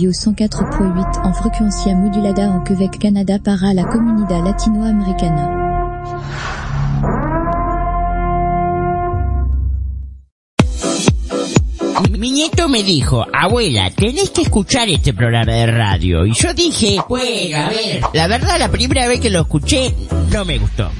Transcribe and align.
Radio 0.00 0.12
104.8 0.12 1.26
en 1.26 1.34
frecuencia 1.34 1.94
modulada 1.94 2.44
en 2.44 2.64
Quebec, 2.64 2.98
Canada 2.98 3.38
para 3.38 3.74
la 3.74 3.86
comunidad 3.86 4.42
latinoamericana. 4.42 5.58
Mi 12.18 12.30
nieto 12.30 12.66
me 12.70 12.82
dijo, 12.82 13.26
abuela, 13.30 13.90
tenés 13.90 14.30
que 14.30 14.40
escuchar 14.40 14.88
este 14.88 15.12
programa 15.12 15.52
de 15.52 15.66
radio. 15.66 16.24
Y 16.24 16.32
yo 16.32 16.54
dije, 16.54 16.96
pues, 17.06 17.54
a 17.54 17.68
ver. 17.68 18.00
La 18.14 18.26
verdad, 18.26 18.58
la 18.58 18.70
primera 18.70 19.06
vez 19.06 19.20
que 19.20 19.28
lo 19.28 19.40
escuché, 19.40 19.94
no 20.32 20.46
me 20.46 20.56
gustó 20.56 20.90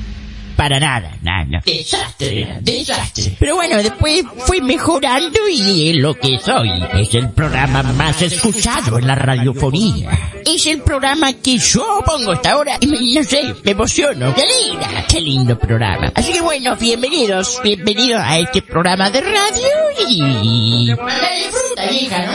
para 0.61 0.79
nada, 0.79 1.17
nada. 1.23 1.63
Desastre, 1.65 2.59
desastre. 2.61 3.35
Pero 3.39 3.55
bueno, 3.55 3.79
después 3.79 4.23
fui 4.41 4.61
mejorando 4.61 5.39
y 5.49 5.89
es 5.89 5.97
lo 5.97 6.13
que 6.13 6.39
soy. 6.39 6.71
Es 6.93 7.15
el 7.15 7.31
programa 7.31 7.83
más 7.83 8.21
escuchado 8.21 8.99
en 8.99 9.07
la 9.07 9.15
radiofonía. 9.15 10.11
Es 10.45 10.67
el 10.67 10.83
programa 10.83 11.33
que 11.33 11.57
yo 11.57 12.03
pongo 12.05 12.33
hasta 12.33 12.51
ahora 12.51 12.77
y 12.79 12.89
me, 12.89 12.99
no 13.15 13.25
sé, 13.25 13.55
me 13.65 13.71
emociono. 13.71 14.35
¡Qué 14.35 14.43
linda! 14.43 15.07
¡Qué 15.09 15.21
lindo 15.23 15.59
programa! 15.59 16.13
Así 16.15 16.31
que 16.31 16.43
bueno, 16.43 16.77
bienvenidos, 16.77 17.59
bienvenidos 17.65 18.21
a 18.23 18.39
este 18.39 18.61
programa 18.61 19.09
de 19.09 19.23
radio 19.23 19.67
y... 20.11 20.91
disfruta, 20.91 21.91
hija, 21.91 22.27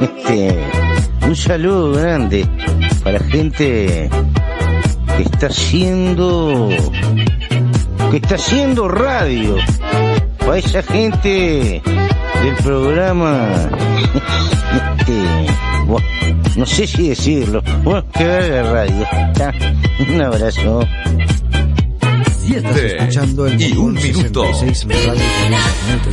Este, 0.00 0.58
un 1.22 1.36
saludo 1.36 1.92
grande 1.92 2.44
para 3.04 3.20
gente 3.20 4.10
que 5.18 5.24
está 5.24 5.48
haciendo, 5.48 6.68
que 8.10 8.16
está 8.18 8.36
haciendo 8.36 8.86
radio. 8.86 9.56
Para 10.38 10.58
esa 10.58 10.80
gente 10.82 11.82
del 11.82 12.54
programa, 12.62 13.68
este, 14.96 16.56
no 16.56 16.64
sé 16.64 16.86
si 16.86 17.08
decirlo, 17.08 17.62
bueno, 17.82 18.04
que 18.12 18.24
la 18.24 18.62
radio. 18.62 19.06
Un 20.08 20.22
abrazo. 20.22 20.86
Y 22.46 22.54
estás 22.54 22.76
escuchando 22.76 23.46
el 23.48 23.60
y 23.60 23.72
un 23.72 23.94
minuto. 23.94 24.44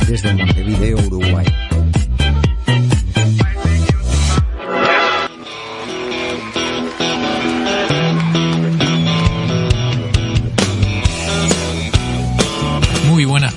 desde 0.08 0.34
Montevideo, 0.34 0.98
Uruguay. 1.06 1.46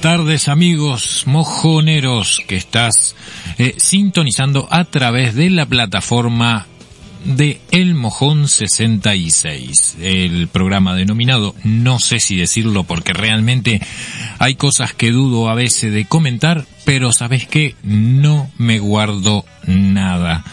Tardes 0.01 0.47
amigos 0.47 1.23
mojoneros 1.25 2.41
que 2.47 2.55
estás 2.55 3.15
eh, 3.57 3.75
sintonizando 3.77 4.67
a 4.71 4.85
través 4.85 5.35
de 5.35 5.49
la 5.49 5.65
plataforma 5.65 6.67
de 7.25 7.59
El 7.71 7.95
Mojón 7.95 8.47
66, 8.47 9.97
el 10.01 10.47
programa 10.47 10.95
denominado, 10.95 11.53
no 11.65 11.99
sé 11.99 12.21
si 12.21 12.37
decirlo 12.37 12.85
porque 12.85 13.11
realmente 13.11 13.81
hay 14.37 14.55
cosas 14.55 14.93
que 14.93 15.11
dudo 15.11 15.49
a 15.49 15.55
veces 15.55 15.91
de 15.91 16.05
comentar, 16.05 16.65
pero 16.85 17.11
sabes 17.11 17.45
que 17.45 17.75
no 17.83 18.49
me 18.57 18.79
guardo 18.79 19.43
nada. 19.67 20.45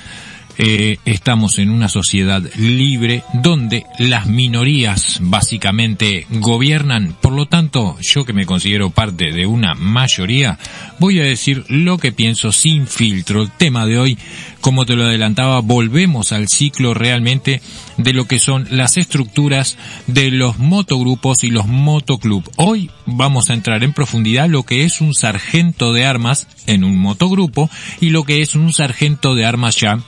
Eh, 0.59 0.97
estamos 1.05 1.59
en 1.59 1.69
una 1.69 1.91
sociedad 1.91 2.43
libre 2.57 3.23
donde 3.35 3.85
las 3.99 4.27
minorías 4.27 5.19
básicamente 5.21 6.27
gobiernan. 6.31 7.15
Por 7.21 7.33
lo 7.33 7.45
tanto, 7.45 7.99
yo 8.01 8.25
que 8.25 8.33
me 8.33 8.47
considero 8.47 8.89
parte 8.89 9.33
de 9.33 9.45
una 9.45 9.75
mayoría, 9.75 10.59
voy 10.99 11.21
a 11.21 11.25
decir 11.25 11.65
lo 11.69 11.99
que 11.99 12.13
pienso 12.13 12.53
sin 12.53 12.87
filtro. 12.87 13.43
El 13.43 13.51
tema 13.51 13.85
de 13.85 13.99
hoy, 13.99 14.19
como 14.63 14.87
te 14.87 14.97
lo 14.97 15.05
adelantaba, 15.05 15.61
volvemos 15.61 16.33
al 16.33 16.49
ciclo 16.49 16.95
realmente 16.95 17.61
de 17.99 18.15
lo 18.15 18.27
que 18.27 18.39
son 18.39 18.67
las 18.71 18.97
estructuras 18.97 19.77
de 20.07 20.31
los 20.31 20.59
motogrupos 20.59 21.45
y 21.45 21.51
los 21.51 21.67
motoclub. 21.67 22.51
Hoy 22.57 22.91
vamos 23.05 23.51
a 23.51 23.55
entrar 23.55 23.85
en 23.85 23.93
profundidad 23.93 24.49
lo 24.49 24.63
que 24.63 24.85
es 24.85 25.03
un 25.03 25.15
sargento 25.15 25.93
de 25.93 26.07
armas 26.07 26.49
en 26.67 26.83
un 26.83 26.97
motogrupo 26.97 27.69
y 28.01 28.09
lo 28.09 28.25
que 28.25 28.41
es 28.41 28.55
un 28.55 28.73
sargento 28.73 29.35
de 29.35 29.45
armas 29.45 29.77
ya 29.77 30.01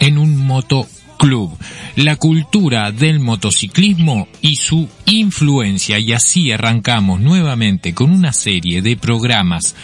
en 0.00 0.18
un 0.18 0.36
motoclub, 0.46 1.56
la 1.96 2.16
cultura 2.16 2.92
del 2.92 3.20
motociclismo 3.20 4.28
y 4.40 4.56
su 4.56 4.88
influencia 5.06 5.98
y 5.98 6.12
así 6.12 6.52
arrancamos 6.52 7.20
nuevamente 7.20 7.94
con 7.94 8.10
una 8.10 8.32
serie 8.32 8.82
de 8.82 8.96
programas 8.96 9.74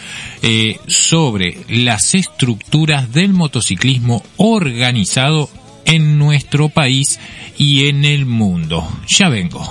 eh, 0.41 0.79
sobre 0.87 1.57
las 1.69 2.15
estructuras 2.15 3.11
del 3.11 3.33
motociclismo 3.33 4.23
organizado 4.37 5.49
en 5.85 6.17
nuestro 6.17 6.69
país 6.69 7.19
y 7.57 7.87
en 7.87 8.05
el 8.05 8.25
mundo. 8.25 8.87
Ya 9.07 9.29
vengo. 9.29 9.69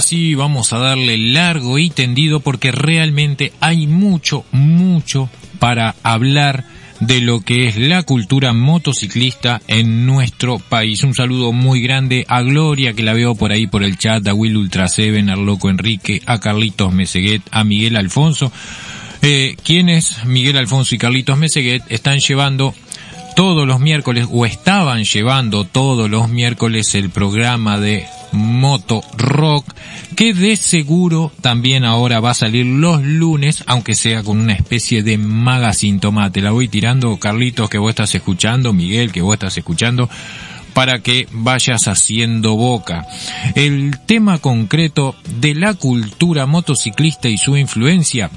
Sí 0.00 0.34
vamos 0.34 0.72
a 0.72 0.78
darle 0.78 1.16
largo 1.18 1.78
y 1.78 1.90
tendido 1.90 2.40
porque 2.40 2.72
realmente 2.72 3.52
hay 3.60 3.86
mucho, 3.86 4.44
mucho 4.52 5.28
para 5.58 5.94
hablar 6.02 6.64
de 7.00 7.20
lo 7.20 7.40
que 7.40 7.66
es 7.66 7.76
la 7.76 8.02
cultura 8.02 8.52
motociclista 8.52 9.60
en 9.66 10.06
nuestro 10.06 10.58
país. 10.58 11.02
Un 11.02 11.14
saludo 11.14 11.52
muy 11.52 11.80
grande 11.80 12.24
a 12.28 12.42
Gloria, 12.42 12.92
que 12.92 13.02
la 13.02 13.12
veo 13.12 13.34
por 13.34 13.52
ahí 13.52 13.66
por 13.66 13.82
el 13.82 13.98
chat, 13.98 14.26
a 14.26 14.34
Will 14.34 14.56
Ultra 14.56 14.88
Seven, 14.88 15.30
al 15.30 15.44
Loco 15.44 15.70
Enrique, 15.70 16.22
a 16.26 16.40
Carlitos 16.40 16.92
Meseguet, 16.92 17.42
a 17.50 17.64
Miguel 17.64 17.96
Alfonso, 17.96 18.52
eh, 19.22 19.56
quienes, 19.62 20.24
Miguel 20.24 20.56
Alfonso 20.56 20.94
y 20.94 20.98
Carlitos 20.98 21.38
Meseguet, 21.38 21.82
están 21.88 22.20
llevando 22.20 22.74
todos 23.34 23.66
los 23.66 23.80
miércoles 23.80 24.28
o 24.30 24.46
estaban 24.46 25.04
llevando 25.04 25.64
todos 25.64 26.08
los 26.08 26.28
miércoles 26.28 26.94
el 26.94 27.10
programa 27.10 27.78
de 27.78 28.06
Moto 28.34 29.02
Rock, 29.16 29.72
que 30.16 30.34
de 30.34 30.56
seguro 30.56 31.32
también 31.40 31.84
ahora 31.84 32.20
va 32.20 32.30
a 32.30 32.34
salir 32.34 32.66
los 32.66 33.02
lunes, 33.02 33.64
aunque 33.66 33.94
sea 33.94 34.22
con 34.22 34.38
una 34.38 34.52
especie 34.52 35.02
de 35.02 35.16
magazine 35.18 35.98
tomate. 35.98 36.42
La 36.42 36.50
voy 36.50 36.68
tirando, 36.68 37.16
Carlitos, 37.16 37.70
que 37.70 37.78
vos 37.78 37.90
estás 37.90 38.14
escuchando, 38.14 38.72
Miguel, 38.72 39.12
que 39.12 39.22
vos 39.22 39.34
estás 39.34 39.56
escuchando, 39.56 40.10
para 40.74 40.98
que 40.98 41.26
vayas 41.32 41.88
haciendo 41.88 42.56
boca. 42.56 43.06
El 43.54 43.98
tema 44.04 44.38
concreto 44.38 45.14
de 45.40 45.54
la 45.54 45.74
cultura 45.74 46.46
motociclista 46.46 47.28
y 47.28 47.38
su 47.38 47.56
influencia 47.56 48.30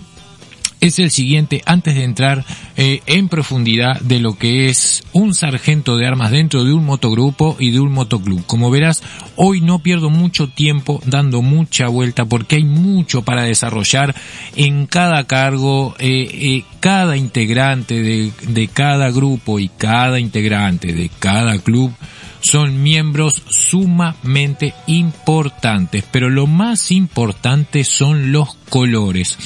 es 0.82 1.00
el 1.00 1.12
siguiente 1.12 1.62
antes 1.66 1.96
de 1.96 2.04
entrar 2.04 2.46
eh, 2.76 3.02
en 3.06 3.30
profundidad 3.30 4.00
de 4.02 4.20
lo 4.20 4.38
que 4.38 4.70
es 4.70 5.04
un 5.14 5.34
sargento 5.34 5.98
de 5.98 6.08
armas 6.08 6.32
dentro 6.32 6.64
de 6.64 6.74
un 6.74 6.86
motogrupo 6.86 7.56
y 7.60 7.72
de 7.72 7.80
un 7.80 7.92
motoclub. 7.92 8.46
Como 8.46 8.70
verás, 8.70 9.04
hoy 9.36 9.62
no 9.62 9.80
pierdo 9.80 10.10
mucho 10.10 10.50
tiempo 10.50 11.02
dando 11.06 11.42
mucha 11.42 11.88
vuelta 11.88 12.26
porque 12.26 12.58
hay 12.58 12.64
mucho 12.64 13.24
para 13.24 13.44
desarrollar 13.44 14.16
en 14.56 14.86
cada 14.86 15.26
cargo, 15.26 15.96
eh, 16.00 16.28
eh, 16.32 16.64
cada 16.80 17.18
integrante 17.18 18.02
de, 18.02 18.32
de 18.48 18.68
cada 18.68 19.10
grupo 19.12 19.60
y 19.60 19.70
cada 19.70 20.20
integrante 20.20 20.94
de 20.94 21.10
cada 21.20 21.58
club 21.60 21.94
son 22.40 22.84
miembros 22.84 23.42
sumamente 23.50 24.74
importantes, 24.88 26.04
pero 26.12 26.30
lo 26.30 26.48
más 26.48 26.92
importante 26.92 27.84
son 27.84 28.32
los 28.32 28.56
colores. 28.70 29.38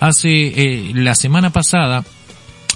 Hace 0.00 0.28
eh, 0.30 0.92
la 0.94 1.14
semana 1.14 1.50
pasada 1.50 2.04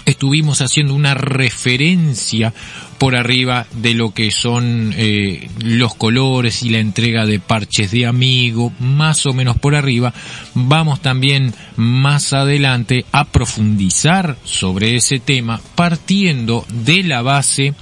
estuvimos 0.05 0.61
haciendo 0.61 0.93
una 0.93 1.13
referencia 1.13 2.53
por 2.97 3.15
arriba 3.15 3.67
de 3.73 3.93
lo 3.93 4.13
que 4.13 4.31
son 4.31 4.93
eh, 4.95 5.49
los 5.59 5.95
colores 5.95 6.63
y 6.63 6.69
la 6.69 6.79
entrega 6.79 7.25
de 7.25 7.39
parches 7.39 7.91
de 7.91 8.05
amigo, 8.05 8.71
más 8.79 9.25
o 9.25 9.33
menos 9.33 9.57
por 9.57 9.75
arriba. 9.75 10.13
Vamos 10.53 11.01
también 11.01 11.53
más 11.75 12.33
adelante 12.33 13.05
a 13.11 13.25
profundizar 13.25 14.37
sobre 14.45 14.95
ese 14.95 15.19
tema 15.19 15.59
partiendo 15.75 16.65
de 16.69 17.03
la 17.03 17.21
base 17.21 17.73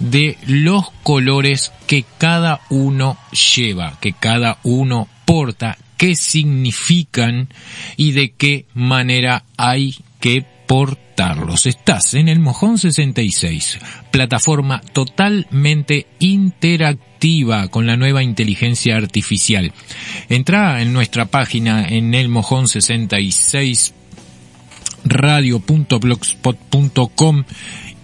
de 0.00 0.36
los 0.46 0.90
colores 1.02 1.72
que 1.86 2.04
cada 2.18 2.60
uno 2.70 3.16
lleva, 3.54 3.98
que 4.00 4.12
cada 4.12 4.58
uno 4.64 5.08
porta, 5.24 5.78
qué 5.96 6.16
significan 6.16 7.48
y 7.96 8.12
de 8.12 8.32
qué 8.32 8.66
manera 8.74 9.44
hay 9.56 9.94
que 10.18 10.44
portarlos. 10.66 11.66
Estás 11.66 12.14
en 12.14 12.28
el 12.28 12.40
Mojón 12.40 12.78
66, 12.78 13.78
plataforma 14.10 14.80
totalmente 14.80 16.06
interactiva 16.18 17.68
con 17.68 17.86
la 17.86 17.96
nueva 17.96 18.22
inteligencia 18.22 18.96
artificial. 18.96 19.72
Entra 20.28 20.80
en 20.80 20.92
nuestra 20.92 21.26
página 21.26 21.86
en 21.86 22.14
el 22.14 22.28
Mojón 22.28 22.68
66 22.68 23.94
radio.blogspot.com 25.04 27.44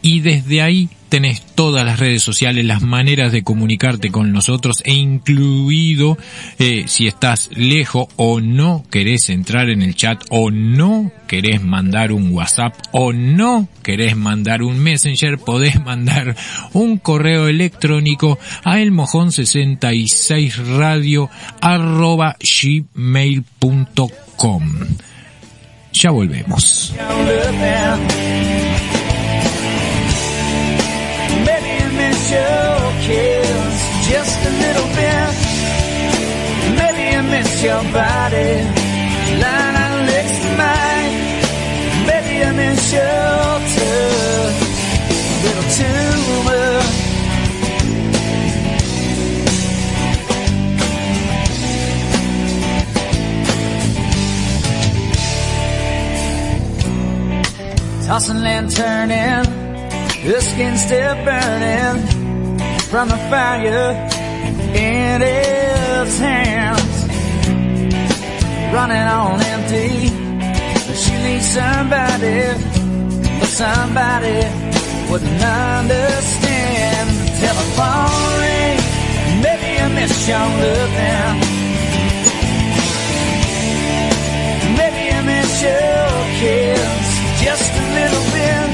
y 0.07 0.21
desde 0.21 0.63
ahí 0.63 0.89
tenés 1.09 1.43
todas 1.57 1.85
las 1.85 1.99
redes 1.99 2.23
sociales, 2.23 2.65
las 2.65 2.81
maneras 2.81 3.33
de 3.33 3.43
comunicarte 3.43 4.13
con 4.13 4.31
nosotros 4.31 4.81
e 4.85 4.93
incluido 4.93 6.17
eh, 6.61 6.85
si 6.87 7.09
estás 7.09 7.51
lejos 7.53 8.07
o 8.15 8.41
no 8.41 8.85
querés 8.89 9.31
entrar 9.31 9.69
en 9.69 9.83
el 9.83 9.97
chat 9.97 10.23
o 10.29 10.53
no 10.53 11.11
querés 11.27 11.61
mandar 11.61 12.13
un 12.13 12.33
WhatsApp 12.33 12.77
o 12.93 13.13
no 13.13 13.67
querés 13.83 14.17
mandar 14.17 14.63
un 14.63 14.79
Messenger, 14.79 15.39
podés 15.39 15.83
mandar 15.83 16.37
un 16.73 16.99
correo 16.99 17.49
electrónico 17.49 18.39
a 18.63 18.79
elmojón66radio 18.79 21.29
arroba 21.61 22.37
gmail.com. 22.63 24.73
Ya 25.93 26.11
volvemos. 26.13 26.95
Kiss 33.07 33.77
just 34.09 34.39
a 34.45 34.53
little 34.65 34.89
bit. 34.99 35.33
Maybe 36.81 37.05
I 37.15 37.23
miss 37.35 37.63
your 37.63 37.83
body, 37.93 38.51
out 39.85 40.05
next 40.07 40.37
to 40.43 40.51
mine. 40.63 41.13
Maybe 42.07 42.35
I 42.45 42.53
miss 42.53 42.93
your 42.93 43.37
touch 43.67 43.79
a 43.79 43.91
little 45.45 45.69
too 45.79 46.43
much. 46.45 46.95
Tossing 58.07 58.45
and 58.45 58.71
turning, 58.71 59.66
the 60.27 60.41
skin 60.41 60.77
still 60.77 61.15
burning 61.25 62.05
from 62.91 63.09
the 63.09 63.17
fire 63.31 63.93
in 64.75 65.21
his 65.21 66.19
hands. 66.19 66.97
Running 68.75 69.07
on 69.19 69.41
empty. 69.55 70.09
She 71.03 71.15
needs 71.23 71.47
somebody, 71.47 72.43
but 73.39 73.51
somebody 73.63 74.39
wouldn't 75.09 75.43
understand. 75.43 77.07
The 77.23 77.33
telephone 77.47 78.27
ring, 78.43 78.79
maybe 79.47 79.71
I 79.79 79.89
miss 79.95 80.29
your 80.29 80.47
loving. 80.63 81.39
Maybe 84.81 85.03
I 85.15 85.21
miss 85.23 85.63
your 85.63 86.11
kiss 86.41 87.07
just 87.45 87.73
a 87.73 87.85
little 87.95 88.25
bit. 88.33 88.66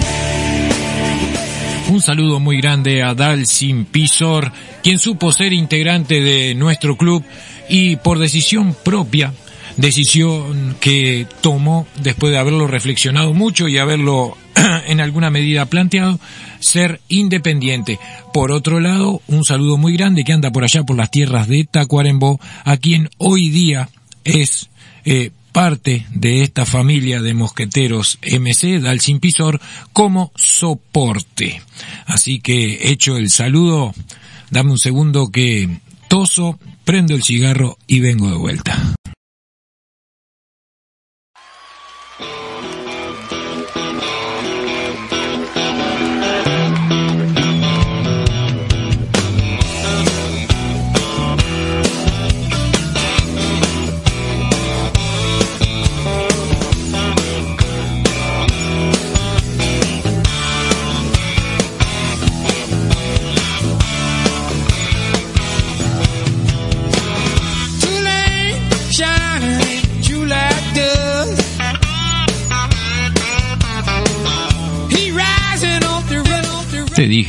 Un 1.92 2.00
saludo 2.00 2.40
muy 2.40 2.56
grande 2.56 3.02
a 3.02 3.14
Dalsin 3.14 3.84
Pisor, 3.84 4.50
quien 4.82 4.98
supo 4.98 5.30
ser 5.30 5.52
integrante 5.52 6.22
de 6.22 6.54
nuestro 6.54 6.96
club 6.96 7.22
y 7.68 7.96
por 7.96 8.18
decisión 8.18 8.74
propia, 8.82 9.34
decisión 9.76 10.74
que 10.80 11.26
tomó 11.42 11.86
después 12.02 12.32
de 12.32 12.38
haberlo 12.38 12.66
reflexionado 12.66 13.34
mucho 13.34 13.68
y 13.68 13.76
haberlo 13.76 14.38
en 14.86 15.02
alguna 15.02 15.28
medida 15.28 15.66
planteado, 15.66 16.18
ser 16.60 17.02
independiente. 17.08 17.98
Por 18.32 18.52
otro 18.52 18.80
lado, 18.80 19.20
un 19.26 19.44
saludo 19.44 19.76
muy 19.76 19.94
grande 19.94 20.24
que 20.24 20.32
anda 20.32 20.50
por 20.50 20.64
allá 20.64 20.84
por 20.84 20.96
las 20.96 21.10
tierras 21.10 21.46
de 21.46 21.68
Tacuarembó, 21.70 22.40
a 22.64 22.78
quien 22.78 23.10
hoy 23.18 23.50
día 23.50 23.90
es 24.24 24.70
eh, 25.04 25.30
parte 25.52 26.06
de 26.10 26.42
esta 26.42 26.66
familia 26.66 27.20
de 27.20 27.34
mosqueteros 27.34 28.18
MC 28.22 28.80
Dalsin 28.80 29.20
Pisor 29.20 29.60
como 29.92 30.32
soporte. 30.34 31.62
Así 32.06 32.40
que 32.40 32.90
hecho 32.90 33.16
el 33.16 33.30
saludo, 33.30 33.94
dame 34.50 34.72
un 34.72 34.78
segundo 34.78 35.28
que 35.28 35.68
toso, 36.08 36.58
prendo 36.84 37.14
el 37.14 37.22
cigarro 37.22 37.78
y 37.86 38.00
vengo 38.00 38.30
de 38.30 38.36
vuelta. 38.36 38.91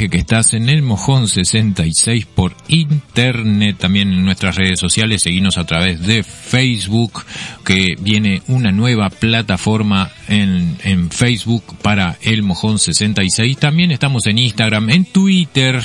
Que 0.10 0.18
estás 0.18 0.54
en 0.54 0.70
el 0.70 0.82
Mojón 0.82 1.28
66 1.28 2.26
por 2.26 2.56
internet, 2.68 3.78
también 3.80 4.12
en 4.12 4.26
nuestras 4.26 4.56
redes 4.56 4.80
sociales, 4.80 5.22
seguimos 5.22 5.58
a 5.58 5.66
través 5.66 6.06
de 6.06 6.24
Facebook, 6.24 7.24
que 7.64 7.96
viene 8.00 8.42
una 8.48 8.72
nueva 8.72 9.10
plataforma 9.10 10.12
en, 10.28 10.78
en 10.84 11.10
Facebook 11.10 11.64
para 11.82 12.18
el 12.22 12.44
Mojón 12.44 12.80
66. 12.80 13.58
También 13.58 13.92
estamos 13.92 14.28
en 14.28 14.40
Instagram, 14.40 14.90
en 14.90 15.06
Twitter, 15.06 15.82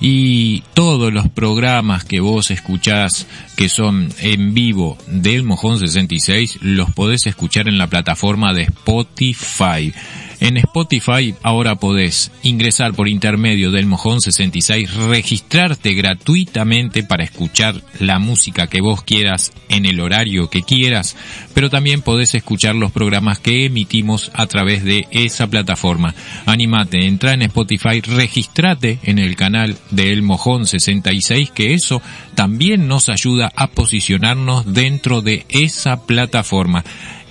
y 0.00 0.62
todos 0.74 1.12
los 1.12 1.28
programas 1.28 2.04
que 2.04 2.20
vos 2.20 2.50
escuchás 2.50 3.26
que 3.56 3.68
son 3.68 4.12
en 4.20 4.52
vivo 4.52 4.98
del 5.06 5.44
Mojón 5.44 5.78
66 5.78 6.58
los 6.60 6.90
podés 6.92 7.26
escuchar 7.26 7.68
en 7.68 7.78
la 7.78 7.86
plataforma 7.86 8.52
de 8.52 8.62
Spotify. 8.62 9.92
En 10.40 10.56
Spotify 10.56 11.34
ahora 11.42 11.76
podés 11.76 12.30
ingresar 12.42 12.94
por 12.94 13.08
intermedio 13.08 13.70
del 13.70 13.86
Mojón 13.86 14.20
66, 14.20 14.92
registrarte 14.94 15.94
gratuitamente 15.94 17.02
para 17.02 17.24
escuchar 17.24 17.76
la 18.00 18.18
música 18.18 18.66
que 18.66 18.80
vos 18.80 19.02
quieras 19.02 19.52
en 19.68 19.86
el 19.86 20.00
horario 20.00 20.50
que 20.50 20.62
quieras, 20.62 21.16
pero 21.54 21.70
también 21.70 22.02
podés 22.02 22.34
escuchar 22.34 22.74
los 22.74 22.92
programas 22.92 23.38
que 23.38 23.64
emitimos 23.64 24.30
a 24.34 24.46
través 24.46 24.84
de 24.84 25.06
esa 25.10 25.46
plataforma. 25.46 26.14
Animate, 26.46 27.06
entra 27.06 27.32
en 27.32 27.42
Spotify, 27.42 28.00
registrate 28.00 28.98
en 29.04 29.18
el 29.18 29.36
canal 29.36 29.76
de 29.90 30.12
El 30.12 30.22
Mojón 30.22 30.66
66, 30.66 31.50
que 31.50 31.74
eso 31.74 32.02
también 32.34 32.88
nos 32.88 33.08
ayuda 33.08 33.52
a 33.56 33.68
posicionarnos 33.68 34.72
dentro 34.72 35.22
de 35.22 35.46
esa 35.48 36.06
plataforma 36.06 36.84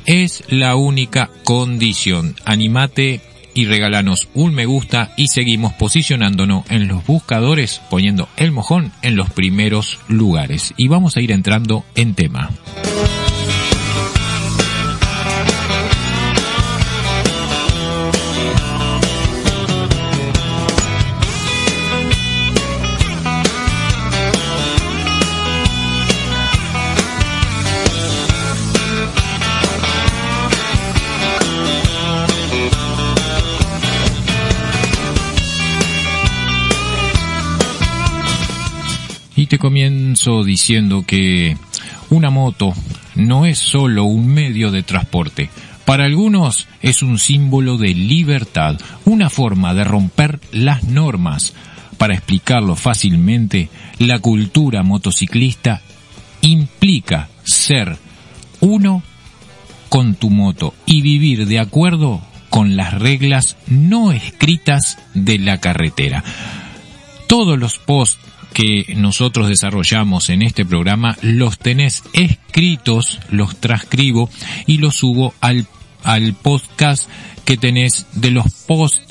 es 0.06 0.44
la 0.50 0.76
única 0.76 1.30
condición. 1.44 2.36
Animate 2.46 3.22
y 3.54 3.66
regalanos 3.66 4.28
un 4.34 4.54
me 4.54 4.66
gusta 4.66 5.14
y 5.18 5.28
seguimos 5.28 5.74
posicionándonos 5.74 6.70
en 6.70 6.88
los 6.88 7.06
buscadores 7.06 7.82
poniendo 7.90 8.28
el 8.38 8.52
mojón 8.52 8.92
en 9.02 9.16
los 9.16 9.30
primeros 9.30 10.00
lugares. 10.08 10.74
Y 10.78 10.88
vamos 10.88 11.18
a 11.18 11.22
ir 11.22 11.32
entrando 11.32 11.86
en 11.96 12.16
tema. 12.16 12.50
Comienzo 39.48 40.44
diciendo 40.44 41.04
que 41.06 41.58
una 42.10 42.30
moto 42.30 42.74
no 43.16 43.46
es 43.46 43.60
solo 43.60 44.06
un 44.06 44.28
medio 44.28 44.72
de 44.72 44.84
transporte. 44.84 45.50
Para 45.86 46.06
algunos 46.06 46.68
es 46.82 47.04
un 47.04 47.20
símbolo 47.20 47.78
de 47.78 47.94
libertad, 47.94 48.80
una 49.06 49.30
forma 49.30 49.74
de 49.74 49.84
romper 49.84 50.40
las 50.52 50.84
normas. 50.84 51.54
Para 51.98 52.14
explicarlo 52.14 52.76
fácilmente, 52.76 53.70
la 54.00 54.20
cultura 54.20 54.84
motociclista 54.84 55.82
implica 56.42 57.30
ser 57.44 57.98
uno 58.62 59.04
con 59.90 60.16
tu 60.16 60.30
moto 60.30 60.74
y 60.86 61.02
vivir 61.02 61.46
de 61.48 61.60
acuerdo 61.60 62.22
con 62.50 62.76
las 62.76 62.94
reglas 62.94 63.58
no 63.68 64.12
escritas 64.12 64.98
de 65.14 65.40
la 65.40 65.60
carretera. 65.60 66.24
Todos 67.28 67.58
los 67.58 67.78
posts 67.80 68.20
que 68.54 68.94
nosotros 68.96 69.50
desarrollamos 69.50 70.30
en 70.30 70.42
este 70.42 70.66
programa 70.66 71.18
los 71.22 71.58
tenés 71.58 72.04
escritos, 72.14 73.20
los 73.30 73.60
transcribo 73.60 74.30
y 74.68 74.78
los 74.78 74.96
subo 74.96 75.34
al, 75.42 75.68
al 76.04 76.34
podcast 76.34 77.10
que 77.46 77.58
tenés 77.58 78.06
de 78.14 78.32
los 78.32 78.46
posts 78.68 79.02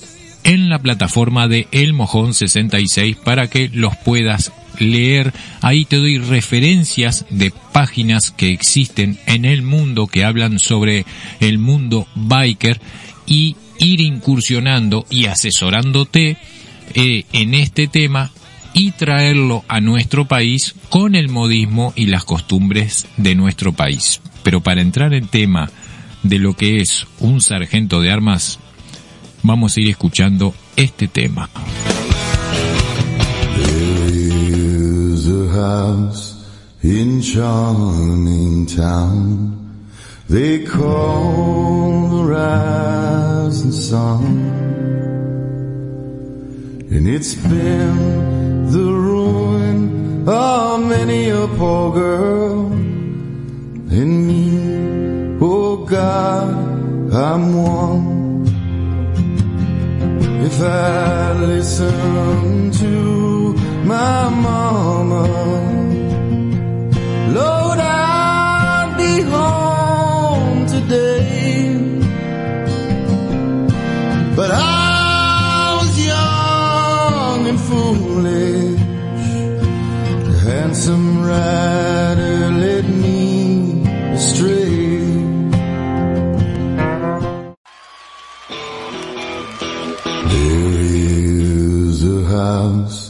en 0.44 0.68
la 0.68 0.80
plataforma 0.80 1.48
de 1.48 1.68
El 1.70 1.92
Mojón 1.92 2.34
66 2.34 3.16
para 3.16 3.48
que 3.48 3.68
los 3.72 3.96
puedas 3.96 4.52
leer. 4.78 5.32
Ahí 5.60 5.84
te 5.84 5.96
doy 5.96 6.18
referencias 6.18 7.26
de 7.30 7.52
páginas 7.72 8.30
que 8.30 8.50
existen 8.50 9.18
en 9.26 9.44
el 9.44 9.62
mundo 9.62 10.06
que 10.06 10.24
hablan 10.24 10.58
sobre 10.58 11.04
el 11.40 11.58
mundo 11.58 12.06
biker 12.14 12.80
y 13.26 13.56
ir 13.78 14.00
incursionando 14.00 15.06
y 15.10 15.26
asesorándote 15.26 16.36
eh, 16.94 17.24
en 17.32 17.54
este 17.54 17.86
tema 17.86 18.30
y 18.74 18.92
traerlo 18.92 19.64
a 19.68 19.80
nuestro 19.80 20.26
país 20.26 20.74
con 20.88 21.14
el 21.14 21.28
modismo 21.28 21.92
y 21.96 22.06
las 22.06 22.24
costumbres 22.24 23.06
de 23.16 23.34
nuestro 23.34 23.72
país. 23.72 24.20
Pero 24.42 24.60
para 24.60 24.80
entrar 24.82 25.14
en 25.14 25.28
tema 25.28 25.70
de 26.22 26.38
lo 26.38 26.54
que 26.54 26.80
es 26.80 27.06
un 27.20 27.40
sargento 27.40 28.00
de 28.00 28.10
armas, 28.10 28.58
vamos 29.42 29.76
a 29.76 29.80
ir 29.80 29.88
escuchando 29.88 30.54
este 30.76 31.08
tema. 31.08 31.50
And 46.94 47.08
it's 47.08 47.34
been 47.34 48.70
the 48.70 48.88
ruin 49.08 50.28
of 50.28 50.80
many 50.94 51.30
a 51.30 51.46
poor 51.58 51.92
girl 51.92 52.72
and 53.98 54.12
me 54.28 55.38
oh 55.40 55.84
God 55.84 56.54
I'm 57.12 57.44
one 57.54 58.46
if 60.48 60.60
I 60.60 61.32
listen 61.32 62.70
to 62.82 63.54
my 63.84 64.28
mama 64.28 65.42
Lord, 67.34 67.78
I'll 67.78 68.94
be 68.98 69.22
home 69.22 70.66
today. 70.66 71.74
But 74.36 74.50
I 74.50 74.91
foolish. 77.72 78.80
The 80.26 80.36
handsome 80.48 81.08
rider 81.24 82.38
led 82.64 82.86
me 83.04 83.86
astray. 84.16 84.80
There 90.34 90.74
is 90.80 91.96
a 92.18 92.20
house 92.38 93.00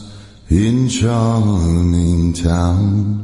in 0.49 0.87
charming 0.87 2.33
town 2.33 3.23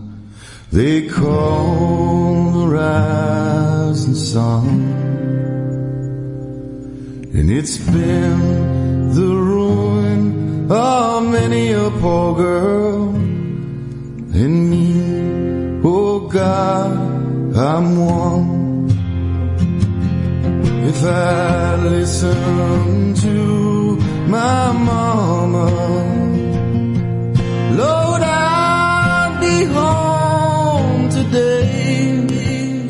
they 0.71 1.07
call 1.07 2.51
the 2.57 2.67
rising 2.67 4.13
sun. 4.13 4.65
And 7.35 7.47
it's 7.51 7.77
been 7.77 9.13
the 9.17 9.48
many 11.49 11.71
a 11.71 11.89
poor 11.99 12.35
girl. 12.35 13.09
And 14.41 14.69
me, 14.69 15.81
oh 15.83 16.27
God, 16.27 16.91
I'm 17.57 17.87
one. 17.97 18.89
If 20.89 21.03
I 21.03 21.75
listen 21.75 22.88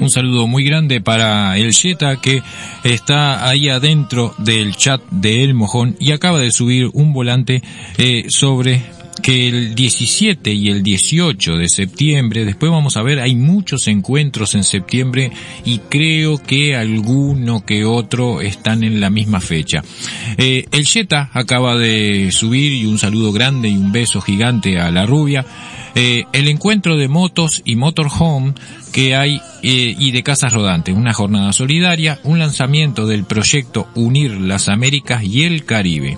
Un 0.10 0.14
saludo 0.14 0.48
muy 0.48 0.64
grande 0.64 1.02
para 1.02 1.56
el 1.60 1.72
Jetta 1.72 2.20
que 2.20 2.42
está 2.84 3.48
ahí 3.48 3.70
adentro 3.70 4.34
del 4.40 4.76
chat 4.76 5.04
de 5.12 5.44
El 5.44 5.54
Mojón 5.54 5.98
y 6.00 6.14
acaba 6.14 6.40
de 6.40 6.52
subir 6.52 6.90
un 6.94 7.14
volante 7.14 7.62
eh, 8.00 8.26
sobre 8.30 8.82
que 9.22 9.48
el 9.48 9.76
17 9.76 10.52
y 10.52 10.70
el 10.70 10.82
18 10.82 11.58
de 11.58 11.70
septiembre, 11.70 12.44
después 12.44 12.72
vamos 12.72 12.98
a 12.98 13.04
ver, 13.04 13.20
hay 13.20 13.36
muchos 13.36 13.88
encuentros 13.88 14.56
en 14.56 14.64
septiembre 14.64 15.32
y 15.64 15.78
creo 15.78 16.40
que 16.40 16.76
alguno 16.76 17.64
que 17.64 17.86
otro 17.86 18.42
están 18.42 18.84
en 18.84 19.00
la 19.00 19.12
misma 19.12 19.42
fecha. 19.42 19.84
Eh, 20.38 20.66
el 20.72 20.88
Jetta 20.88 21.30
acaba 21.34 21.78
de 21.78 22.32
subir 22.32 22.74
y 22.74 22.88
un 22.88 22.98
saludo 22.98 23.32
grande 23.32 23.70
y 23.70 23.78
un 23.78 23.92
beso 23.92 24.22
gigante 24.22 24.80
a 24.80 24.90
la 24.90 25.06
rubia. 25.06 25.46
Eh, 25.96 26.26
el 26.34 26.48
encuentro 26.48 26.98
de 26.98 27.08
motos 27.08 27.62
y 27.66 27.76
motorhome 27.76 28.54
que 28.92 29.16
hay 29.16 29.42
eh, 29.62 29.96
y 29.98 30.12
de 30.12 30.24
casas 30.24 30.54
rodantes, 30.54 30.96
una 30.96 31.14
jornada 31.14 31.54
solidaria, 31.54 32.20
un 32.24 32.40
lanzamiento 32.40 33.08
del 33.08 33.24
proyecto 33.24 33.88
Unir 33.96 34.40
las 34.40 34.70
Américas 34.70 35.24
y 35.24 35.44
el 35.44 35.66
Caribe. 35.66 36.18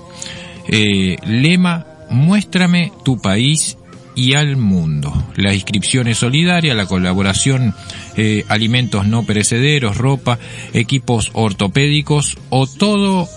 Eh, 0.67 1.17
lema 1.25 1.85
Muéstrame 2.09 2.91
tu 3.05 3.21
país 3.21 3.77
y 4.15 4.33
al 4.33 4.57
mundo. 4.57 5.13
La 5.37 5.53
inscripción 5.53 6.07
es 6.07 6.17
solidaria, 6.17 6.75
la 6.75 6.85
colaboración, 6.85 7.73
eh, 8.17 8.43
alimentos 8.49 9.07
no 9.07 9.23
perecederos, 9.23 9.97
ropa, 9.97 10.37
equipos 10.73 11.31
ortopédicos 11.33 12.37
o 12.49 12.67
todo 12.67 13.29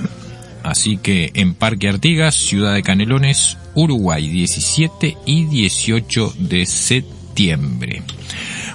Así 0.62 0.98
que 0.98 1.30
en 1.32 1.54
Parque 1.54 1.88
Artigas, 1.88 2.34
Ciudad 2.34 2.74
de 2.74 2.82
Canelones, 2.82 3.56
Uruguay, 3.74 4.28
17 4.28 5.16
y 5.24 5.46
18 5.46 6.34
de 6.38 6.66
septiembre. 6.66 8.02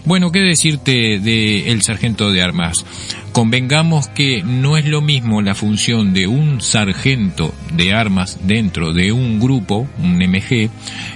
Bueno, 0.04 0.32
¿qué 0.32 0.40
decirte 0.40 1.20
de 1.20 1.72
el 1.72 1.84
sargento 1.84 2.32
de 2.32 2.42
armas? 2.42 2.88
Convengamos 3.34 4.08
que 4.10 4.44
no 4.44 4.78
es 4.78 4.86
lo 4.86 5.02
mismo 5.02 5.42
la 5.42 5.56
función 5.56 6.13
de 6.13 6.28
un 6.28 6.62
sargento 6.62 7.52
de 7.74 7.92
armas 7.92 8.38
dentro 8.44 8.94
de 8.94 9.12
un 9.12 9.40
grupo, 9.40 9.88
un 9.98 10.20
MG, 10.20 10.70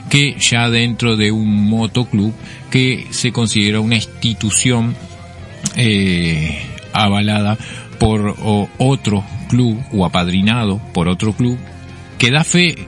que 0.09 0.35
ya 0.39 0.67
dentro 0.71 1.15
de 1.15 1.31
un 1.31 1.69
motoclub 1.69 2.33
que 2.71 3.05
se 3.11 3.31
considera 3.31 3.81
una 3.81 3.95
institución 3.97 4.95
eh, 5.75 6.59
avalada 6.91 7.55
por 7.99 8.35
otro 8.79 9.23
club 9.47 9.79
o 9.91 10.03
apadrinado 10.03 10.81
por 10.93 11.07
otro 11.09 11.33
club 11.33 11.59
que 12.17 12.31
da 12.31 12.43
fe 12.43 12.87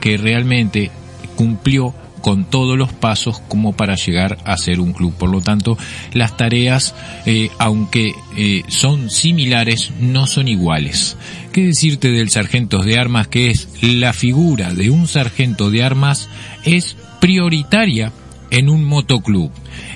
que 0.00 0.18
realmente 0.18 0.90
cumplió 1.36 1.94
con 2.20 2.44
todos 2.44 2.76
los 2.76 2.92
pasos 2.92 3.40
como 3.48 3.72
para 3.72 3.94
llegar 3.94 4.38
a 4.44 4.56
ser 4.56 4.80
un 4.80 4.92
club. 4.92 5.14
Por 5.14 5.30
lo 5.30 5.40
tanto, 5.40 5.78
las 6.12 6.36
tareas, 6.36 6.94
eh, 7.26 7.50
aunque 7.58 8.14
eh, 8.36 8.62
son 8.68 9.10
similares, 9.10 9.92
no 10.00 10.26
son 10.26 10.48
iguales. 10.48 11.16
¿Qué 11.52 11.66
decirte 11.66 12.10
del 12.10 12.30
sargento 12.30 12.82
de 12.82 12.98
armas 12.98 13.28
que 13.28 13.50
es 13.50 13.68
la 13.82 14.12
figura 14.12 14.74
de 14.74 14.90
un 14.90 15.08
sargento 15.08 15.70
de 15.70 15.82
armas 15.82 16.28
es 16.64 16.96
prioritaria 17.20 18.12
en 18.50 18.68
un 18.68 18.84
motoclub? 18.84 19.50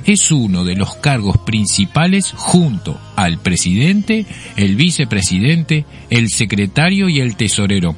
Es 0.05 0.31
uno 0.33 0.65
de 0.65 0.75
los 0.75 0.95
cargos 0.97 1.39
principales 1.39 2.33
junto 2.37 3.01
al 3.17 3.39
presidente, 3.39 4.27
el 4.57 4.77
vicepresidente, 4.77 5.85
el 6.11 6.31
secretario 6.31 7.09
y 7.09 7.21
el 7.21 7.37
tesorero. 7.37 7.95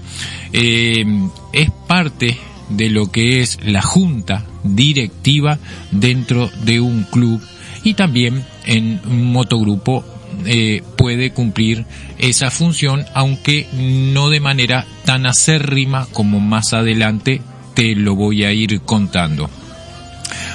Eh, 0.53 1.05
es 1.53 1.71
parte 1.87 2.37
de 2.69 2.91
lo 2.91 3.11
que 3.11 3.41
es 3.41 3.59
la 3.63 3.83
junta 3.83 4.47
directiva 4.63 5.59
dentro 5.91 6.51
de 6.65 6.81
un 6.81 7.05
club 7.05 7.41
y 7.83 7.95
también 7.95 8.45
en 8.67 9.01
un 9.07 9.33
motogrupo 9.33 10.05
eh, 10.47 10.83
puede 10.97 11.31
cumplir 11.31 11.85
esa 12.19 12.51
función, 12.51 13.05
aunque 13.15 13.67
no 13.73 14.31
de 14.31 14.41
manera 14.41 14.87
tan 15.05 15.27
acérrima 15.27 16.07
como 16.13 16.41
más 16.41 16.73
adelante 16.73 17.41
te 17.75 17.95
lo 17.95 18.15
voy 18.15 18.45
a 18.45 18.53
ir 18.53 18.81
contando. 18.81 19.51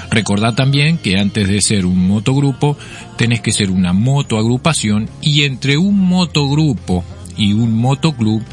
Recordad 0.09 0.55
también 0.55 0.97
que 0.97 1.19
antes 1.19 1.47
de 1.47 1.61
ser 1.61 1.85
un 1.85 2.07
motogrupo 2.07 2.77
tenés 3.17 3.41
que 3.41 3.51
ser 3.51 3.69
una 3.69 3.93
motoagrupación 3.93 5.09
y 5.21 5.43
entre 5.43 5.77
un 5.77 5.99
motogrupo 5.99 7.03
y 7.37 7.53
un 7.53 7.73
motoclub 7.77 8.43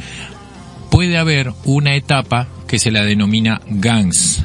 puede 0.91 1.17
haber 1.19 1.53
una 1.65 1.95
etapa 1.95 2.49
que 2.67 2.79
se 2.79 2.91
la 2.91 3.05
denomina 3.05 3.61
gangs, 3.69 4.43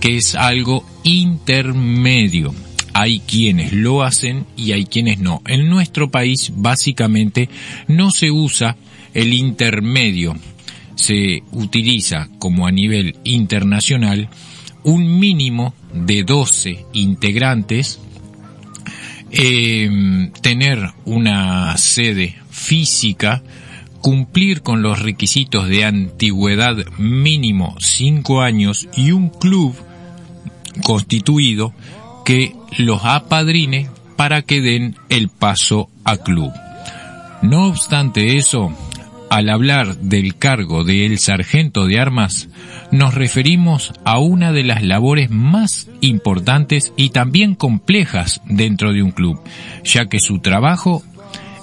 que 0.00 0.16
es 0.16 0.34
algo 0.34 0.84
intermedio. 1.04 2.54
Hay 2.92 3.20
quienes 3.20 3.72
lo 3.72 4.02
hacen 4.02 4.46
y 4.56 4.72
hay 4.72 4.84
quienes 4.84 5.18
no. 5.18 5.42
En 5.46 5.68
nuestro 5.68 6.10
país 6.10 6.52
básicamente 6.54 7.48
no 7.88 8.10
se 8.10 8.30
usa 8.30 8.76
el 9.14 9.32
intermedio. 9.32 10.36
Se 10.96 11.42
utiliza 11.52 12.28
como 12.38 12.66
a 12.66 12.72
nivel 12.72 13.16
internacional 13.24 14.28
un 14.82 15.18
mínimo 15.18 15.74
de 15.92 16.24
12 16.24 16.86
integrantes, 16.92 18.00
eh, 19.30 20.30
tener 20.42 20.90
una 21.04 21.76
sede 21.76 22.36
física, 22.50 23.42
cumplir 24.00 24.62
con 24.62 24.82
los 24.82 25.00
requisitos 25.00 25.68
de 25.68 25.84
antigüedad 25.84 26.76
mínimo 26.98 27.76
5 27.78 28.42
años 28.42 28.88
y 28.96 29.12
un 29.12 29.28
club 29.28 29.74
constituido 30.82 31.72
que 32.24 32.54
los 32.78 33.04
apadrine 33.04 33.88
para 34.16 34.42
que 34.42 34.60
den 34.60 34.96
el 35.08 35.28
paso 35.28 35.88
a 36.04 36.16
club. 36.18 36.52
No 37.42 37.66
obstante 37.66 38.36
eso, 38.36 38.76
al 39.30 39.48
hablar 39.48 39.96
del 39.96 40.36
cargo 40.36 40.84
del 40.84 41.18
sargento 41.18 41.86
de 41.86 41.98
armas, 41.98 42.48
nos 42.90 43.14
referimos 43.14 43.92
a 44.04 44.18
una 44.18 44.52
de 44.52 44.64
las 44.64 44.82
labores 44.82 45.30
más 45.30 45.88
importantes 46.00 46.92
y 46.96 47.10
también 47.10 47.54
complejas 47.54 48.42
dentro 48.44 48.92
de 48.92 49.02
un 49.02 49.12
club, 49.12 49.40
ya 49.84 50.06
que 50.06 50.20
su 50.20 50.40
trabajo 50.40 51.02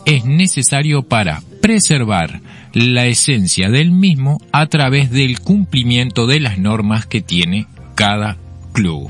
es 0.05 0.25
necesario 0.25 1.03
para 1.03 1.43
preservar 1.61 2.41
la 2.73 3.05
esencia 3.07 3.69
del 3.69 3.91
mismo 3.91 4.39
a 4.51 4.67
través 4.67 5.11
del 5.11 5.39
cumplimiento 5.39 6.27
de 6.27 6.39
las 6.39 6.57
normas 6.57 7.05
que 7.05 7.21
tiene 7.21 7.67
cada 7.95 8.37
club. 8.73 9.09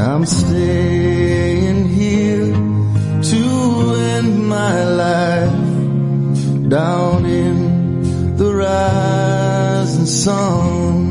I'm 0.00 0.26
staying 0.26 1.88
here 1.88 2.52
to 3.22 3.94
end 4.16 4.48
my 4.48 4.84
life 4.84 5.59
down 6.70 7.26
in 7.26 8.36
the 8.36 8.44
rising 8.44 10.06
sun. 10.06 11.10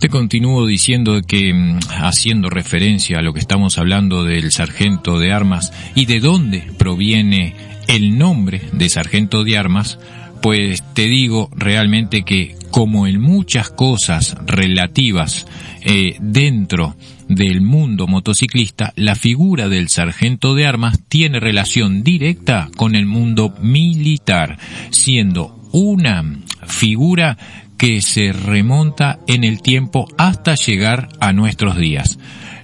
Te 0.00 0.08
continúo 0.08 0.66
diciendo 0.66 1.20
que, 1.24 1.54
mm, 1.54 1.78
haciendo 2.02 2.50
referencia 2.50 3.18
a 3.18 3.22
lo 3.22 3.32
que 3.32 3.38
estamos 3.38 3.78
hablando 3.78 4.24
del 4.24 4.50
sargento 4.50 5.20
de 5.20 5.32
armas 5.32 5.72
y 5.94 6.06
de 6.06 6.18
dónde 6.18 6.64
proviene 6.76 7.54
el 7.86 8.18
nombre 8.18 8.62
de 8.72 8.88
sargento 8.88 9.44
de 9.44 9.58
armas, 9.58 9.98
pues 10.42 10.82
te 10.94 11.06
digo 11.06 11.50
realmente 11.54 12.22
que 12.22 12.56
como 12.70 13.06
en 13.06 13.20
muchas 13.20 13.70
cosas 13.70 14.36
relativas 14.46 15.46
eh, 15.82 16.16
dentro 16.20 16.96
del 17.28 17.60
mundo 17.60 18.06
motociclista, 18.06 18.92
la 18.96 19.14
figura 19.14 19.68
del 19.68 19.88
sargento 19.88 20.54
de 20.54 20.66
armas 20.66 21.00
tiene 21.08 21.40
relación 21.40 22.02
directa 22.02 22.68
con 22.76 22.94
el 22.94 23.06
mundo 23.06 23.54
militar, 23.60 24.58
siendo 24.90 25.56
una 25.72 26.24
figura 26.66 27.38
que 27.78 28.02
se 28.02 28.32
remonta 28.32 29.20
en 29.26 29.44
el 29.44 29.62
tiempo 29.62 30.06
hasta 30.18 30.54
llegar 30.54 31.08
a 31.20 31.32
nuestros 31.32 31.76
días. 31.76 32.18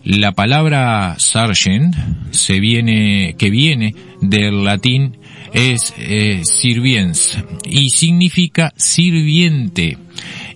La 0.04 0.32
palabra 0.32 1.16
sergeant 1.18 1.94
se 2.30 2.60
viene, 2.60 3.34
que 3.38 3.50
viene 3.50 3.94
del 4.20 4.62
latín 4.62 5.16
es 5.56 5.94
eh, 5.96 6.42
sirviens 6.44 7.38
y 7.64 7.90
significa 7.90 8.74
sirviente. 8.76 9.96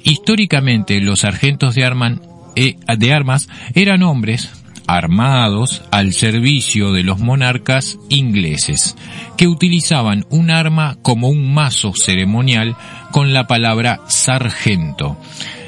Históricamente 0.04 1.00
los 1.00 1.20
sargentos 1.20 1.74
de, 1.74 1.82
eh, 2.56 2.76
de 2.98 3.12
armas 3.12 3.48
eran 3.74 4.02
hombres 4.02 4.50
armados 4.86 5.82
al 5.90 6.12
servicio 6.12 6.92
de 6.92 7.02
los 7.02 7.18
monarcas 7.18 7.98
ingleses, 8.10 8.96
que 9.38 9.46
utilizaban 9.48 10.26
un 10.30 10.50
arma 10.50 10.98
como 11.00 11.28
un 11.28 11.54
mazo 11.54 11.92
ceremonial 11.94 12.76
con 13.10 13.32
la 13.32 13.46
palabra 13.46 14.00
sargento. 14.08 15.16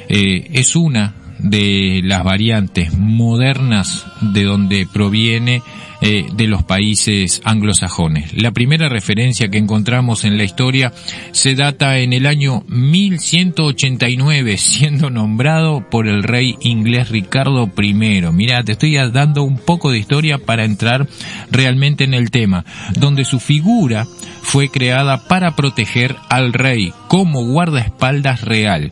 Eh, 0.09 0.51
es 0.53 0.77
una 0.77 1.15
de 1.39 2.03
las 2.05 2.23
variantes 2.23 2.93
modernas 2.99 4.05
de 4.21 4.45
donde 4.45 4.87
proviene 4.93 5.63
eh, 6.03 6.27
de 6.35 6.47
los 6.49 6.65
países 6.65 7.41
anglosajones. 7.45 8.35
La 8.35 8.51
primera 8.51 8.89
referencia 8.89 9.49
que 9.49 9.59
encontramos 9.59 10.25
en 10.25 10.37
la 10.37 10.45
historia 10.45 10.93
se 11.31 11.55
data 11.55 11.99
en 11.99 12.13
el 12.13 12.27
año 12.27 12.65
1189, 12.67 14.57
siendo 14.59 15.11
nombrado 15.11 15.89
por 15.89 16.09
el 16.09 16.25
rey 16.25 16.57
inglés 16.61 17.09
Ricardo 17.09 17.71
I. 17.81 17.95
Mira, 17.95 18.65
te 18.65 18.73
estoy 18.73 18.97
dando 19.13 19.45
un 19.45 19.59
poco 19.59 19.93
de 19.93 19.99
historia 19.99 20.39
para 20.39 20.65
entrar 20.65 21.07
realmente 21.51 22.05
en 22.05 22.15
el 22.15 22.31
tema, 22.31 22.65
donde 22.99 23.25
su 23.25 23.39
figura 23.39 24.07
fue 24.43 24.69
creada 24.69 25.29
para 25.29 25.57
proteger 25.57 26.17
al 26.29 26.53
rey 26.53 26.93
como 27.09 27.45
guardaespaldas 27.47 28.43
real 28.43 28.91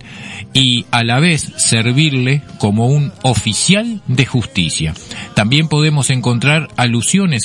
y 0.55 0.87
a 0.91 1.05
la 1.05 1.21
vez 1.21 1.53
servirle 1.57 2.43
como 2.59 2.87
un 2.87 3.13
oficial 3.23 4.01
de 4.07 4.27
justicia. 4.27 4.95
También 5.35 5.69
podemos 5.69 6.11
encontrar 6.11 6.69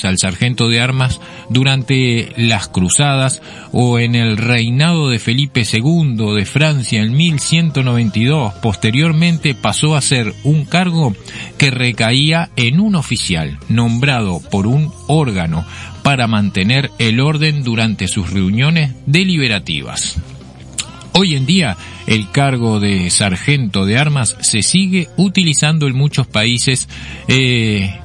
al 0.04 0.18
sargento 0.18 0.68
de 0.68 0.80
armas 0.80 1.20
durante 1.48 2.32
las 2.36 2.68
cruzadas 2.68 3.42
o 3.72 3.98
en 3.98 4.14
el 4.14 4.36
reinado 4.36 5.08
de 5.08 5.18
Felipe 5.18 5.64
II 5.70 6.34
de 6.34 6.44
Francia 6.44 7.02
en 7.02 7.16
1192. 7.16 8.54
Posteriormente 8.62 9.54
pasó 9.54 9.96
a 9.96 10.00
ser 10.00 10.34
un 10.44 10.64
cargo 10.64 11.14
que 11.58 11.70
recaía 11.70 12.50
en 12.56 12.80
un 12.80 12.94
oficial 12.94 13.58
nombrado 13.68 14.40
por 14.50 14.66
un 14.66 14.92
órgano 15.08 15.64
para 16.02 16.26
mantener 16.26 16.90
el 16.98 17.20
orden 17.20 17.64
durante 17.64 18.08
sus 18.08 18.30
reuniones 18.30 18.92
deliberativas. 19.06 20.16
Hoy 21.18 21.34
en 21.34 21.46
día, 21.46 21.78
el 22.06 22.30
cargo 22.30 22.78
de 22.78 23.08
sargento 23.08 23.86
de 23.86 23.96
armas 23.96 24.36
se 24.40 24.62
sigue 24.62 25.08
utilizando 25.16 25.86
en 25.86 25.96
muchos 25.96 26.26
países, 26.26 26.88
eh, 27.26 27.98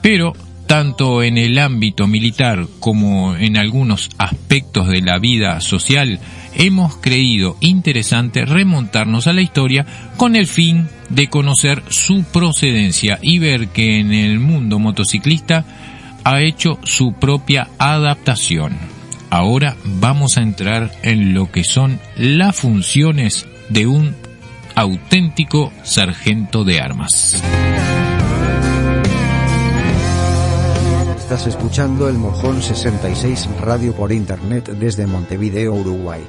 pero 0.00 0.32
tanto 0.66 1.22
en 1.22 1.38
el 1.38 1.58
ámbito 1.58 2.06
militar 2.06 2.66
como 2.80 3.36
en 3.36 3.56
algunos 3.56 4.10
aspectos 4.18 4.88
de 4.88 5.02
la 5.02 5.18
vida 5.18 5.60
social, 5.60 6.20
hemos 6.54 6.96
creído 6.96 7.56
interesante 7.60 8.44
remontarnos 8.44 9.26
a 9.26 9.32
la 9.32 9.42
historia 9.42 9.86
con 10.16 10.36
el 10.36 10.46
fin 10.46 10.88
de 11.08 11.28
conocer 11.28 11.82
su 11.88 12.24
procedencia 12.24 13.18
y 13.22 13.38
ver 13.38 13.68
que 13.68 13.98
en 14.00 14.12
el 14.12 14.40
mundo 14.40 14.78
motociclista 14.78 15.64
ha 16.24 16.40
hecho 16.40 16.78
su 16.82 17.12
propia 17.12 17.68
adaptación. 17.78 18.76
Ahora 19.30 19.76
vamos 19.84 20.38
a 20.38 20.42
entrar 20.42 20.92
en 21.02 21.34
lo 21.34 21.50
que 21.50 21.64
son 21.64 22.00
las 22.16 22.56
funciones 22.56 23.46
de 23.68 23.86
un 23.86 24.14
auténtico 24.74 25.72
sargento 25.82 26.64
de 26.64 26.80
armas. 26.80 27.42
Estás 31.24 31.46
escuchando 31.46 32.06
el 32.10 32.18
Mojón 32.18 32.60
66 32.60 33.48
Radio 33.62 33.94
por 33.94 34.12
Internet 34.12 34.68
desde 34.68 35.06
Montevideo, 35.06 35.72
Uruguay. 35.72 36.22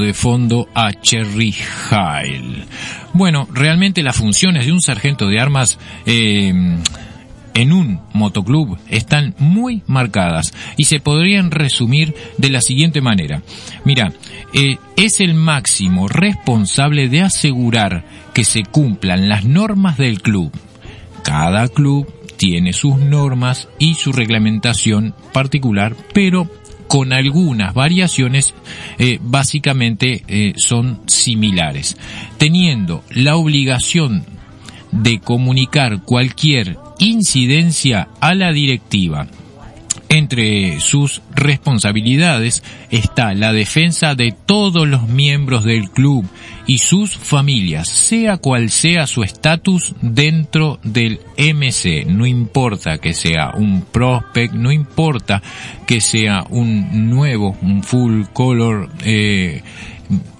De 0.00 0.14
fondo 0.14 0.68
a 0.74 0.92
Cherry 0.92 1.54
Hile. 1.90 2.64
Bueno, 3.12 3.48
realmente 3.52 4.02
las 4.02 4.16
funciones 4.16 4.66
de 4.66 4.72
un 4.72 4.80
sargento 4.80 5.26
de 5.26 5.40
armas 5.40 5.78
eh, 6.06 6.52
en 7.54 7.72
un 7.72 8.00
motoclub 8.12 8.78
están 8.88 9.34
muy 9.38 9.82
marcadas 9.86 10.54
y 10.76 10.84
se 10.84 11.00
podrían 11.00 11.50
resumir 11.50 12.14
de 12.38 12.50
la 12.50 12.60
siguiente 12.60 13.00
manera. 13.00 13.42
Mira, 13.84 14.12
eh, 14.54 14.78
es 14.96 15.20
el 15.20 15.34
máximo 15.34 16.08
responsable 16.08 17.08
de 17.08 17.22
asegurar 17.22 18.04
que 18.32 18.44
se 18.44 18.62
cumplan 18.62 19.28
las 19.28 19.44
normas 19.44 19.98
del 19.98 20.22
club. 20.22 20.52
Cada 21.22 21.68
club 21.68 22.12
tiene 22.36 22.72
sus 22.72 22.96
normas 22.96 23.68
y 23.78 23.94
su 23.94 24.12
reglamentación 24.12 25.14
particular, 25.32 25.94
pero 26.12 26.48
con 26.92 27.14
algunas 27.14 27.72
variaciones 27.72 28.52
eh, 28.98 29.18
básicamente 29.22 30.24
eh, 30.28 30.52
son 30.58 31.00
similares, 31.06 31.96
teniendo 32.36 33.02
la 33.08 33.36
obligación 33.36 34.26
de 34.90 35.18
comunicar 35.18 36.02
cualquier 36.02 36.76
incidencia 36.98 38.08
a 38.20 38.34
la 38.34 38.52
directiva. 38.52 39.26
Entre 40.10 40.80
sus 40.80 41.22
responsabilidades 41.34 42.62
está 42.90 43.32
la 43.32 43.54
defensa 43.54 44.14
de 44.14 44.34
todos 44.44 44.86
los 44.86 45.08
miembros 45.08 45.64
del 45.64 45.88
club 45.88 46.26
y 46.66 46.78
sus 46.78 47.16
familias, 47.16 47.88
sea 47.88 48.36
cual 48.36 48.70
sea 48.70 49.06
su 49.06 49.22
estatus 49.22 49.94
dentro 50.00 50.78
del 50.82 51.20
MC. 51.36 52.06
No 52.06 52.26
importa 52.26 52.98
que 52.98 53.14
sea 53.14 53.52
un 53.54 53.82
prospect, 53.82 54.54
no 54.54 54.70
importa 54.70 55.42
que 55.86 56.00
sea 56.00 56.44
un 56.50 57.10
nuevo, 57.10 57.56
un 57.62 57.82
full 57.82 58.24
color 58.32 58.90
eh, 59.04 59.62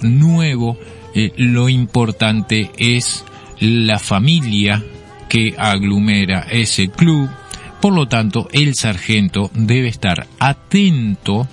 nuevo, 0.00 0.78
eh, 1.14 1.32
lo 1.36 1.68
importante 1.68 2.70
es 2.78 3.24
la 3.60 3.98
familia 3.98 4.82
que 5.28 5.54
aglomera 5.58 6.46
ese 6.50 6.88
club. 6.88 7.28
Por 7.80 7.94
lo 7.94 8.06
tanto, 8.06 8.48
el 8.52 8.74
sargento 8.74 9.50
debe 9.54 9.88
estar 9.88 10.26
atento 10.38 11.48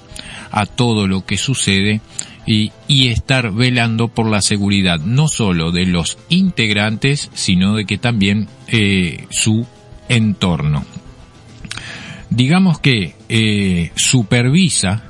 a 0.52 0.66
todo 0.66 1.08
lo 1.08 1.26
que 1.26 1.38
sucede 1.38 2.02
y, 2.46 2.72
estar 2.88 3.52
velando 3.52 4.08
por 4.08 4.30
la 4.30 4.42
seguridad 4.42 5.00
no 5.00 5.28
solo 5.28 5.72
de 5.72 5.86
los 5.86 6.18
integrantes, 6.30 7.30
sino 7.34 7.76
de 7.76 7.86
que 7.86 7.98
también 7.98 8.48
eh, 8.68 9.26
su 9.30 9.68
entorno. 10.08 10.86
Digamos 12.30 12.80
que 12.80 13.16
eh, 13.28 13.92
supervisa 13.96 15.04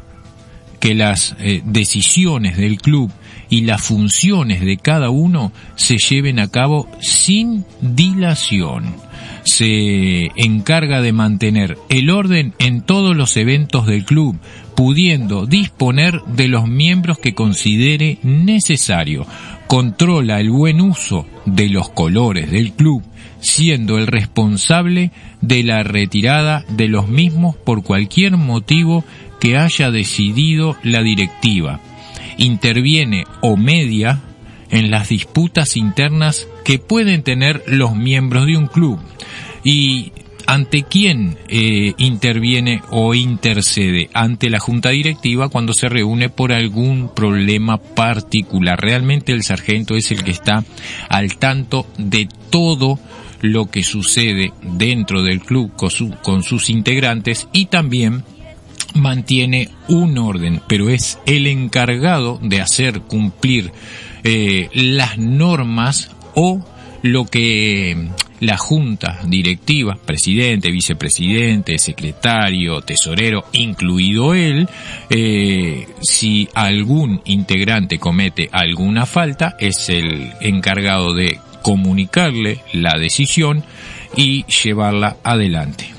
que 0.79 0.95
las 0.95 1.35
eh, 1.39 1.61
decisiones 1.65 2.57
del 2.57 2.81
club 2.81 3.11
y 3.49 3.61
las 3.61 3.81
funciones 3.81 4.61
de 4.61 4.77
cada 4.77 5.09
uno 5.09 5.51
se 5.75 5.97
lleven 5.97 6.39
a 6.39 6.49
cabo 6.49 6.89
sin 7.01 7.65
dilación. 7.81 8.95
Se 9.49 10.29
encarga 10.35 11.01
de 11.01 11.11
mantener 11.11 11.77
el 11.89 12.11
orden 12.11 12.53
en 12.59 12.81
todos 12.81 13.15
los 13.15 13.35
eventos 13.35 13.87
del 13.87 14.05
club, 14.05 14.37
pudiendo 14.75 15.45
disponer 15.47 16.21
de 16.27 16.47
los 16.47 16.67
miembros 16.67 17.17
que 17.17 17.33
considere 17.33 18.19
necesario. 18.21 19.25
Controla 19.67 20.39
el 20.39 20.51
buen 20.51 20.81
uso 20.81 21.25
de 21.45 21.67
los 21.67 21.89
colores 21.89 22.51
del 22.51 22.73
club, 22.73 23.03
siendo 23.39 23.97
el 23.97 24.07
responsable 24.07 25.11
de 25.41 25.63
la 25.63 25.83
retirada 25.83 26.63
de 26.69 26.87
los 26.87 27.07
mismos 27.07 27.55
por 27.55 27.83
cualquier 27.83 28.37
motivo 28.37 29.03
que 29.39 29.57
haya 29.57 29.89
decidido 29.89 30.75
la 30.83 31.01
directiva 31.01 31.79
interviene 32.39 33.25
o 33.41 33.57
media 33.57 34.21
en 34.71 34.91
las 34.91 35.09
disputas 35.09 35.75
internas 35.77 36.47
que 36.63 36.79
pueden 36.79 37.23
tener 37.23 37.63
los 37.67 37.95
miembros 37.95 38.45
de 38.45 38.57
un 38.57 38.67
club 38.67 38.99
y 39.63 40.11
ante 40.45 40.81
quién 40.81 41.37
eh, 41.47 41.93
interviene 41.97 42.81
o 42.89 43.13
intercede 43.13 44.09
ante 44.13 44.49
la 44.49 44.59
junta 44.59 44.89
directiva 44.89 45.49
cuando 45.49 45.73
se 45.73 45.89
reúne 45.89 46.29
por 46.29 46.51
algún 46.51 47.13
problema 47.13 47.77
particular. 47.77 48.81
Realmente 48.81 49.31
el 49.31 49.43
sargento 49.43 49.95
es 49.95 50.09
el 50.11 50.23
que 50.23 50.31
está 50.31 50.63
al 51.07 51.37
tanto 51.37 51.85
de 51.99 52.27
todo 52.49 52.99
lo 53.41 53.69
que 53.69 53.83
sucede 53.83 54.51
dentro 54.63 55.21
del 55.21 55.41
club 55.41 55.71
con, 55.75 55.91
con 56.23 56.41
sus 56.41 56.69
integrantes 56.71 57.47
y 57.53 57.65
también 57.65 58.23
mantiene 58.95 59.69
un 59.87 60.17
orden, 60.17 60.61
pero 60.67 60.89
es 60.89 61.19
el 61.25 61.47
encargado 61.47 62.39
de 62.41 62.61
hacer 62.61 63.01
cumplir 63.01 63.71
eh, 64.23 64.69
las 64.73 65.17
normas 65.17 66.09
o 66.33 66.65
lo 67.01 67.25
que 67.25 68.09
la 68.39 68.57
junta 68.57 69.19
directiva, 69.25 69.97
presidente, 70.05 70.71
vicepresidente, 70.71 71.77
secretario, 71.77 72.81
tesorero, 72.81 73.45
incluido 73.51 74.33
él, 74.33 74.67
eh, 75.09 75.87
si 76.01 76.47
algún 76.53 77.21
integrante 77.25 77.99
comete 77.99 78.49
alguna 78.51 79.05
falta, 79.05 79.55
es 79.59 79.89
el 79.89 80.33
encargado 80.41 81.13
de 81.13 81.39
comunicarle 81.61 82.61
la 82.73 82.97
decisión 82.97 83.63
y 84.15 84.45
llevarla 84.45 85.17
adelante. 85.23 85.93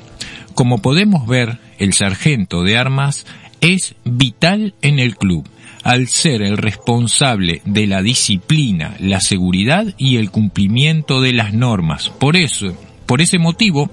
Como 0.54 0.78
podemos 0.78 1.26
ver, 1.26 1.58
el 1.78 1.92
sargento 1.92 2.62
de 2.62 2.76
armas 2.76 3.26
es 3.60 3.94
vital 4.04 4.74
en 4.82 4.98
el 4.98 5.16
club, 5.16 5.46
al 5.82 6.08
ser 6.08 6.42
el 6.42 6.56
responsable 6.56 7.62
de 7.64 7.86
la 7.86 8.02
disciplina, 8.02 8.94
la 8.98 9.20
seguridad 9.20 9.94
y 9.96 10.16
el 10.16 10.30
cumplimiento 10.30 11.20
de 11.20 11.32
las 11.32 11.52
normas. 11.52 12.10
Por 12.10 12.36
eso, 12.36 12.76
por 13.06 13.20
ese 13.20 13.38
motivo, 13.38 13.90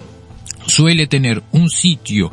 suele 0.66 1.08
tener 1.08 1.44
un 1.52 1.70
sitio 1.70 2.32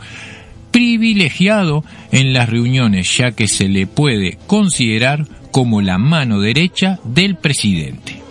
privilegiado 0.71 1.85
en 2.11 2.33
las 2.33 2.49
reuniones, 2.49 3.17
ya 3.17 3.31
que 3.31 3.47
se 3.47 3.69
le 3.69 3.87
puede 3.87 4.39
considerar 4.47 5.27
como 5.53 5.81
la 5.83 5.99
mano 5.99 6.41
derecha 6.41 6.99
del 7.05 7.37
presidente. 7.37 8.24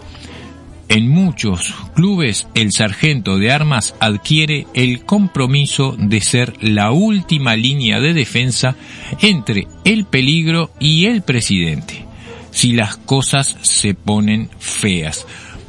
En 0.90 1.10
muchos 1.10 1.74
clubes 1.96 2.48
el 2.54 2.72
sargento 2.72 3.38
de 3.38 3.52
armas 3.52 3.96
adquiere 4.00 4.68
el 4.74 5.06
compromiso 5.06 5.96
de 5.98 6.22
ser 6.22 6.54
la 6.62 6.92
última 6.92 7.56
línea 7.56 8.00
de 8.00 8.14
defensa 8.14 8.76
entre 9.22 9.68
el 9.86 10.06
peligro 10.06 10.72
y 10.80 11.06
el 11.06 11.22
presidente, 11.22 12.06
si 12.52 12.74
las 12.74 12.98
cosas 12.98 13.58
se 13.62 13.94
ponen 13.94 14.50
feas. 14.60 15.26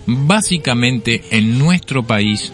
Básicamente 0.07 1.23
en 1.31 1.59
nuestro 1.59 2.03
país 2.03 2.53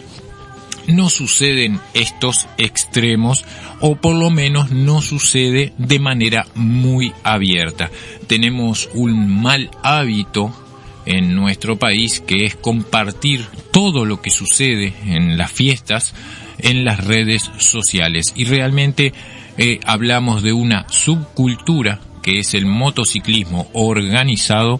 no 0.87 1.09
suceden 1.09 1.79
estos 1.93 2.47
extremos 2.57 3.43
o 3.79 3.95
por 3.95 4.15
lo 4.15 4.29
menos 4.29 4.71
no 4.71 5.01
sucede 5.01 5.73
de 5.77 5.99
manera 5.99 6.47
muy 6.55 7.13
abierta. 7.23 7.89
Tenemos 8.27 8.89
un 8.93 9.41
mal 9.41 9.69
hábito 9.83 10.53
en 11.05 11.35
nuestro 11.35 11.77
país, 11.77 12.21
que 12.21 12.45
es 12.45 12.55
compartir 12.55 13.45
todo 13.71 14.05
lo 14.05 14.21
que 14.21 14.29
sucede 14.29 14.93
en 15.05 15.37
las 15.37 15.51
fiestas 15.51 16.13
en 16.59 16.85
las 16.85 17.03
redes 17.03 17.51
sociales. 17.57 18.33
Y 18.35 18.45
realmente 18.45 19.13
eh, 19.57 19.79
hablamos 19.85 20.43
de 20.43 20.53
una 20.53 20.87
subcultura 20.89 21.99
que 22.21 22.39
es 22.39 22.53
el 22.53 22.65
motociclismo 22.65 23.67
organizado 23.73 24.79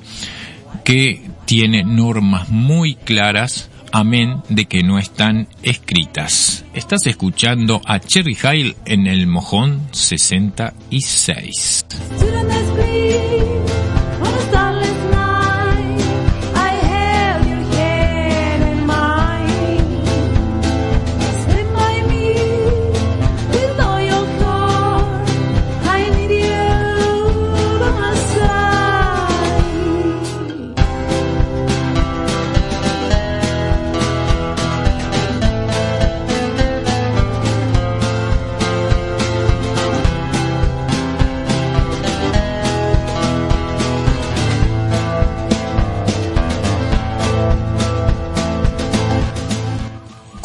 que 0.83 1.21
tiene 1.45 1.83
normas 1.83 2.49
muy 2.49 2.95
claras 2.95 3.69
amén 3.91 4.41
de 4.49 4.65
que 4.65 4.83
no 4.83 4.97
están 4.99 5.47
escritas. 5.63 6.65
Estás 6.73 7.05
escuchando 7.07 7.81
a 7.85 7.99
Cherry 7.99 8.35
Hile 8.35 8.75
en 8.85 9.07
el 9.07 9.27
Mojón 9.27 9.81
66. 9.91 11.85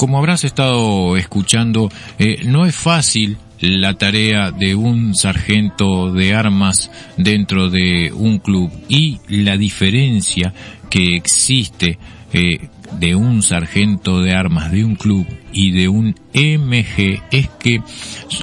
Como 0.07 0.19
habrás 0.19 0.45
estado 0.45 1.17
escuchando, 1.17 1.91
eh, 2.21 2.43
no 2.45 2.65
es 2.65 2.77
fácil 2.77 3.39
la 3.59 3.95
tarea 3.95 4.53
de 4.53 4.77
un 4.77 5.17
sargento 5.17 6.13
de 6.13 6.33
armas 6.33 6.93
dentro 7.17 7.71
de 7.71 8.13
un 8.15 8.39
club. 8.39 8.71
Y 8.89 9.19
la 9.27 9.57
diferencia 9.57 10.55
que 10.91 11.17
existe 11.17 11.99
eh, 12.33 12.69
de 13.01 13.17
un 13.17 13.43
sargento 13.43 14.21
de 14.21 14.33
armas 14.33 14.71
de 14.71 14.85
un 14.85 14.95
club 14.95 15.27
y 15.53 15.73
de 15.73 15.89
un 15.89 16.15
MG 16.33 17.21
es 17.33 17.49
que 17.59 17.83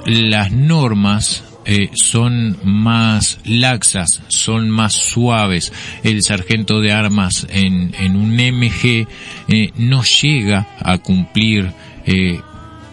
las 0.04 0.52
normas 0.52 1.44
eh, 1.66 1.90
son 1.94 2.58
más 2.62 3.38
laxas, 3.44 4.22
son 4.28 4.68
más 4.68 4.92
suaves. 4.92 5.72
El 6.02 6.22
sargento 6.22 6.80
de 6.80 6.92
armas 6.92 7.46
en, 7.50 7.94
un 8.16 8.34
MG 8.34 9.06
eh, 9.48 9.70
no 9.76 10.02
llega 10.02 10.68
a 10.80 10.98
cumplir 10.98 11.72
eh, 12.04 12.40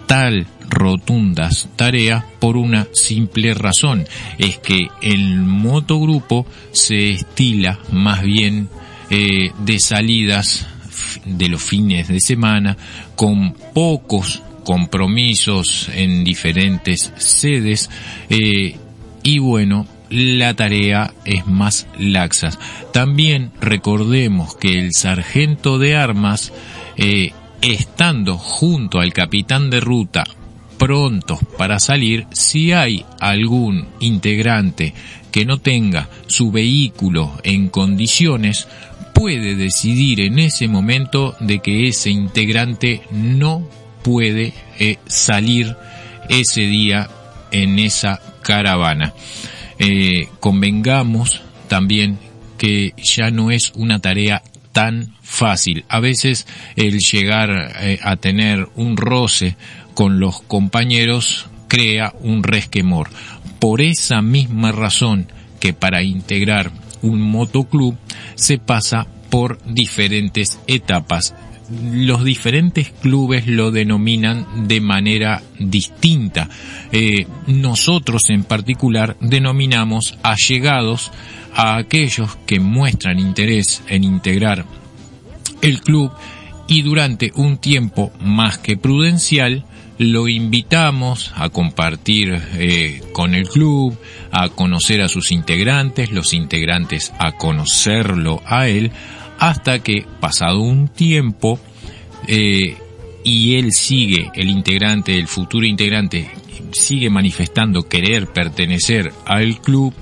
tal 0.07 0.47
rotundas 0.69 1.67
tareas 1.75 2.23
por 2.39 2.55
una 2.55 2.87
simple 2.93 3.53
razón, 3.53 4.05
es 4.37 4.57
que 4.59 4.87
el 5.01 5.35
motogrupo 5.35 6.45
se 6.71 7.11
estila 7.11 7.77
más 7.91 8.23
bien 8.23 8.69
de 9.09 9.79
salidas 9.79 10.65
de 11.25 11.49
los 11.49 11.61
fines 11.61 12.07
de 12.07 12.21
semana 12.21 12.77
con 13.17 13.53
pocos 13.73 14.41
compromisos 14.63 15.89
en 15.93 16.23
diferentes 16.23 17.13
sedes 17.17 17.89
eh, 18.29 18.75
y 19.23 19.39
bueno 19.39 19.87
la 20.11 20.53
tarea 20.53 21.13
es 21.23 21.47
más 21.47 21.87
laxa. 21.97 22.51
También 22.91 23.51
recordemos 23.61 24.55
que 24.55 24.77
el 24.77 24.93
sargento 24.93 25.79
de 25.79 25.95
armas, 25.95 26.51
eh, 26.97 27.31
estando 27.61 28.37
junto 28.37 28.99
al 28.99 29.13
capitán 29.13 29.69
de 29.69 29.79
ruta, 29.79 30.25
prontos 30.77 31.39
para 31.57 31.79
salir, 31.79 32.27
si 32.31 32.73
hay 32.73 33.05
algún 33.19 33.87
integrante 34.01 34.93
que 35.31 35.45
no 35.45 35.59
tenga 35.59 36.09
su 36.27 36.51
vehículo 36.51 37.31
en 37.43 37.69
condiciones, 37.69 38.67
puede 39.13 39.55
decidir 39.55 40.19
en 40.21 40.39
ese 40.39 40.67
momento 40.67 41.35
de 41.39 41.59
que 41.59 41.87
ese 41.87 42.09
integrante 42.09 43.01
no 43.11 43.65
puede 44.03 44.53
eh, 44.79 44.97
salir 45.07 45.75
ese 46.29 46.61
día 46.61 47.09
en 47.51 47.79
esa 47.79 48.21
caravana. 48.41 49.13
Eh, 49.79 50.27
convengamos 50.39 51.41
también 51.67 52.19
que 52.57 52.93
ya 52.97 53.31
no 53.31 53.51
es 53.51 53.71
una 53.75 53.99
tarea 53.99 54.43
tan 54.71 55.15
fácil. 55.21 55.85
A 55.89 55.99
veces 55.99 56.47
el 56.75 56.99
llegar 56.99 57.73
eh, 57.81 57.99
a 58.03 58.15
tener 58.15 58.69
un 58.75 58.97
roce 58.97 59.55
con 59.93 60.19
los 60.19 60.41
compañeros 60.41 61.47
crea 61.67 62.13
un 62.21 62.43
resquemor. 62.43 63.09
Por 63.59 63.81
esa 63.81 64.21
misma 64.21 64.71
razón 64.71 65.27
que 65.59 65.73
para 65.73 66.03
integrar 66.03 66.71
un 67.01 67.21
motoclub 67.21 67.97
se 68.35 68.57
pasa 68.57 69.07
por 69.29 69.59
diferentes 69.65 70.59
etapas 70.67 71.33
los 71.93 72.23
diferentes 72.23 72.91
clubes 73.01 73.47
lo 73.47 73.71
denominan 73.71 74.67
de 74.67 74.81
manera 74.81 75.41
distinta. 75.59 76.49
Eh, 76.91 77.27
nosotros 77.47 78.29
en 78.29 78.43
particular 78.43 79.17
denominamos 79.19 80.17
allegados 80.23 81.11
a 81.53 81.77
aquellos 81.77 82.35
que 82.45 82.59
muestran 82.59 83.19
interés 83.19 83.83
en 83.87 84.03
integrar 84.03 84.65
el 85.61 85.81
club 85.81 86.11
y 86.67 86.81
durante 86.81 87.31
un 87.35 87.57
tiempo 87.57 88.11
más 88.21 88.57
que 88.57 88.77
prudencial 88.77 89.65
lo 89.97 90.27
invitamos 90.27 91.31
a 91.35 91.49
compartir 91.49 92.41
eh, 92.55 93.01
con 93.13 93.35
el 93.35 93.47
club, 93.47 93.95
a 94.31 94.49
conocer 94.49 95.01
a 95.01 95.07
sus 95.07 95.31
integrantes, 95.31 96.11
los 96.11 96.33
integrantes 96.33 97.13
a 97.19 97.33
conocerlo 97.33 98.41
a 98.45 98.67
él, 98.67 98.91
hasta 99.41 99.79
que, 99.79 100.05
pasado 100.19 100.61
un 100.61 100.87
tiempo, 100.87 101.59
eh, 102.27 102.77
y 103.23 103.55
él 103.55 103.73
sigue, 103.73 104.29
el 104.35 104.49
integrante, 104.49 105.17
el 105.17 105.27
futuro 105.27 105.65
integrante, 105.65 106.29
sigue 106.71 107.09
manifestando 107.09 107.89
querer 107.89 108.27
pertenecer 108.27 109.11
al 109.25 109.59
club, 109.59 109.95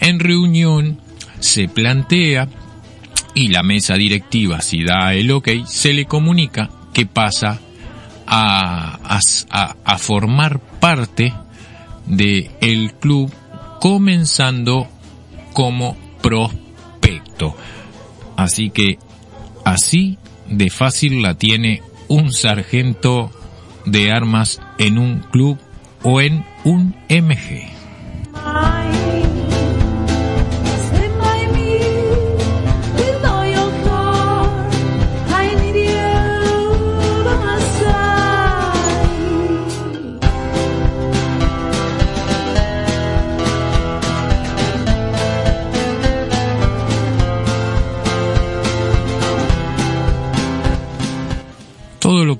en 0.00 0.18
reunión 0.18 0.98
se 1.40 1.68
plantea 1.68 2.48
y 3.34 3.48
la 3.48 3.62
mesa 3.62 3.96
directiva, 3.96 4.62
si 4.62 4.82
da 4.82 5.12
el 5.12 5.30
ok, 5.30 5.48
se 5.66 5.92
le 5.92 6.06
comunica 6.06 6.70
que 6.94 7.04
pasa 7.04 7.60
a, 8.26 8.98
formar 9.98 10.58
parte 10.58 11.34
del 12.06 12.50
el 12.62 12.94
club 12.94 13.30
comenzando 13.78 14.88
como 15.52 15.98
prospecto. 16.22 17.54
Así 18.36 18.70
que 18.70 18.98
así 19.64 20.18
de 20.48 20.70
fácil 20.70 21.22
la 21.22 21.34
tiene 21.34 21.82
un 22.08 22.32
sargento 22.32 23.30
de 23.84 24.12
armas 24.12 24.60
en 24.78 24.98
un 24.98 25.20
club 25.20 25.58
o 26.02 26.20
en 26.20 26.44
un 26.64 26.94
MG. 27.08 27.75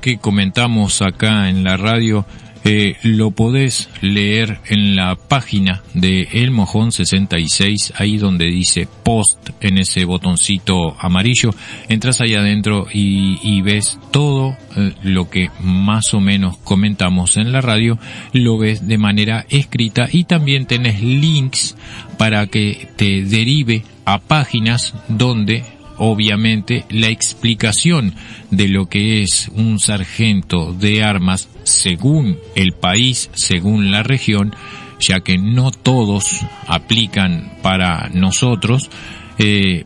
Que 0.07 0.19
comentamos 0.19 1.03
acá 1.03 1.51
en 1.51 1.65
la 1.65 1.77
radio 1.77 2.25
eh, 2.63 2.95
lo 3.03 3.33
podés 3.33 3.89
leer 4.01 4.61
en 4.69 4.95
la 4.95 5.17
página 5.17 5.83
de 5.95 6.29
El 6.31 6.53
Mojón 6.53 6.93
66, 6.93 7.93
ahí 7.97 8.17
donde 8.17 8.45
dice 8.45 8.87
post 9.03 9.51
en 9.61 9.79
ese 9.79 10.05
botoncito 10.05 10.97
amarillo. 11.01 11.51
Entras 11.89 12.21
ahí 12.21 12.35
adentro 12.35 12.87
y, 12.93 13.61
ves 13.63 13.99
todo 14.13 14.57
eh, 14.77 14.93
lo 15.03 15.29
que 15.29 15.51
más 15.59 16.15
o 16.15 16.21
menos 16.21 16.57
comentamos 16.59 17.37
en 17.37 17.51
la 17.51 17.61
radio, 17.61 17.99
lo 18.33 18.59
ves 18.59 18.87
de 18.87 18.99
manera 18.99 19.45
escrita 19.49 20.09
y 20.09 20.23
también 20.23 20.67
tenés 20.67 21.03
links 21.03 21.77
para 22.17 22.47
que 22.47 22.91
te 22.95 23.25
derive 23.25 23.83
a 24.05 24.21
páginas 24.21 24.95
donde 25.09 25.65
obviamente 25.99 26.85
la 26.89 27.09
explicación 27.09 28.15
de 28.51 28.69
lo 28.69 28.87
que 28.87 29.23
es 29.23 29.49
un 29.55 29.79
sargento 29.79 30.73
de 30.73 31.03
armas 31.03 31.49
según 31.65 32.39
el 32.55 32.73
país, 32.73 33.31
según 33.35 33.91
la 33.91 34.03
región, 34.03 34.55
ya 35.01 35.21
que 35.21 35.39
no 35.39 35.71
todos 35.71 36.45
aplican 36.67 37.53
para 37.63 38.09
nosotros 38.11 38.91
eh, 39.39 39.85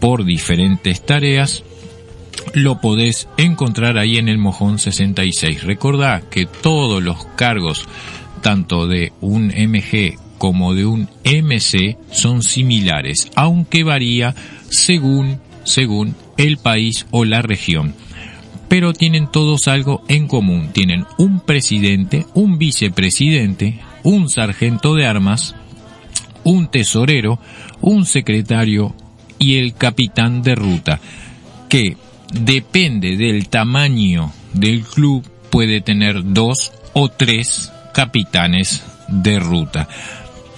por 0.00 0.24
diferentes 0.24 1.04
tareas, 1.04 1.62
lo 2.54 2.80
podés 2.80 3.28
encontrar 3.36 3.98
ahí 3.98 4.18
en 4.18 4.28
el 4.28 4.38
Mojón 4.38 4.78
66. 4.78 5.64
Recordá 5.64 6.22
que 6.30 6.46
todos 6.46 7.02
los 7.02 7.24
cargos, 7.36 7.86
tanto 8.42 8.86
de 8.86 9.12
un 9.20 9.48
MG 9.48 10.18
como 10.38 10.74
de 10.74 10.86
un 10.86 11.08
MC, 11.24 11.98
son 12.10 12.42
similares, 12.42 13.30
aunque 13.34 13.84
varía 13.84 14.34
según 14.70 15.38
según 15.70 16.14
el 16.36 16.58
país 16.58 17.06
o 17.10 17.24
la 17.24 17.42
región. 17.42 17.94
Pero 18.68 18.92
tienen 18.92 19.26
todos 19.30 19.66
algo 19.68 20.02
en 20.08 20.28
común. 20.28 20.70
Tienen 20.72 21.06
un 21.18 21.40
presidente, 21.40 22.26
un 22.34 22.58
vicepresidente, 22.58 23.80
un 24.04 24.28
sargento 24.28 24.94
de 24.94 25.06
armas, 25.06 25.56
un 26.44 26.68
tesorero, 26.68 27.40
un 27.80 28.06
secretario 28.06 28.94
y 29.38 29.56
el 29.56 29.74
capitán 29.74 30.42
de 30.42 30.54
ruta, 30.54 31.00
que 31.68 31.96
depende 32.32 33.16
del 33.16 33.48
tamaño 33.48 34.32
del 34.52 34.82
club 34.82 35.26
puede 35.50 35.80
tener 35.80 36.32
dos 36.32 36.72
o 36.92 37.08
tres 37.08 37.72
capitanes 37.92 38.82
de 39.08 39.40
ruta. 39.40 39.88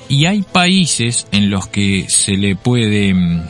Y 0.09 0.27
hay 0.27 0.42
países 0.42 1.27
en 1.33 1.51
los 1.51 1.68
que 1.68 2.07
se 2.09 2.37
le 2.37 2.55
puede 2.57 3.14
mm, 3.14 3.42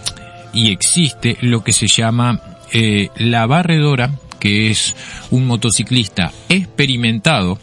y 0.53 0.71
existe 0.71 1.37
lo 1.41 1.63
que 1.65 1.73
se 1.73 1.87
llama 1.87 2.41
eh, 2.73 3.09
la 3.17 3.47
barredora, 3.47 4.19
que 4.41 4.71
es 4.71 4.97
un 5.31 5.47
motociclista 5.47 6.33
experimentado 6.49 7.59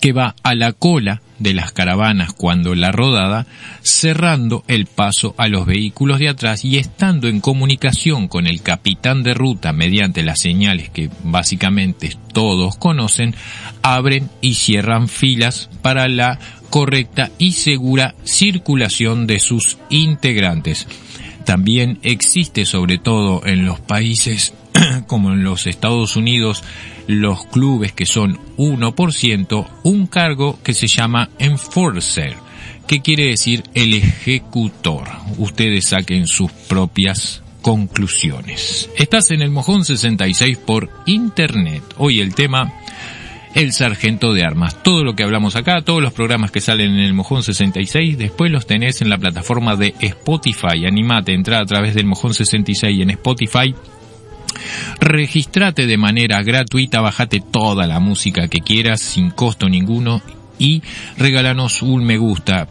que 0.00 0.12
va 0.12 0.34
a 0.42 0.54
la 0.54 0.72
cola 0.72 1.20
de 1.38 1.54
las 1.54 1.72
caravanas 1.72 2.32
cuando 2.32 2.74
la 2.74 2.92
rodada, 2.92 3.46
cerrando 3.82 4.64
el 4.68 4.86
paso 4.86 5.34
a 5.38 5.48
los 5.48 5.66
vehículos 5.66 6.18
de 6.18 6.28
atrás 6.28 6.64
y 6.64 6.78
estando 6.78 7.28
en 7.28 7.40
comunicación 7.40 8.28
con 8.28 8.46
el 8.46 8.62
capitán 8.62 9.22
de 9.22 9.34
ruta 9.34 9.72
mediante 9.72 10.22
las 10.22 10.40
señales 10.40 10.90
que 10.90 11.10
básicamente 11.24 12.16
todos 12.32 12.76
conocen, 12.76 13.34
abren 13.82 14.30
y 14.40 14.54
cierran 14.54 15.08
filas 15.08 15.70
para 15.82 16.08
la 16.08 16.38
correcta 16.70 17.30
y 17.38 17.52
segura 17.52 18.14
circulación 18.24 19.26
de 19.26 19.38
sus 19.38 19.78
integrantes. 19.88 20.86
También 21.44 21.98
existe, 22.02 22.64
sobre 22.64 22.98
todo 22.98 23.44
en 23.46 23.64
los 23.64 23.80
países 23.80 24.52
como 25.06 25.32
en 25.32 25.42
los 25.42 25.66
Estados 25.66 26.16
Unidos, 26.16 26.62
los 27.06 27.46
clubes 27.46 27.92
que 27.92 28.06
son 28.06 28.38
1%, 28.56 29.66
un 29.82 30.06
cargo 30.06 30.58
que 30.62 30.74
se 30.74 30.86
llama 30.86 31.30
enforcer, 31.38 32.36
que 32.86 33.00
quiere 33.00 33.26
decir 33.26 33.64
el 33.74 33.94
ejecutor. 33.94 35.08
Ustedes 35.38 35.86
saquen 35.86 36.26
sus 36.26 36.50
propias 36.52 37.42
conclusiones. 37.62 38.88
Estás 38.96 39.30
en 39.30 39.42
el 39.42 39.50
Mojón 39.50 39.84
66 39.84 40.58
por 40.58 40.90
internet. 41.06 41.82
Hoy 41.98 42.20
el 42.20 42.34
tema 42.34 42.72
el 43.54 43.72
sargento 43.72 44.32
de 44.32 44.44
armas. 44.44 44.82
Todo 44.82 45.04
lo 45.04 45.14
que 45.14 45.22
hablamos 45.22 45.56
acá, 45.56 45.82
todos 45.82 46.02
los 46.02 46.12
programas 46.12 46.50
que 46.50 46.60
salen 46.60 46.92
en 46.92 47.00
el 47.00 47.12
Mojón 47.12 47.42
66, 47.42 48.18
después 48.18 48.50
los 48.50 48.66
tenés 48.66 49.02
en 49.02 49.10
la 49.10 49.18
plataforma 49.18 49.76
de 49.76 49.94
Spotify. 50.00 50.86
Animate, 50.86 51.32
entra 51.32 51.60
a 51.60 51.66
través 51.66 51.94
del 51.94 52.06
Mojón 52.06 52.34
66 52.34 53.00
en 53.00 53.10
Spotify. 53.10 53.74
Registrate 55.00 55.86
de 55.86 55.96
manera 55.96 56.42
gratuita, 56.42 57.00
bajate 57.00 57.40
toda 57.40 57.86
la 57.86 58.00
música 58.00 58.48
que 58.48 58.60
quieras 58.60 59.00
sin 59.00 59.30
costo 59.30 59.68
ninguno 59.68 60.22
y 60.58 60.82
regálanos 61.16 61.82
un 61.82 62.04
me 62.04 62.18
gusta. 62.18 62.68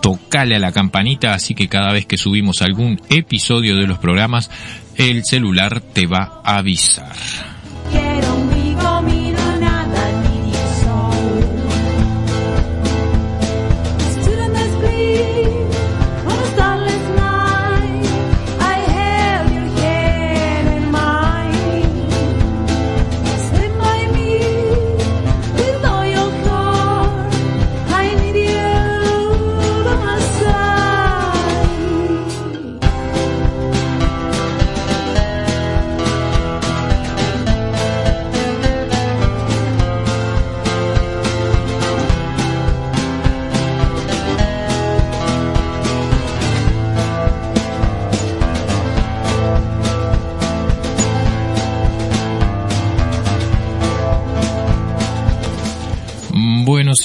Tocale 0.00 0.56
a 0.56 0.60
la 0.60 0.72
campanita 0.72 1.34
así 1.34 1.54
que 1.54 1.68
cada 1.68 1.92
vez 1.92 2.06
que 2.06 2.18
subimos 2.18 2.62
algún 2.62 3.00
episodio 3.08 3.76
de 3.76 3.86
los 3.86 3.98
programas, 3.98 4.50
el 4.96 5.24
celular 5.24 5.80
te 5.80 6.06
va 6.06 6.40
a 6.44 6.58
avisar. 6.58 7.14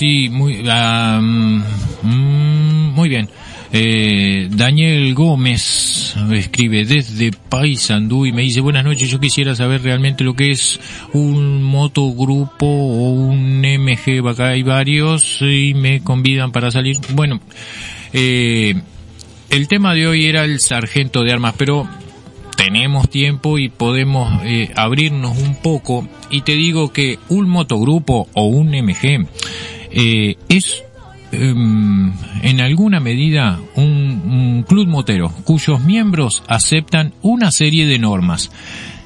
Sí, 0.01 0.29
muy, 0.31 0.63
mm, 0.63 1.63
muy 2.95 3.07
bien. 3.07 3.29
Eh, 3.71 4.47
Daniel 4.49 5.13
Gómez 5.13 6.15
escribe 6.31 6.85
desde 6.85 7.29
Paysandú 7.31 8.25
y 8.25 8.31
me 8.31 8.41
dice 8.41 8.61
buenas 8.61 8.83
noches, 8.83 9.11
yo 9.11 9.19
quisiera 9.19 9.53
saber 9.53 9.83
realmente 9.83 10.23
lo 10.23 10.33
que 10.33 10.49
es 10.49 10.79
un 11.13 11.61
motogrupo 11.61 12.65
o 12.65 13.11
un 13.11 13.61
MG, 13.61 14.27
acá 14.27 14.47
hay 14.49 14.63
varios 14.63 15.37
y 15.41 15.75
me 15.75 16.01
convidan 16.01 16.51
para 16.51 16.71
salir. 16.71 16.97
Bueno, 17.13 17.39
eh, 18.11 18.73
el 19.51 19.67
tema 19.67 19.93
de 19.93 20.07
hoy 20.07 20.25
era 20.25 20.45
el 20.45 20.59
sargento 20.61 21.23
de 21.23 21.31
armas, 21.31 21.53
pero 21.59 21.87
tenemos 22.57 23.07
tiempo 23.07 23.59
y 23.59 23.69
podemos 23.69 24.41
eh, 24.45 24.71
abrirnos 24.75 25.37
un 25.37 25.55
poco 25.55 26.07
y 26.31 26.41
te 26.41 26.55
digo 26.55 26.91
que 26.91 27.19
un 27.29 27.47
motogrupo 27.47 28.27
o 28.33 28.45
un 28.45 28.71
MG 28.71 29.27
eh, 29.91 30.37
es 30.49 30.83
em, 31.31 32.13
en 32.41 32.61
alguna 32.61 32.99
medida 32.99 33.59
un, 33.75 34.65
club 34.67 34.87
motero 34.87 35.29
cuyos 35.43 35.81
miembros 35.81 36.43
aceptan 36.47 37.13
una 37.21 37.51
serie 37.51 37.85
de 37.85 37.99
normas. 37.99 38.51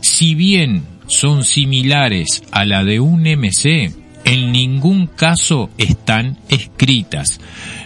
Si 0.02 0.36
bien 0.36 0.84
son 1.08 1.44
similares 1.44 2.44
a 2.52 2.66
la 2.66 2.84
de 2.84 3.00
un 3.00 3.22
MC, 3.22 3.94
en 4.26 4.52
ningún 4.52 5.08
caso 5.08 5.70
están 5.78 6.38
escritas. 6.50 7.40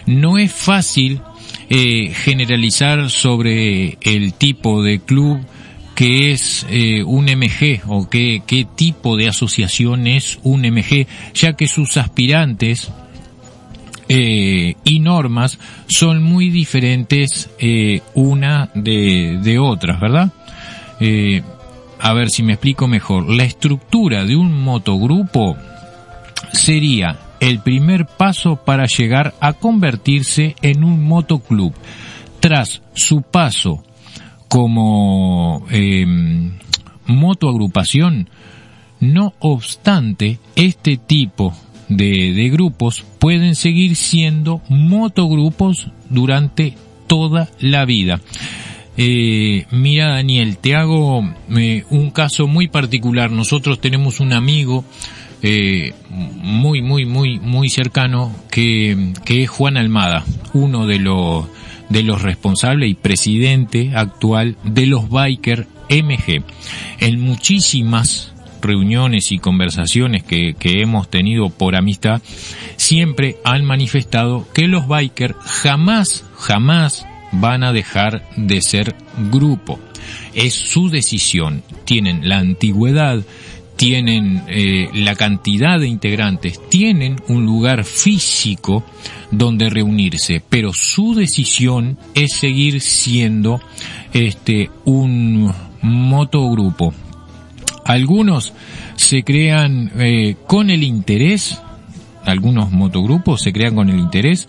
No 0.06 0.38
es 0.38 0.52
fácil 0.52 1.20
eh, 1.68 2.12
generalizar 2.14 3.10
sobre 3.10 3.98
el 4.02 4.34
tipo 4.34 4.82
de 4.82 4.98
club 5.00 5.40
que 6.00 6.32
es 6.32 6.64
eh, 6.70 7.02
un 7.02 7.26
MG 7.26 7.82
o 7.86 8.08
qué, 8.08 8.42
qué 8.46 8.64
tipo 8.64 9.18
de 9.18 9.28
asociación 9.28 10.06
es 10.06 10.38
un 10.42 10.62
MG, 10.62 11.06
ya 11.34 11.52
que 11.52 11.68
sus 11.68 11.98
aspirantes 11.98 12.90
eh, 14.08 14.76
y 14.82 15.00
normas 15.00 15.58
son 15.88 16.22
muy 16.22 16.48
diferentes 16.48 17.50
eh, 17.58 18.00
una 18.14 18.70
de, 18.74 19.40
de, 19.42 19.58
otras, 19.58 20.00
¿verdad? 20.00 20.32
a 22.00 22.14
ver 22.14 22.30
si 22.30 22.44
me 22.44 22.54
explico 22.54 22.88
mejor. 22.88 23.28
La 23.28 23.44
estructura 23.44 24.24
de 24.24 24.36
un 24.36 24.58
motogrupo 24.58 25.58
sería 26.50 27.18
el 27.40 27.60
primer 27.60 28.06
paso 28.06 28.56
para 28.56 28.86
llegar 28.86 29.34
a 29.38 29.52
convertirse 29.52 30.56
en 30.62 30.82
un 30.82 31.04
motoclub. 31.04 31.74
Tras 32.40 32.80
su 32.94 33.20
paso 33.20 33.84
como 34.50 35.64
eh, 35.70 36.04
motoagrupación. 37.06 38.28
No 38.98 39.32
obstante, 39.38 40.40
este 40.56 40.98
tipo 40.98 41.54
de, 41.88 42.50
grupos 42.50 43.04
pueden 43.18 43.54
seguir 43.54 43.94
siendo 43.96 44.60
motogrupos 44.68 45.86
durante 46.10 46.74
toda 47.06 47.48
la 47.60 47.84
vida. 47.84 48.20
Eh, 48.96 49.66
mira 49.70 50.08
Daniel, 50.08 50.58
te 50.58 50.74
hago 50.74 51.24
eh, 51.56 51.84
un 51.88 52.10
caso 52.10 52.48
muy 52.48 52.66
particular. 52.66 53.30
Nosotros 53.30 53.80
tenemos 53.80 54.18
un 54.18 54.32
amigo 54.32 54.84
eh, 55.42 55.94
muy, 56.10 56.82
muy, 56.82 57.06
muy, 57.06 57.38
muy 57.38 57.70
cercano 57.70 58.34
que 58.50 59.14
es 59.26 59.48
Juan 59.48 59.76
Almada, 59.76 60.24
uno 60.52 60.86
de 60.86 60.98
los 60.98 61.46
de 61.90 62.02
los 62.02 62.22
responsables 62.22 62.88
y 62.90 62.94
presidente 62.94 63.92
actual 63.94 64.56
de 64.64 64.86
los 64.86 65.10
Biker 65.10 65.66
MG. 65.90 66.42
En 67.00 67.20
muchísimas 67.20 68.32
reuniones 68.62 69.32
y 69.32 69.38
conversaciones 69.38 70.22
que, 70.22 70.54
que, 70.58 70.80
hemos 70.80 71.10
tenido 71.10 71.50
por 71.50 71.76
amistad, 71.76 72.22
siempre 72.76 73.36
han 73.44 73.64
manifestado 73.64 74.46
que 74.54 74.68
los 74.68 74.86
Biker 74.86 75.34
jamás, 75.34 76.24
jamás 76.36 77.06
van 77.32 77.64
a 77.64 77.72
dejar 77.72 78.22
de 78.36 78.60
ser 78.62 78.94
grupo. 79.30 79.78
Es 80.34 80.54
su 80.54 80.90
decisión. 80.90 81.62
Tienen 81.84 82.28
la 82.28 82.38
antigüedad, 82.38 83.22
tienen 83.80 84.42
eh, 84.46 84.90
la 84.92 85.14
cantidad 85.14 85.80
de 85.80 85.88
integrantes, 85.88 86.60
tienen 86.68 87.16
un 87.28 87.46
lugar 87.46 87.84
físico 87.84 88.84
donde 89.30 89.70
reunirse, 89.70 90.42
pero 90.46 90.74
su 90.74 91.14
decisión 91.14 91.96
es 92.14 92.34
seguir 92.34 92.82
siendo 92.82 93.58
este 94.12 94.68
un 94.84 95.50
motogrupo. 95.80 96.92
Algunos 97.86 98.52
se 98.96 99.22
crean 99.22 99.90
eh, 99.98 100.36
con 100.46 100.68
el 100.68 100.82
interés, 100.82 101.58
algunos 102.26 102.70
motogrupos 102.72 103.40
se 103.40 103.50
crean 103.50 103.76
con 103.76 103.88
el 103.88 103.98
interés 103.98 104.46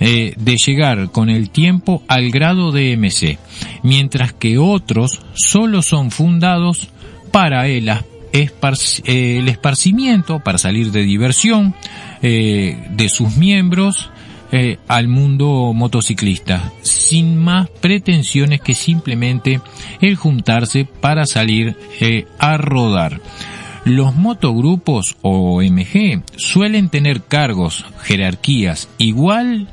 eh, 0.00 0.34
de 0.36 0.56
llegar 0.56 1.12
con 1.12 1.30
el 1.30 1.50
tiempo 1.50 2.02
al 2.08 2.32
grado 2.32 2.72
de 2.72 2.96
MC, 2.96 3.38
mientras 3.84 4.32
que 4.32 4.58
otros 4.58 5.20
solo 5.34 5.82
son 5.82 6.10
fundados 6.10 6.88
para 7.30 7.68
el 7.68 7.88
eh, 8.32 9.38
el 9.38 9.48
esparcimiento 9.48 10.40
para 10.40 10.56
salir 10.56 10.90
de 10.90 11.02
diversión 11.02 11.74
eh, 12.22 12.88
de 12.90 13.08
sus 13.10 13.36
miembros 13.36 14.10
eh, 14.52 14.78
al 14.88 15.08
mundo 15.08 15.72
motociclista, 15.74 16.72
sin 16.80 17.36
más 17.36 17.68
pretensiones 17.68 18.62
que 18.62 18.74
simplemente 18.74 19.60
el 20.00 20.16
juntarse 20.16 20.86
para 20.86 21.26
salir 21.26 21.76
a 22.38 22.56
rodar. 22.56 23.20
Los 23.84 24.14
motogrupos 24.14 25.16
o 25.22 25.60
MG 25.62 26.22
suelen 26.36 26.88
tener 26.88 27.22
cargos, 27.22 27.84
jerarquías 28.02 28.88
igual 28.98 29.68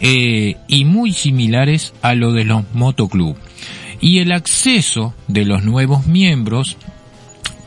y 0.00 0.84
muy 0.84 1.12
similares 1.12 1.92
a 2.00 2.14
lo 2.14 2.32
de 2.32 2.44
los 2.44 2.62
motoclub. 2.72 3.36
Y 4.00 4.20
el 4.20 4.32
acceso 4.32 5.14
de 5.28 5.44
los 5.44 5.64
nuevos 5.64 6.06
miembros, 6.06 6.76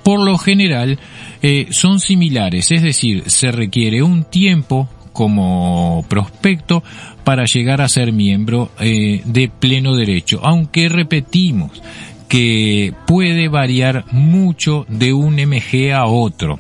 por 0.04 0.20
lo 0.20 0.38
general, 0.38 1.00
eh, 1.42 1.68
son 1.72 2.00
similares, 2.00 2.72
es 2.72 2.82
decir, 2.84 3.24
se 3.28 3.52
requiere 3.52 4.04
un 4.04 4.24
tiempo 4.24 4.90
como 5.14 6.06
prospecto 6.10 6.84
para 7.24 7.46
llegar 7.46 7.82
a 7.82 7.90
ser 7.90 8.12
miembro 8.12 8.72
eh, 8.80 9.22
de 9.26 9.50
pleno 9.50 9.96
derecho, 9.96 10.42
aunque 10.44 10.90
repetimos 10.90 11.82
que 12.28 12.94
puede 13.06 13.48
variar 13.48 14.06
mucho 14.12 14.86
de 14.90 15.14
un 15.14 15.36
MG 15.36 15.94
a 15.94 16.06
otro. 16.06 16.60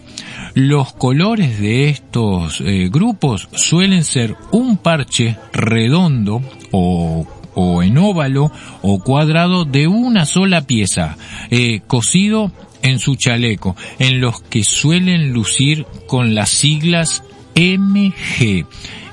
Los 0.54 0.94
colores 0.94 1.60
de 1.60 1.89
estos 1.89 2.62
eh, 2.62 2.89
grupos 2.91 3.50
suelen 3.54 4.04
ser 4.04 4.36
un 4.52 4.78
parche 4.78 5.36
redondo 5.52 6.44
o 6.72 7.26
o 7.56 7.84
en 7.84 7.98
óvalo 7.98 8.52
o 8.82 9.00
cuadrado 9.00 9.66
de 9.66 9.88
una 9.88 10.26
sola 10.26 10.62
pieza, 10.62 11.18
eh, 11.50 11.82
cosido 11.88 12.52
en 12.84 12.99
su 12.99 13.15
chaleco, 13.15 13.75
en 13.97 14.21
los 14.21 14.41
que 14.43 14.63
suelen 14.63 15.34
lucir 15.34 15.88
con 16.05 16.36
las 16.36 16.49
siglas 16.49 17.23
MG. 17.55 18.65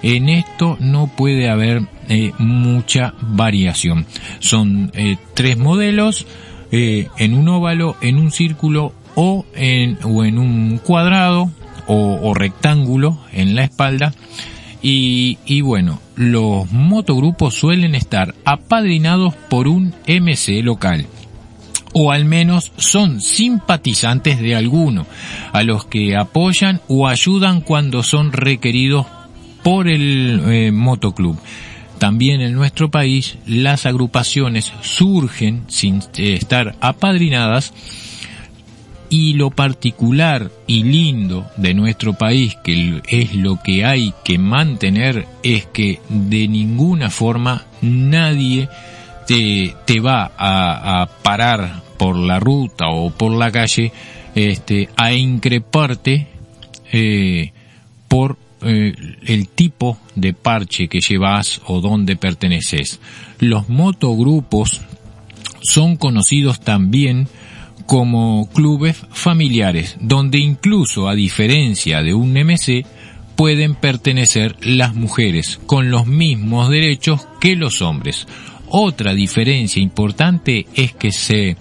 En 0.03 0.29
esto 0.29 0.77
no 0.81 1.07
puede 1.07 1.49
haber 1.49 1.83
eh, 2.09 2.33
mucha 2.39 3.15
variación. 3.21 4.07
Son 4.41 4.91
eh, 4.95 5.17
tres 5.35 5.57
modelos 5.57 6.27
eh, 6.73 7.09
en 7.19 7.35
un 7.35 7.49
óvalo, 7.49 7.97
en 8.01 8.19
un 8.19 8.31
círculo 8.33 8.93
o 9.15 9.47
en, 9.55 9.99
o 10.03 10.25
en 10.25 10.39
un 10.39 10.79
cuadrado 10.79 11.51
o, 11.93 12.35
rectángulo 12.35 13.19
en 13.33 13.57
la 13.57 13.65
espalda. 13.65 14.15
Y, 14.81 15.39
y, 15.45 15.61
bueno, 15.61 16.01
los 16.15 16.71
motogrupos 16.71 17.55
suelen 17.55 17.97
estar 17.97 18.35
apadrinados 18.45 19.35
por 19.35 19.67
un 19.67 19.93
MC 20.07 20.63
local 20.63 21.07
o 21.93 22.13
al 22.13 22.25
menos 22.25 22.73
son 22.77 23.21
simpatizantes 23.21 24.41
de 24.41 24.55
alguno, 24.55 25.07
a 25.53 25.63
los 25.63 25.85
que 25.87 26.17
apoyan 26.17 26.81
o 26.89 27.09
ayudan 27.09 27.61
cuando 27.61 28.03
son 28.03 28.33
requeridos 28.33 29.07
por 29.63 29.89
el 29.89 30.43
eh, 30.47 30.73
motoclub. 30.73 31.39
También 31.99 32.41
en 32.41 32.55
nuestro 32.55 32.91
país 32.91 33.37
las 33.47 33.85
agrupaciones 33.85 34.73
surgen 34.81 35.65
sin 35.69 36.01
eh, 36.17 36.35
estar 36.35 36.77
apadrinadas 36.81 37.75
y 39.11 39.35
lo 39.35 39.51
particular 39.51 40.51
y 40.69 40.85
lindo 40.85 41.45
de 41.57 41.75
nuestro 41.75 42.15
país, 42.15 42.57
que 42.63 43.03
es 43.09 43.35
lo 43.35 43.61
que 43.63 43.85
hay 43.85 44.15
que 44.25 44.39
mantener, 44.39 45.27
es 45.43 45.67
que 45.67 46.01
de 46.09 46.47
ninguna 46.47 47.11
forma 47.11 47.65
nadie 47.83 48.69
te, 49.87 50.01
va 50.01 50.33
a, 50.37 51.09
parar 51.23 51.83
por 51.97 52.17
la 52.17 52.41
ruta 52.41 52.89
o 52.89 53.11
por 53.11 53.33
la 53.33 53.53
calle 53.53 53.93
este, 54.35 54.89
a 54.97 55.13
increparte 55.13 56.27
eh, 56.93 57.53
por 58.09 58.39
eh, 58.63 58.93
el 59.27 59.49
tipo 59.49 59.99
de 60.17 60.33
parche 60.33 60.89
que 60.89 61.01
llevas 61.01 61.61
o 61.67 61.81
donde 61.81 62.17
perteneces. 62.17 62.99
Los 63.39 63.69
motogrupos 63.69 64.81
son 65.63 65.97
conocidos 65.97 66.61
también 66.61 67.29
como 67.87 68.49
clubes 68.53 69.05
familiares, 69.11 69.97
donde 70.01 70.39
incluso 70.39 71.09
a 71.09 71.15
diferencia 71.15 72.03
de 72.03 72.15
un 72.15 72.33
MC, 72.33 72.85
pueden 73.37 73.75
pertenecer 73.75 74.57
las 74.61 74.95
mujeres 74.95 75.61
con 75.67 75.91
los 75.91 76.07
mismos 76.07 76.69
derechos 76.69 77.27
que 77.41 77.57
los 77.57 77.81
hombres. 77.81 78.27
Otra 78.71 79.15
diferencia 79.15 79.83
importante 79.83 80.67
es 80.75 80.93
que 80.93 81.11
se 81.11 81.57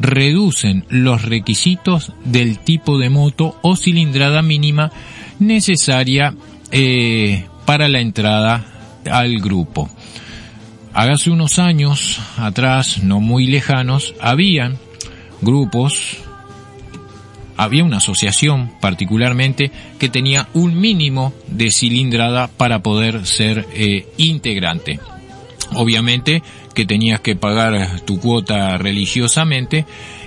reducen 0.00 0.86
los 0.88 1.22
requisitos 1.22 2.12
del 2.24 2.58
tipo 2.58 2.98
de 2.98 3.10
moto 3.10 3.58
o 3.60 3.76
cilindrada 3.76 4.40
mínima 4.40 4.90
necesaria 5.38 6.34
eh, 6.70 7.44
para 7.66 7.88
la 7.88 8.00
entrada 8.00 8.64
al 9.10 9.40
grupo. 9.40 9.90
Hace 10.94 11.30
unos 11.30 11.58
años 11.58 12.20
atrás, 12.38 13.02
no 13.02 13.20
muy 13.20 13.46
lejanos, 13.46 14.14
habían 14.20 14.78
grupos, 15.42 16.16
había 17.58 17.84
una 17.84 17.98
asociación 17.98 18.72
particularmente 18.80 19.70
que 19.98 20.08
tenía 20.08 20.48
un 20.54 20.80
mínimo 20.80 21.34
de 21.46 21.70
cilindrada 21.70 22.48
para 22.48 22.78
poder 22.82 23.26
ser 23.26 23.66
eh, 23.74 24.06
integrante. 24.16 24.98
Obviamente 25.74 26.42
que 26.74 26.86
tenías 26.86 27.20
que 27.20 27.36
pagar 27.36 28.00
tu 28.00 28.20
cuota 28.20 28.76
religiosamente 28.78 29.86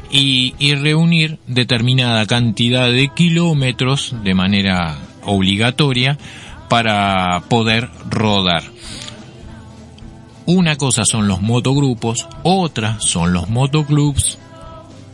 y, 0.10 0.54
reunir 0.76 1.40
determinada 1.48 2.26
cantidad 2.26 2.90
de 2.90 3.10
kilómetros 3.10 4.16
de 4.24 4.34
manera 4.34 4.98
obligatoria 5.26 6.18
para 6.70 7.44
poder 7.50 7.90
rodar. 8.10 8.64
Una 10.46 10.78
cosa 10.78 11.04
son 11.04 11.28
los 11.28 11.42
motogrupos, 11.42 12.28
otra 12.44 13.00
son 13.02 13.34
los 13.34 13.50
motoclubs 13.50 14.38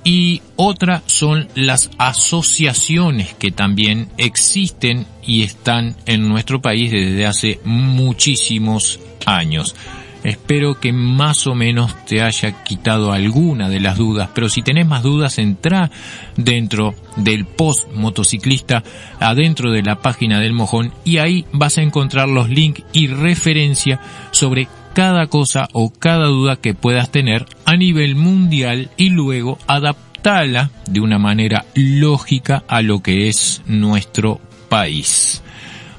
y 0.03 0.41
otra 0.57 1.01
son 1.07 1.47
las 1.55 1.89
asociaciones 1.97 3.33
que 3.33 3.51
también 3.51 4.09
existen 4.17 5.07
y 5.25 5.41
están 5.41 5.95
en 6.05 6.29
nuestro 6.29 6.61
país 6.61 6.91
desde 6.91 7.25
hace 7.25 7.59
muchísimos 7.63 8.99
años. 9.25 9.75
Espero 10.23 10.79
que 10.79 10.93
más 10.93 11.47
o 11.47 11.55
menos 11.55 11.93
te 12.05 12.21
haya 12.21 12.63
quitado 12.63 13.11
alguna 13.11 13.67
de 13.67 13.81
las 13.81 13.97
dudas, 13.97 14.29
pero 14.33 14.47
si 14.47 14.61
tenés 14.61 14.87
más 14.87 15.03
dudas, 15.03 15.37
entra 15.37 15.91
dentro 16.37 16.95
del 17.17 17.45
post 17.45 17.91
motociclista, 17.91 18.83
adentro 19.19 19.71
de 19.71 19.83
la 19.83 19.99
página 20.01 20.39
del 20.39 20.53
mojón, 20.53 20.93
y 21.03 21.17
ahí 21.17 21.45
vas 21.51 21.77
a 21.77 21.81
encontrar 21.81 22.29
los 22.29 22.49
links 22.49 22.83
y 22.93 23.07
referencia 23.07 23.99
sobre 24.31 24.69
cada 24.93 25.27
cosa 25.27 25.67
o 25.73 25.91
cada 25.91 26.27
duda 26.27 26.55
que 26.55 26.73
puedas 26.73 27.09
tener 27.09 27.45
a 27.65 27.75
nivel 27.75 28.15
mundial 28.15 28.91
y 28.95 29.09
luego 29.09 29.57
adaptarla 29.67 30.71
de 30.87 31.01
una 31.01 31.17
manera 31.17 31.65
lógica 31.73 32.63
a 32.67 32.81
lo 32.81 33.01
que 33.01 33.27
es 33.27 33.61
nuestro 33.65 34.39
país. 34.69 35.41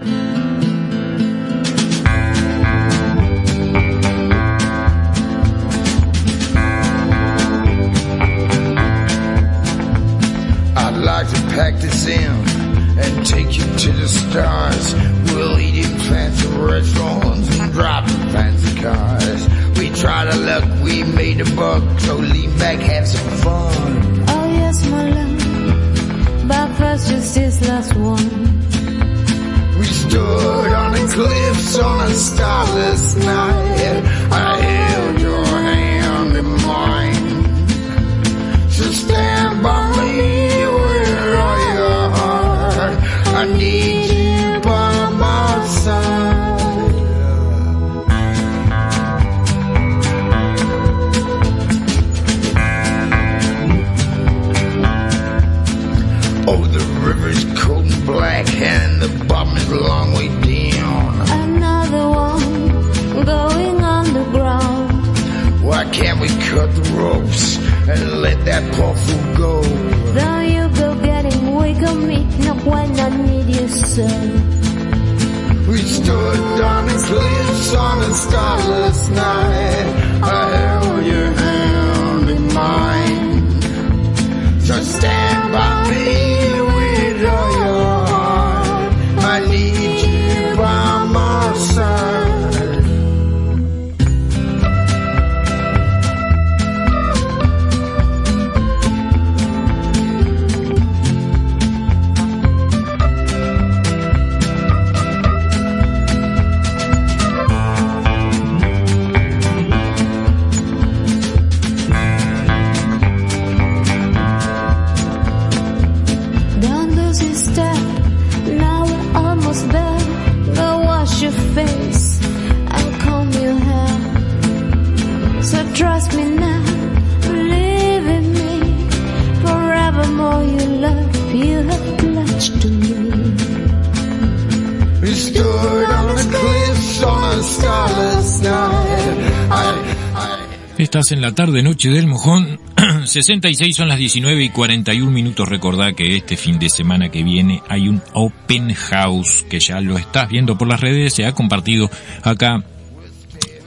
Estás 140.92 141.12
en 141.12 141.22
la 141.22 141.32
tarde 141.32 141.62
noche 141.62 141.88
del 141.88 142.06
mojón. 142.06 142.60
66 143.06 143.74
son 143.74 143.88
las 143.88 143.96
19 143.96 144.44
y 144.44 144.50
41 144.50 145.10
minutos. 145.10 145.48
Recordá 145.48 145.94
que 145.94 146.18
este 146.18 146.36
fin 146.36 146.58
de 146.58 146.68
semana 146.68 147.08
que 147.08 147.22
viene 147.22 147.62
hay 147.70 147.88
un 147.88 148.02
open 148.12 148.74
house 148.74 149.42
que 149.48 149.58
ya 149.58 149.80
lo 149.80 149.96
estás 149.96 150.28
viendo 150.28 150.58
por 150.58 150.68
las 150.68 150.82
redes. 150.82 151.14
Se 151.14 151.24
ha 151.24 151.32
compartido 151.32 151.90
acá 152.22 152.62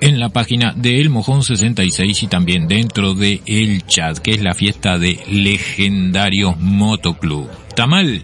en 0.02 0.20
la 0.20 0.30
página 0.30 0.74
de 0.76 1.02
El 1.02 1.10
Mojón 1.10 1.42
66 1.42 2.22
y 2.22 2.28
también 2.28 2.68
dentro 2.68 3.16
de 3.16 3.42
el 3.48 3.88
chat, 3.88 4.20
que 4.20 4.36
es 4.36 4.44
la 4.44 4.54
fiesta 4.54 5.00
de 5.00 5.20
Legendarios 5.28 6.60
Motoclub. 6.60 7.50
¿Está 7.70 7.88
mal? 7.88 8.24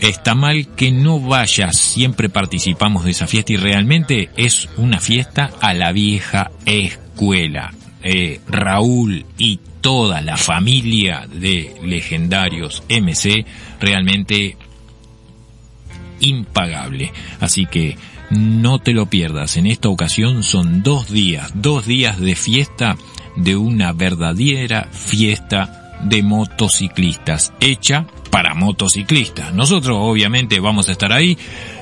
Está 0.00 0.34
mal 0.34 0.66
que 0.74 0.90
no 0.90 1.20
vayas, 1.20 1.78
siempre 1.78 2.28
participamos 2.28 3.04
de 3.04 3.12
esa 3.12 3.28
fiesta 3.28 3.52
y 3.52 3.56
realmente 3.56 4.30
es 4.36 4.68
una 4.78 4.98
fiesta 4.98 5.52
a 5.60 5.74
la 5.74 5.92
vieja 5.92 6.50
escuela. 6.66 7.01
Eh, 8.04 8.40
Raúl 8.48 9.24
y 9.38 9.60
toda 9.80 10.20
la 10.20 10.36
familia 10.36 11.26
de 11.32 11.74
legendarios 11.84 12.82
MC 12.88 13.44
realmente 13.80 14.56
impagable. 16.20 17.12
Así 17.40 17.66
que 17.66 17.96
no 18.30 18.78
te 18.78 18.92
lo 18.92 19.06
pierdas. 19.06 19.56
En 19.56 19.66
esta 19.66 19.88
ocasión 19.88 20.42
son 20.42 20.82
dos 20.82 21.10
días, 21.10 21.52
dos 21.54 21.86
días 21.86 22.18
de 22.18 22.34
fiesta 22.34 22.96
de 23.36 23.56
una 23.56 23.92
verdadera 23.92 24.88
fiesta 24.90 25.81
de 26.02 26.22
motociclistas 26.22 27.52
hecha 27.60 28.06
para 28.30 28.54
motociclistas. 28.54 29.52
Nosotros 29.52 29.98
obviamente 30.00 30.60
vamos 30.60 30.88
a 30.88 30.92
estar 30.92 31.12
ahí, 31.12 31.36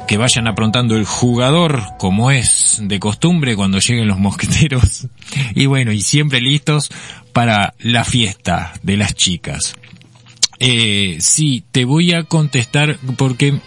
que 0.08 0.16
vayan 0.16 0.48
aprontando 0.48 0.96
el 0.96 1.04
jugador 1.04 1.82
como 1.98 2.30
es 2.30 2.78
de 2.82 2.98
costumbre 2.98 3.54
cuando 3.54 3.78
lleguen 3.78 4.08
los 4.08 4.18
mosqueteros 4.18 5.06
y 5.54 5.66
bueno, 5.66 5.92
y 5.92 6.00
siempre 6.00 6.40
listos 6.40 6.90
para 7.32 7.74
la 7.78 8.04
fiesta 8.04 8.72
de 8.82 8.96
las 8.96 9.14
chicas. 9.14 9.76
Eh, 10.58 11.18
sí, 11.20 11.64
te 11.70 11.84
voy 11.84 12.12
a 12.12 12.24
contestar 12.24 12.98
porque 13.16 13.60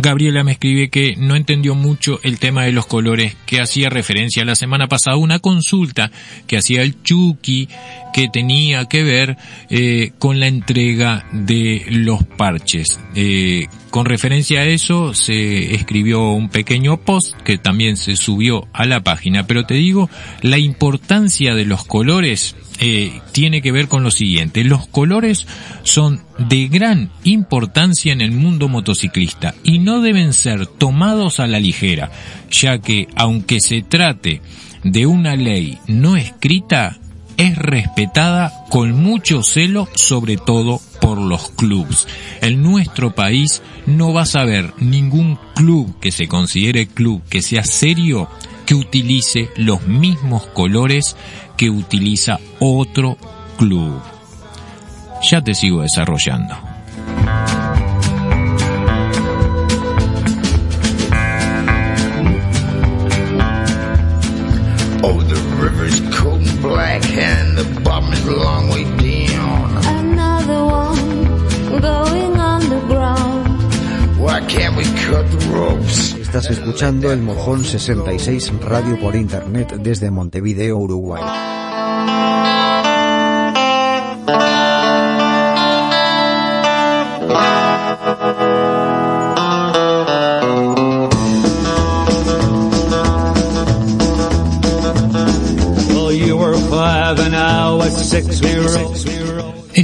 Gabriela 0.00 0.44
me 0.44 0.52
escribe 0.52 0.90
que 0.90 1.16
no 1.16 1.34
entendió 1.34 1.74
mucho 1.74 2.20
el 2.22 2.38
tema 2.38 2.62
de 2.62 2.70
los 2.70 2.86
colores 2.86 3.36
que 3.46 3.60
hacía 3.60 3.90
referencia 3.90 4.44
la 4.44 4.54
semana 4.54 4.86
pasada 4.86 5.16
una 5.16 5.40
consulta 5.40 6.12
que 6.46 6.56
hacía 6.56 6.82
el 6.82 7.02
Chucky 7.02 7.68
que 8.12 8.28
tenía 8.28 8.84
que 8.84 9.02
ver 9.02 9.36
eh, 9.70 10.12
con 10.20 10.38
la 10.38 10.46
entrega 10.46 11.26
de 11.32 11.84
los 11.88 12.22
parches. 12.22 13.00
Eh, 13.16 13.66
con 13.90 14.04
referencia 14.04 14.60
a 14.60 14.64
eso 14.64 15.14
se 15.14 15.74
escribió 15.74 16.30
un 16.30 16.48
pequeño 16.48 16.98
post 16.98 17.34
que 17.42 17.58
también 17.58 17.96
se 17.96 18.16
subió 18.16 18.68
a 18.72 18.84
la 18.84 19.02
página, 19.02 19.46
pero 19.46 19.64
te 19.64 19.74
digo, 19.74 20.10
la 20.42 20.58
importancia 20.58 21.54
de 21.54 21.64
los 21.64 21.84
colores 21.84 22.56
eh, 22.80 23.20
tiene 23.32 23.60
que 23.60 23.72
ver 23.72 23.88
con 23.88 24.02
lo 24.02 24.10
siguiente. 24.10 24.62
Los 24.64 24.86
colores 24.86 25.46
son 25.82 26.22
de 26.38 26.68
gran 26.68 27.10
importancia 27.24 28.12
en 28.12 28.20
el 28.20 28.32
mundo 28.32 28.68
motociclista 28.68 29.54
y 29.64 29.78
no 29.78 30.00
deben 30.00 30.32
ser 30.32 30.66
tomados 30.66 31.40
a 31.40 31.46
la 31.46 31.58
ligera, 31.58 32.10
ya 32.50 32.78
que 32.78 33.08
aunque 33.16 33.60
se 33.60 33.82
trate 33.82 34.42
de 34.84 35.06
una 35.06 35.34
ley 35.34 35.78
no 35.86 36.16
escrita, 36.16 36.98
es 37.36 37.56
respetada 37.56 38.52
con 38.68 38.92
mucho 38.92 39.42
celo, 39.42 39.88
sobre 39.94 40.36
todo 40.36 40.80
los 41.16 41.50
clubs. 41.50 42.06
En 42.42 42.62
nuestro 42.62 43.14
país 43.14 43.62
no 43.86 44.12
vas 44.12 44.36
a 44.36 44.44
ver 44.44 44.74
ningún 44.78 45.38
club 45.54 45.98
que 46.00 46.12
se 46.12 46.28
considere 46.28 46.86
club 46.86 47.22
que 47.30 47.40
sea 47.40 47.64
serio 47.64 48.28
que 48.66 48.74
utilice 48.74 49.48
los 49.56 49.86
mismos 49.86 50.44
colores 50.48 51.16
que 51.56 51.70
utiliza 51.70 52.38
otro 52.60 53.16
club. 53.56 54.02
Ya 55.22 55.42
te 55.42 55.54
sigo 55.54 55.80
desarrollando. 55.80 56.54
oh, 65.02 65.22
the 65.22 65.40
river's 65.62 66.00
cold 66.16 66.60
black 66.60 67.04
and 67.16 67.56
the 67.56 67.80
bottom 67.80 68.12
is 68.12 68.26
long 68.26 68.70
Estás 76.20 76.50
escuchando 76.50 77.10
el 77.10 77.22
Mojón 77.22 77.64
66 77.64 78.52
Radio 78.60 79.00
por 79.00 79.16
Internet 79.16 79.72
desde 79.80 80.10
Montevideo, 80.10 80.76
Uruguay. 80.76 81.22
Well, 95.94 96.12
you 96.12 96.36
were 96.36 96.54
six. 97.90 99.17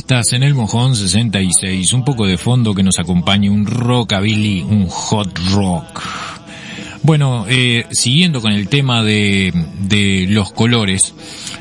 Estás 0.05 0.35
en 0.35 0.43
el 0.43 0.53
Mojón 0.53 0.95
66, 0.95 1.95
un 1.95 2.05
poco 2.05 2.27
de 2.27 2.37
fondo 2.37 2.75
que 2.75 2.83
nos 2.83 2.99
acompañe 2.99 3.49
un 3.49 3.65
rockabilly, 3.65 4.61
un 4.61 4.87
hot 4.87 5.39
rock. 5.55 6.03
Bueno, 7.03 7.47
eh, 7.49 7.87
siguiendo 7.91 8.43
con 8.43 8.53
el 8.53 8.69
tema 8.69 9.03
de, 9.03 9.51
de 9.79 10.27
los 10.29 10.53
colores, 10.53 11.15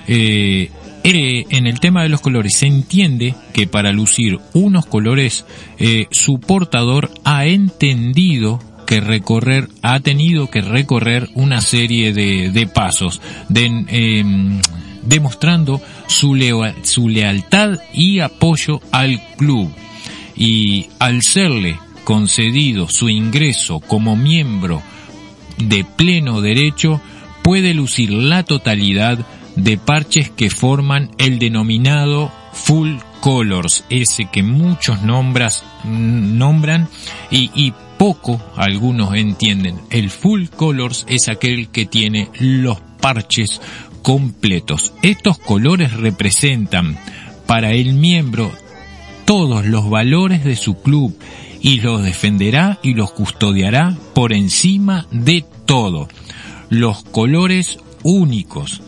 eh, 0.09 0.69
eh, 1.05 1.45
en 1.51 1.67
el 1.67 1.79
tema 1.79 2.03
de 2.03 2.09
los 2.09 2.19
colores 2.19 2.57
se 2.57 2.67
entiende 2.67 3.33
que 3.53 3.65
para 3.65 3.93
lucir 3.93 4.41
unos 4.51 4.87
colores, 4.87 5.45
eh, 5.79 6.07
su 6.11 6.41
portador 6.41 7.11
ha 7.23 7.45
entendido 7.45 8.59
que 8.85 8.99
recorrer, 8.99 9.69
ha 9.83 10.01
tenido 10.01 10.49
que 10.49 10.59
recorrer 10.59 11.29
una 11.33 11.61
serie 11.61 12.11
de, 12.11 12.51
de 12.51 12.67
pasos, 12.67 13.21
de, 13.47 13.85
em, 13.87 14.59
demostrando 15.05 15.81
su, 16.13 16.35
lea- 16.35 16.75
su 16.83 17.09
lealtad 17.09 17.79
y 17.93 18.19
apoyo 18.19 18.79
al 18.91 19.21
club. 19.37 19.69
Y 20.35 20.87
al 20.99 21.21
serle 21.21 21.77
concedido 22.03 22.87
su 22.89 23.09
ingreso 23.09 23.79
como 23.79 24.15
miembro 24.15 24.81
de 25.57 25.83
pleno 25.83 26.41
derecho, 26.41 26.99
puede 27.43 27.73
lucir 27.73 28.11
la 28.11 28.43
totalidad 28.43 29.19
de 29.55 29.77
parches 29.77 30.29
que 30.31 30.49
forman 30.49 31.11
el 31.17 31.37
denominado 31.39 32.31
full 32.53 32.95
colors, 33.19 33.85
ese 33.89 34.25
que 34.31 34.43
muchos 34.43 35.01
nombras, 35.03 35.63
nombran 35.83 36.89
y, 37.31 37.51
y 37.53 37.73
poco 37.97 38.41
algunos 38.55 39.15
entienden. 39.15 39.79
El 39.91 40.09
full 40.09 40.47
colors 40.47 41.05
es 41.07 41.29
aquel 41.29 41.69
que 41.69 41.85
tiene 41.85 42.29
los 42.39 42.79
parches 42.99 43.61
completos. 44.03 44.93
Estos 45.01 45.39
colores 45.39 45.93
representan 45.93 46.97
para 47.47 47.71
el 47.71 47.93
miembro 47.93 48.51
todos 49.25 49.65
los 49.65 49.89
valores 49.89 50.43
de 50.43 50.55
su 50.55 50.81
club 50.81 51.17
y 51.61 51.79
los 51.79 52.03
defenderá 52.03 52.79
y 52.83 52.93
los 52.93 53.11
custodiará 53.11 53.97
por 54.13 54.33
encima 54.33 55.07
de 55.11 55.43
todo. 55.65 56.07
Los 56.69 57.03
colores 57.03 57.79
únicos. 58.03 58.81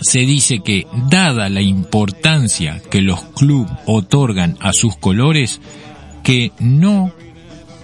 Se 0.00 0.20
dice 0.20 0.60
que, 0.60 0.86
dada 1.08 1.48
la 1.48 1.62
importancia 1.62 2.82
que 2.90 3.00
los 3.00 3.22
clubes 3.34 3.72
otorgan 3.86 4.58
a 4.60 4.74
sus 4.74 4.96
colores, 4.98 5.62
que 6.22 6.52
no 6.60 7.12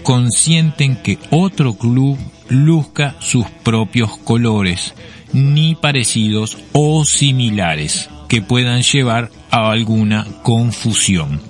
consienten 0.02 0.96
que 0.96 1.18
otro 1.30 1.74
club 1.74 2.18
luzca 2.50 3.16
sus 3.20 3.46
propios 3.62 4.18
colores, 4.18 4.92
ni 5.32 5.74
parecidos 5.74 6.58
o 6.72 7.04
similares, 7.04 8.08
que 8.28 8.42
puedan 8.42 8.82
llevar 8.82 9.30
a 9.50 9.70
alguna 9.70 10.26
confusión 10.42 11.40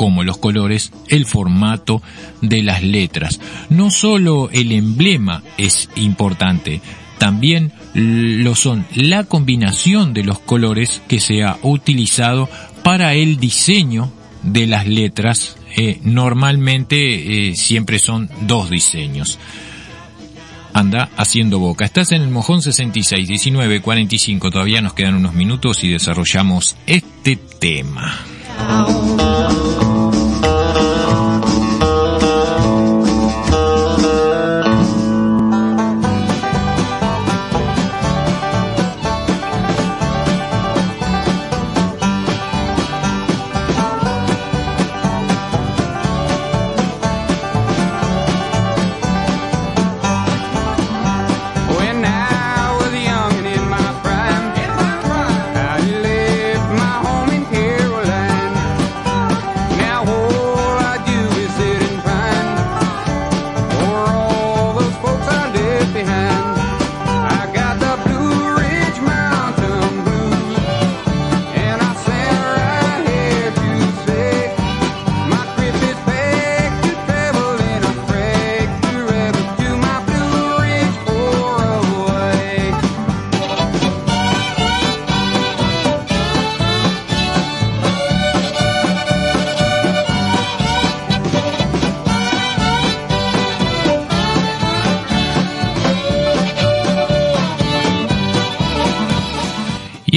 como 0.00 0.24
los 0.24 0.38
colores, 0.38 0.92
el 1.08 1.26
formato 1.26 2.00
de 2.40 2.62
las 2.62 2.82
letras. 2.82 3.38
No 3.68 3.90
solo 3.90 4.48
el 4.50 4.72
emblema 4.72 5.42
es 5.58 5.90
importante, 5.94 6.80
también 7.18 7.72
lo 7.92 8.54
son 8.54 8.86
la 8.94 9.24
combinación 9.24 10.14
de 10.14 10.24
los 10.24 10.38
colores 10.38 11.02
que 11.06 11.20
se 11.20 11.42
ha 11.42 11.58
utilizado 11.60 12.48
para 12.82 13.12
el 13.12 13.36
diseño 13.36 14.10
de 14.42 14.66
las 14.66 14.86
letras. 14.86 15.58
Eh, 15.76 16.00
normalmente 16.02 17.50
eh, 17.50 17.54
siempre 17.54 17.98
son 17.98 18.30
dos 18.46 18.70
diseños. 18.70 19.38
Anda 20.72 21.10
haciendo 21.16 21.58
boca. 21.58 21.84
Estás 21.84 22.12
en 22.12 22.22
el 22.22 22.30
mojón 22.30 22.62
66, 22.62 23.28
19, 23.28 23.80
45. 23.80 24.50
Todavía 24.50 24.80
nos 24.80 24.94
quedan 24.94 25.14
unos 25.14 25.34
minutos 25.34 25.84
y 25.84 25.90
desarrollamos 25.90 26.76
este 26.86 27.36
tema. 27.36 28.14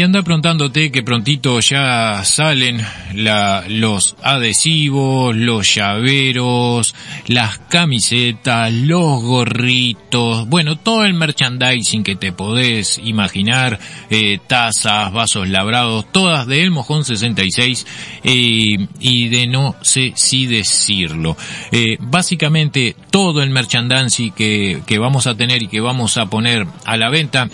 Y 0.03 0.05
anda 0.05 0.21
preguntándote 0.21 0.91
que 0.91 1.01
prontito 1.01 1.61
ya 1.61 2.25
salen 2.25 2.85
la- 3.13 3.63
los 3.69 4.17
adhesivos, 4.21 5.33
los 5.33 5.75
llaveros, 5.75 6.93
las 7.27 7.57
camisetas, 7.59 8.73
los 8.73 9.21
gorritos, 9.23 10.45
bueno, 10.49 10.77
todo 10.77 11.05
el 11.05 11.13
merchandising 11.13 12.03
que 12.03 12.17
te 12.17 12.33
podés 12.33 12.97
imaginar, 13.01 13.79
eh, 14.09 14.39
tazas, 14.45 15.13
vasos 15.13 15.47
labrados, 15.47 16.11
todas 16.11 16.47
de 16.47 16.63
El 16.63 16.71
Mojón 16.71 17.05
66 17.05 17.87
eh, 18.25 18.87
y 18.99 19.29
de 19.29 19.47
no 19.47 19.77
sé 19.83 20.11
si 20.17 20.47
decirlo. 20.47 21.37
Eh, 21.71 21.95
básicamente 22.01 22.97
todo 23.09 23.41
el 23.41 23.51
merchandising 23.51 24.33
que 24.33 24.97
vamos 24.99 25.27
a 25.27 25.35
tener 25.37 25.63
y 25.63 25.69
que 25.69 25.79
vamos 25.79 26.17
a 26.17 26.25
poner 26.25 26.67
a 26.83 26.97
la 26.97 27.07
venta 27.07 27.47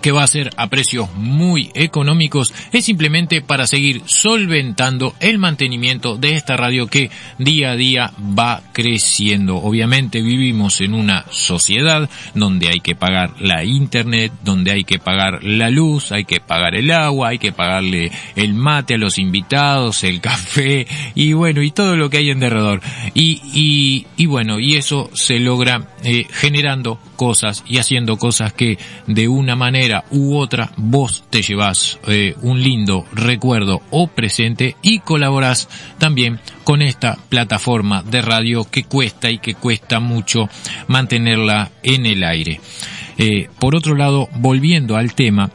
que 0.00 0.12
va 0.12 0.22
a 0.22 0.26
ser 0.26 0.50
a 0.56 0.68
precios 0.68 1.12
muy 1.14 1.70
económicos 1.74 2.52
es 2.72 2.84
simplemente 2.84 3.42
para 3.42 3.66
seguir 3.66 4.02
solventando 4.06 5.14
el 5.20 5.38
mantenimiento 5.38 6.16
de 6.16 6.36
esta 6.36 6.56
radio 6.56 6.86
que 6.86 7.10
día 7.38 7.72
a 7.72 7.76
día 7.76 8.12
va 8.18 8.62
creciendo. 8.72 9.56
Obviamente 9.56 10.22
vivimos 10.22 10.80
en 10.80 10.94
una 10.94 11.24
sociedad 11.30 12.08
donde 12.34 12.68
hay 12.68 12.80
que 12.80 12.94
pagar 12.94 13.34
la 13.40 13.64
internet, 13.64 14.32
donde 14.44 14.72
hay 14.72 14.84
que 14.84 14.98
pagar 14.98 15.42
la 15.42 15.70
luz, 15.70 16.12
hay 16.12 16.24
que 16.24 16.40
pagar 16.40 16.74
el 16.74 16.90
agua, 16.90 17.28
hay 17.28 17.38
que 17.38 17.52
pagarle 17.52 18.10
el 18.36 18.54
mate 18.54 18.94
a 18.94 18.98
los 18.98 19.18
invitados, 19.18 20.04
el 20.04 20.20
café 20.30 20.86
y 21.14 21.32
bueno, 21.32 21.62
y 21.62 21.70
todo 21.70 21.96
lo 21.96 22.10
que 22.10 22.18
hay 22.18 22.30
en 22.30 22.40
derredor. 22.40 22.80
Y, 23.14 24.06
y, 24.16 24.26
bueno, 24.26 24.60
y 24.60 24.76
eso 24.76 25.10
se 25.14 25.38
logra 25.38 25.88
eh, 26.04 26.26
generando 26.30 26.98
cosas 27.16 27.64
y 27.66 27.78
haciendo 27.78 28.16
cosas 28.16 28.52
que 28.52 28.78
de 29.06 29.28
una 29.28 29.56
manera 29.56 29.89
u 30.10 30.36
otra 30.36 30.72
vos 30.76 31.24
te 31.30 31.42
llevas 31.42 31.98
eh, 32.06 32.34
un 32.42 32.62
lindo 32.62 33.06
recuerdo 33.12 33.82
o 33.90 34.06
presente 34.06 34.76
y 34.82 35.00
colaborás 35.00 35.68
también 35.98 36.40
con 36.64 36.82
esta 36.82 37.16
plataforma 37.28 38.02
de 38.02 38.22
radio 38.22 38.64
que 38.64 38.84
cuesta 38.84 39.30
y 39.30 39.38
que 39.38 39.54
cuesta 39.54 40.00
mucho 40.00 40.48
mantenerla 40.86 41.70
en 41.82 42.06
el 42.06 42.24
aire. 42.24 42.60
Eh, 43.18 43.48
por 43.58 43.74
otro 43.74 43.94
lado, 43.94 44.28
volviendo 44.34 44.96
al 44.96 45.14
tema, 45.14 45.50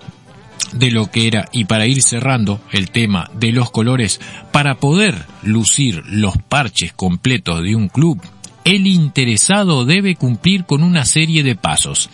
de 0.75 0.91
lo 0.91 1.09
que 1.09 1.27
era 1.27 1.47
y 1.51 1.65
para 1.65 1.87
ir 1.87 2.01
cerrando 2.01 2.59
el 2.71 2.91
tema 2.91 3.29
de 3.33 3.51
los 3.51 3.71
colores, 3.71 4.19
para 4.51 4.75
poder 4.75 5.15
lucir 5.43 6.03
los 6.05 6.37
parches 6.37 6.93
completos 6.93 7.63
de 7.63 7.75
un 7.75 7.87
club, 7.87 8.21
el 8.65 8.87
interesado 8.87 9.85
debe 9.85 10.15
cumplir 10.15 10.65
con 10.65 10.83
una 10.83 11.05
serie 11.05 11.43
de 11.43 11.55
pasos, 11.55 12.09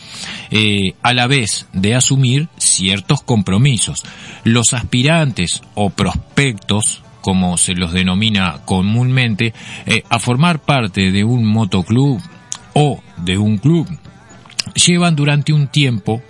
eh, 0.52 0.94
a 1.02 1.14
la 1.14 1.26
vez 1.26 1.66
de 1.74 1.96
asumir 1.96 2.50
ciertos 2.58 3.24
compromisos. 3.24 4.04
Los 4.44 4.74
aspirantes 4.74 5.62
o 5.76 5.90
prospectos, 5.90 7.02
como 7.22 7.58
se 7.58 7.74
los 7.74 7.94
denomina 7.94 8.62
comúnmente, 8.66 9.54
eh, 9.86 10.04
a 10.10 10.20
formar 10.20 10.60
parte 10.60 11.12
de 11.12 11.24
un 11.24 11.46
motoclub 11.46 12.22
o 12.74 13.02
de 13.18 13.38
un 13.38 13.58
club, 13.58 13.88
llevan 14.76 15.16
durante 15.16 15.54
un 15.54 15.68
tiempo 15.68 16.22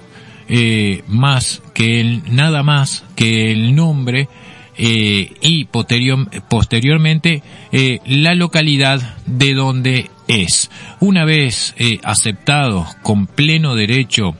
eh, 0.47 1.03
más 1.07 1.63
que 1.73 1.99
el, 1.99 2.35
nada 2.35 2.61
más 2.61 3.03
que 3.15 3.51
el 3.51 3.73
nombre 3.73 4.29
eh, 4.77 5.33
y 5.41 5.65
posterior- 5.65 6.29
posteriormente 6.49 7.43
eh, 7.71 7.99
la 8.05 8.35
localidad 8.35 9.17
de 9.25 9.53
donde 9.53 10.09
es. 10.27 10.69
Una 10.99 11.25
vez 11.25 11.73
eh, 11.77 11.99
aceptados 12.03 12.95
con 13.01 13.27
pleno 13.27 13.75
derecho 13.75 14.35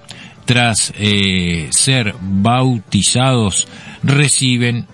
tras 0.45 0.93
eh, 0.97 1.67
ser 1.71 2.15
bautizados, 2.21 3.67
reciben 4.03 4.87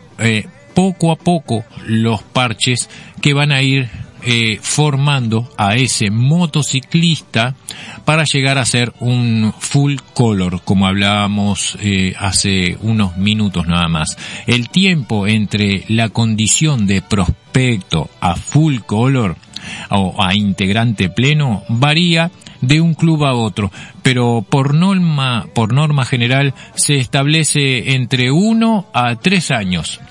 poco 0.73 1.11
a 1.11 1.15
poco 1.15 1.63
los 1.85 2.21
parches 2.23 2.89
que 3.21 3.33
van 3.33 3.51
a 3.51 3.61
ir 3.61 3.89
eh, 4.29 4.59
formando 4.61 5.49
a 5.55 5.77
ese 5.77 6.11
motociclista 6.11 7.55
para 8.03 8.25
llegar 8.25 8.57
a 8.57 8.65
ser 8.65 8.91
un 8.99 9.53
full 9.57 9.95
color, 10.13 10.61
como 10.65 10.85
hablábamos 10.85 11.77
eh, 11.79 12.13
hace 12.19 12.77
unos 12.81 13.15
minutos 13.15 13.67
nada 13.67 13.87
más. 13.87 14.17
El 14.45 14.67
tiempo 14.67 15.27
entre 15.27 15.85
la 15.87 16.09
condición 16.09 16.87
de 16.87 17.01
prospecto 17.01 18.09
a 18.19 18.35
full 18.35 18.79
color 18.79 19.37
o 19.91 20.21
a 20.21 20.35
integrante 20.35 21.09
pleno 21.09 21.63
varía 21.69 22.29
de 22.59 22.81
un 22.81 22.95
club 22.95 23.23
a 23.23 23.33
otro, 23.33 23.71
pero 24.01 24.45
por 24.49 24.73
norma, 24.73 25.45
general 26.05 26.53
se 26.75 26.97
establece 26.97 27.93
entre 27.93 28.29
uno 28.31 28.87
a 28.93 29.15
tres 29.15 29.51
años 29.51 30.01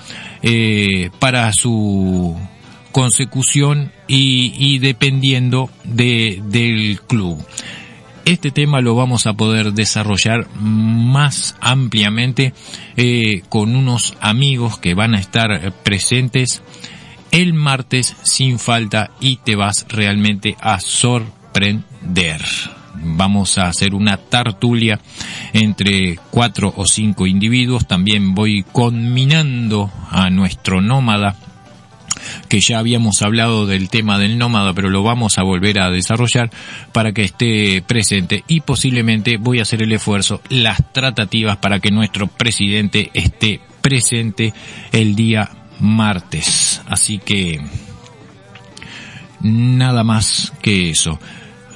eh, 0.41 1.11
para 1.19 1.53
su 1.53 2.35
consecución 2.97 3.91
y, 4.07 4.79
dependiendo 4.79 5.69
de, 5.83 6.41
del 6.45 6.99
club. 7.01 7.37
Este 8.25 8.49
tema 8.49 8.81
lo 8.81 8.95
vamos 8.95 9.27
a 9.27 9.33
poder 9.33 9.73
desarrollar 9.73 10.47
más 10.55 11.55
ampliamente 11.61 12.55
eh, 12.95 13.43
con 13.49 13.75
unos 13.75 14.17
amigos 14.19 14.79
que 14.79 14.95
van 14.95 15.13
a 15.13 15.19
estar 15.19 15.71
presentes 15.83 16.63
el 17.29 17.53
martes 17.53 18.15
sin 18.23 18.57
falta 18.57 19.11
y 19.19 19.35
te 19.37 19.55
vas 19.55 19.85
realmente 19.89 20.57
a 20.59 20.79
sorprender. 20.79 22.41
Vamos 22.95 23.59
a 23.59 23.67
hacer 23.67 23.93
una 23.93 24.17
tartulia 24.17 24.99
entre 25.53 26.17
cuatro 26.31 26.73
o 26.75 26.87
cinco 26.87 27.27
individuos. 27.27 27.87
También 27.87 28.33
voy 28.33 28.63
conminando 28.63 29.91
a 30.09 30.31
nuestro 30.31 30.81
nómada 30.81 31.35
que 32.49 32.59
ya 32.59 32.79
habíamos 32.79 33.21
hablado 33.21 33.65
del 33.65 33.89
tema 33.89 34.19
del 34.19 34.37
nómada, 34.37 34.73
pero 34.73 34.89
lo 34.89 35.03
vamos 35.03 35.37
a 35.37 35.43
volver 35.43 35.79
a 35.79 35.89
desarrollar 35.89 36.49
para 36.91 37.11
que 37.11 37.23
esté 37.23 37.81
presente 37.81 38.43
y 38.47 38.61
posiblemente 38.61 39.37
voy 39.37 39.59
a 39.59 39.63
hacer 39.63 39.81
el 39.81 39.91
esfuerzo, 39.91 40.41
las 40.49 40.93
tratativas 40.93 41.57
para 41.57 41.79
que 41.79 41.91
nuestro 41.91 42.27
presidente 42.27 43.11
esté 43.13 43.61
presente 43.81 44.53
el 44.91 45.15
día 45.15 45.49
martes. 45.79 46.81
Así 46.87 47.19
que 47.19 47.61
nada 49.41 50.03
más 50.03 50.53
que 50.61 50.89
eso. 50.89 51.19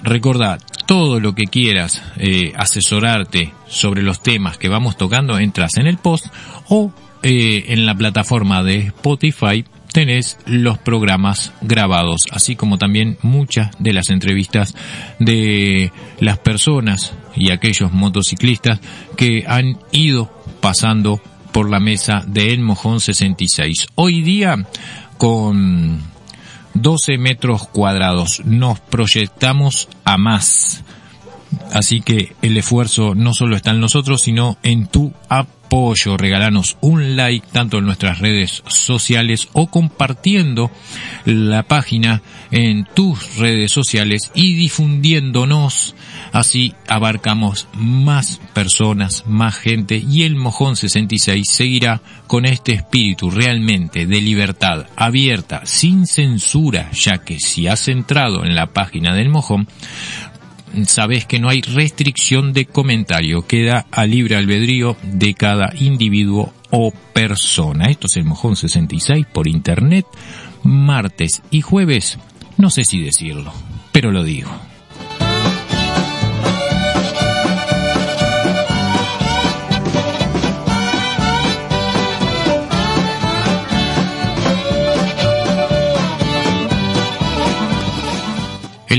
Recordad, 0.03 0.59
todo 0.87 1.19
lo 1.19 1.35
que 1.35 1.45
quieras 1.45 2.01
eh, 2.17 2.53
asesorarte 2.55 3.53
sobre 3.67 4.01
los 4.01 4.21
temas 4.21 4.57
que 4.57 4.67
vamos 4.67 4.97
tocando, 4.97 5.37
entras 5.37 5.77
en 5.77 5.87
el 5.87 5.97
post 5.97 6.27
o 6.69 6.91
eh, 7.23 7.65
en 7.67 7.85
la 7.85 7.95
plataforma 7.95 8.63
de 8.63 8.87
Spotify 8.87 9.63
tenés 9.91 10.37
los 10.45 10.77
programas 10.77 11.51
grabados, 11.61 12.25
así 12.31 12.55
como 12.55 12.77
también 12.77 13.17
muchas 13.21 13.71
de 13.79 13.93
las 13.93 14.09
entrevistas 14.09 14.75
de 15.19 15.91
las 16.19 16.37
personas 16.39 17.13
y 17.35 17.51
aquellos 17.51 17.91
motociclistas 17.91 18.79
que 19.15 19.45
han 19.47 19.77
ido 19.91 20.31
pasando 20.61 21.21
por 21.51 21.69
la 21.69 21.79
mesa 21.79 22.23
de 22.25 22.53
El 22.53 22.61
Mojón 22.61 22.99
66. 22.99 23.87
Hoy 23.95 24.21
día 24.21 24.65
con 25.17 26.01
12 26.73 27.17
metros 27.17 27.67
cuadrados 27.67 28.41
nos 28.45 28.79
proyectamos 28.79 29.89
a 30.05 30.17
más. 30.17 30.83
Así 31.73 32.01
que 32.01 32.33
el 32.41 32.57
esfuerzo 32.57 33.13
no 33.13 33.33
solo 33.33 33.55
está 33.55 33.71
en 33.71 33.81
nosotros, 33.81 34.21
sino 34.21 34.57
en 34.63 34.87
tu 34.87 35.13
apoyo. 35.71 36.17
Regalanos 36.17 36.77
un 36.81 37.15
like 37.15 37.47
tanto 37.49 37.77
en 37.77 37.85
nuestras 37.85 38.19
redes 38.19 38.61
sociales 38.67 39.47
o 39.53 39.67
compartiendo 39.67 40.69
la 41.23 41.63
página 41.63 42.21
en 42.51 42.83
tus 42.93 43.37
redes 43.37 43.71
sociales 43.71 44.31
y 44.35 44.55
difundiéndonos. 44.55 45.95
Así 46.33 46.73
abarcamos 46.89 47.69
más 47.73 48.41
personas, 48.53 49.23
más 49.27 49.55
gente 49.55 49.95
y 49.95 50.23
el 50.23 50.35
Mojón 50.35 50.75
66 50.75 51.49
seguirá 51.49 52.01
con 52.27 52.45
este 52.45 52.73
espíritu 52.73 53.31
realmente 53.31 54.05
de 54.05 54.21
libertad 54.21 54.87
abierta, 54.97 55.61
sin 55.65 56.05
censura, 56.05 56.91
ya 56.91 57.19
que 57.19 57.39
si 57.39 57.67
has 57.67 57.87
entrado 57.87 58.43
en 58.43 58.55
la 58.55 58.67
página 58.67 59.15
del 59.15 59.29
Mojón, 59.29 59.67
sabes 60.85 61.25
que 61.25 61.39
no 61.39 61.49
hay 61.49 61.61
restricción 61.61 62.53
de 62.53 62.65
comentario, 62.65 63.45
queda 63.45 63.85
a 63.91 64.05
libre 64.05 64.35
albedrío 64.35 64.97
de 65.03 65.33
cada 65.33 65.73
individuo 65.79 66.53
o 66.69 66.91
persona. 66.91 67.85
Esto 67.85 68.07
es 68.07 68.17
el 68.17 68.25
Mojón 68.25 68.55
66 68.55 69.25
por 69.31 69.47
internet, 69.47 70.05
martes 70.63 71.41
y 71.51 71.61
jueves, 71.61 72.17
no 72.57 72.69
sé 72.69 72.85
si 72.85 73.01
decirlo, 73.01 73.53
pero 73.91 74.11
lo 74.11 74.23
digo. 74.23 74.51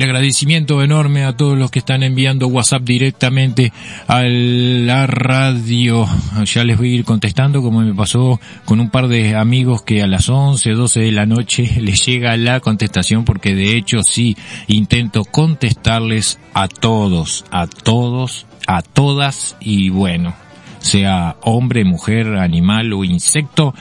El 0.03 0.09
agradecimiento 0.09 0.83
enorme 0.83 1.23
a 1.23 1.37
todos 1.37 1.57
los 1.57 1.71
que 1.71 1.79
están 1.79 2.03
enviando 2.03 2.49
WhatsApp 2.49 2.83
directamente 2.83 3.73
a 4.09 4.25
la 4.25 5.07
radio. 5.07 6.09
Ya 6.45 6.65
les 6.65 6.77
voy 6.77 6.91
a 6.91 6.95
ir 6.97 7.05
contestando 7.05 7.63
como 7.63 7.83
me 7.83 7.95
pasó 7.95 8.41
con 8.65 8.81
un 8.81 8.91
par 8.91 9.07
de 9.07 9.37
amigos 9.37 9.83
que 9.83 10.03
a 10.03 10.09
las 10.09 10.29
11, 10.29 10.73
12 10.73 11.01
de 11.03 11.13
la 11.13 11.25
noche 11.25 11.71
les 11.81 12.05
llega 12.05 12.37
la 12.37 12.59
contestación 12.59 13.25
porque 13.25 13.55
de 13.55 13.77
hecho 13.77 14.03
sí 14.03 14.37
intento 14.67 15.25
contestarles 15.25 16.41
a 16.53 16.67
todos, 16.67 17.45
a 17.53 17.69
todos, 17.69 18.47
a 18.67 18.83
todas 18.83 19.57
y 19.61 19.91
bueno, 19.91 20.35
sea 20.81 21.37
hombre, 21.43 21.85
mujer, 21.85 22.39
animal 22.39 22.93
o 22.93 23.05
insecto, 23.05 23.73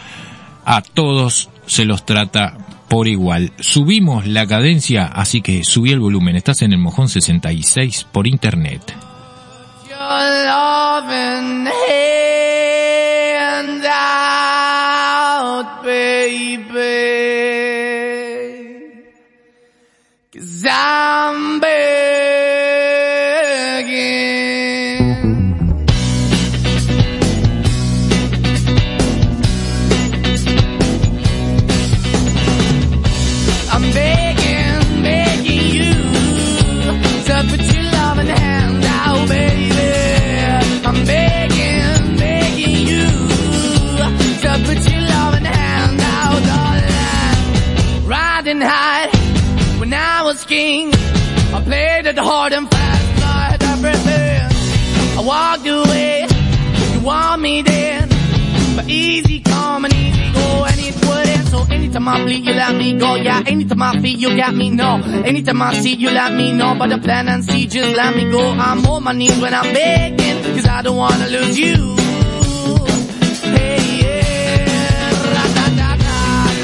a 0.66 0.84
todos 0.84 1.50
se 1.66 1.86
los 1.86 2.06
trata 2.06 2.60
por 2.92 3.08
igual. 3.08 3.54
Subimos 3.58 4.28
la 4.28 4.46
cadencia, 4.46 5.06
así 5.06 5.42
que 5.42 5.64
subí 5.64 5.94
el 5.94 6.02
volumen. 6.02 6.36
Estás 6.36 6.62
en 6.62 6.74
el 6.74 6.80
mojón 6.80 7.08
66 7.08 8.06
por 8.12 8.28
internet. 8.28 8.82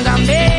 No, 0.05 0.17
me. 0.25 0.57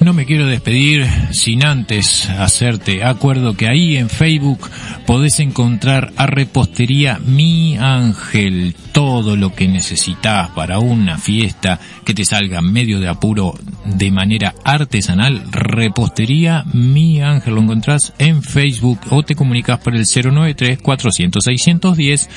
No 0.00 0.12
me 0.14 0.24
quiero 0.26 0.46
despedir 0.46 1.06
sin 1.32 1.64
antes 1.64 2.28
hacerte 2.30 3.04
acuerdo 3.04 3.56
que 3.56 3.68
ahí 3.68 3.96
en 3.96 4.08
Facebook 4.08 4.70
podés 5.06 5.40
encontrar 5.40 6.12
a 6.16 6.26
Repostería 6.26 7.18
Mi 7.24 7.76
Ángel 7.76 8.74
todo 8.98 9.36
lo 9.36 9.54
que 9.54 9.68
necesitas 9.68 10.50
para 10.56 10.80
una 10.80 11.18
fiesta 11.18 11.78
que 12.04 12.14
te 12.14 12.24
salga 12.24 12.60
medio 12.62 12.98
de 12.98 13.06
apuro 13.06 13.54
de 13.84 14.10
manera 14.10 14.56
artesanal. 14.64 15.44
Repostería 15.52 16.64
Mi 16.72 17.22
Ángel 17.22 17.54
lo 17.54 17.60
encontrás 17.60 18.12
en 18.18 18.42
Facebook 18.42 18.98
o 19.10 19.22
te 19.22 19.36
comunicas 19.36 19.78
por 19.78 19.94
el 19.94 20.04
093 20.04 20.82
400 20.82 21.44
610 21.44 22.28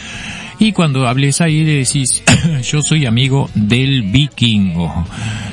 y 0.60 0.72
cuando 0.74 1.08
hables 1.08 1.42
ahí 1.42 1.64
le 1.64 1.78
decís, 1.78 2.22
yo 2.72 2.84
soy 2.84 3.08
amigo 3.08 3.50
del 3.56 4.04
vikingo. 4.04 5.04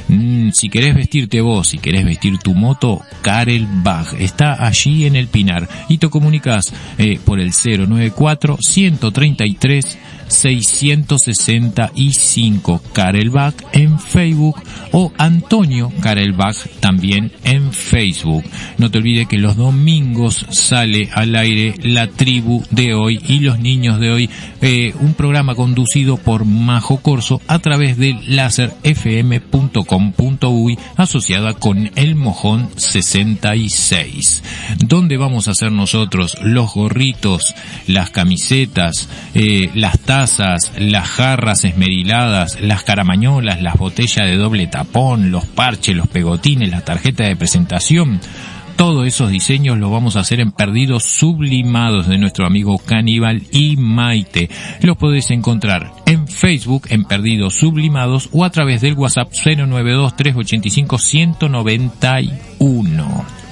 Mm, 0.08 0.50
Si 0.50 0.68
querés 0.68 0.94
vestirte 0.94 1.40
vos, 1.40 1.68
si 1.68 1.78
querés 1.78 2.04
vestir 2.04 2.36
tu 2.36 2.54
moto, 2.54 3.00
Karel 3.22 3.66
Bag 3.82 4.08
está 4.18 4.62
allí 4.66 5.06
en 5.06 5.16
el 5.16 5.28
Pinar 5.28 5.66
y 5.88 5.96
te 5.96 6.10
comunicas 6.10 6.74
eh, 6.98 7.18
por 7.24 7.40
el 7.40 7.52
094 7.52 8.58
133 8.60 9.98
665 10.28 12.82
Karelbach 12.92 13.54
en 13.72 13.98
Facebook 13.98 14.62
o 14.92 15.12
Antonio 15.18 15.90
Karelbach 16.00 16.68
también 16.80 17.32
en 17.44 17.72
Facebook. 17.72 18.44
No 18.78 18.90
te 18.90 18.98
olvides 18.98 19.28
que 19.28 19.38
los 19.38 19.56
domingos 19.56 20.44
sale 20.50 21.08
al 21.12 21.36
aire 21.36 21.74
la 21.82 22.08
tribu 22.08 22.64
de 22.70 22.94
hoy 22.94 23.20
y 23.26 23.40
los 23.40 23.58
niños 23.58 24.00
de 24.00 24.10
hoy, 24.10 24.30
eh, 24.60 24.94
un 25.00 25.14
programa 25.14 25.54
conducido 25.54 26.16
por 26.16 26.44
Majo 26.44 26.98
Corso 26.98 27.40
a 27.46 27.58
través 27.58 27.96
de 27.96 28.18
láserfm.com.uy 28.26 30.78
asociada 30.96 31.54
con 31.54 31.90
El 31.96 32.14
Mojón 32.14 32.68
66. 32.76 34.42
¿Dónde 34.78 35.16
vamos 35.16 35.48
a 35.48 35.52
hacer 35.52 35.72
nosotros 35.72 36.36
los 36.42 36.74
gorritos? 36.74 37.54
las 37.86 38.10
camisetas, 38.10 39.08
eh, 39.34 39.70
las 39.74 39.98
las 40.18 41.08
jarras 41.08 41.64
esmeriladas, 41.64 42.60
las 42.60 42.82
caramañolas, 42.82 43.62
las 43.62 43.76
botellas 43.76 44.26
de 44.26 44.36
doble 44.36 44.66
tapón, 44.66 45.30
los 45.30 45.46
parches, 45.46 45.94
los 45.94 46.08
pegotines, 46.08 46.70
la 46.70 46.80
tarjeta 46.80 47.22
de 47.22 47.36
presentación. 47.36 48.20
Todos 48.74 49.06
esos 49.06 49.30
diseños 49.30 49.78
los 49.78 49.92
vamos 49.92 50.16
a 50.16 50.20
hacer 50.20 50.40
en 50.40 50.50
perdidos 50.50 51.04
sublimados 51.04 52.08
de 52.08 52.18
nuestro 52.18 52.46
amigo 52.46 52.78
Caníbal 52.78 53.44
y 53.52 53.76
Maite. 53.76 54.50
Los 54.82 54.96
podés 54.96 55.30
encontrar 55.30 55.92
en 56.06 56.26
Facebook 56.26 56.86
en 56.88 57.04
Perdidos 57.04 57.54
Sublimados 57.54 58.28
o 58.32 58.44
a 58.44 58.50
través 58.50 58.80
del 58.80 58.94
WhatsApp 58.94 59.32
092 59.32 60.16
385 60.16 60.98
191 60.98 63.47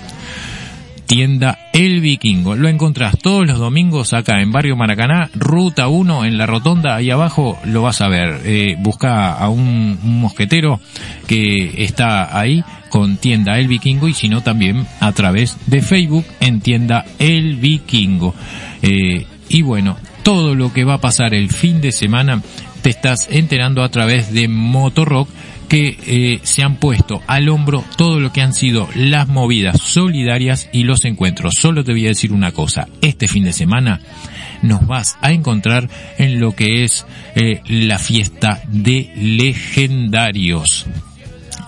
tienda 1.07 1.59
El 1.73 2.01
Vikingo. 2.01 2.57
Lo 2.57 2.69
encontrás 2.69 3.19
todos 3.19 3.47
los 3.47 3.59
domingos 3.59 4.13
acá 4.13 4.41
en 4.41 4.53
Barrio 4.53 4.77
Maracaná, 4.77 5.31
Ruta 5.35 5.89
1, 5.89 6.25
en 6.25 6.39
la 6.39 6.47
rotonda, 6.47 6.97
ahí 6.97 7.11
abajo 7.11 7.59
lo 7.65 7.83
vas 7.83 8.01
a 8.01 8.09
ver. 8.09 8.41
Eh, 8.45 8.77
busca 8.79 9.33
a 9.33 9.49
un, 9.49 9.99
un 10.03 10.21
mosquetero 10.21 10.81
que 11.27 11.85
está 11.85 12.39
ahí 12.39 12.63
con 12.89 13.17
tienda 13.17 13.59
El 13.59 13.69
Vikingo 13.69 14.09
y 14.09 14.15
si 14.15 14.29
no 14.29 14.43
también 14.43 14.87
a 15.01 15.13
través 15.13 15.57
de 15.67 15.83
Facebook 15.83 16.25
en 16.41 16.61
tienda 16.61 17.05
El 17.19 17.57
Vikingo. 17.57 18.35
Eh, 18.83 19.27
y 19.49 19.63
bueno, 19.63 19.97
todo 20.23 20.55
lo 20.55 20.73
que 20.73 20.85
va 20.85 20.95
a 20.95 21.01
pasar 21.01 21.35
el 21.35 21.51
fin 21.51 21.81
de 21.81 21.93
semana 21.93 22.43
te 22.83 22.91
estás 22.91 23.29
enterando 23.31 23.83
a 23.83 23.89
través 23.91 24.33
de 24.33 24.49
Motorrock 24.49 25.29
que 25.69 25.99
eh, 26.07 26.41
se 26.43 26.63
han 26.63 26.77
puesto 26.77 27.23
al 27.27 27.49
hombro 27.49 27.85
todo 27.97 28.21
lo 28.21 28.33
que 28.33 28.43
han 28.43 28.55
sido 28.55 28.89
las 28.95 29.29
movidas 29.29 29.81
solidarias 29.81 30.69
y 30.73 30.85
los 30.85 31.05
encuentros. 31.05 31.55
Solo 31.55 31.85
te 31.85 31.93
voy 31.93 32.07
a 32.07 32.11
decir 32.11 32.33
una 32.33 32.53
cosa, 32.53 32.89
este 33.01 33.29
fin 33.29 33.45
de 33.45 33.53
semana 33.53 34.01
nos 34.63 34.87
vas 34.87 35.17
a 35.21 35.33
encontrar 35.33 35.89
en 36.19 36.41
lo 36.41 36.53
que 36.55 36.85
es 36.85 37.07
eh, 37.35 37.61
la 37.67 37.99
fiesta 37.99 38.63
de 38.69 39.13
legendarios. 39.17 40.87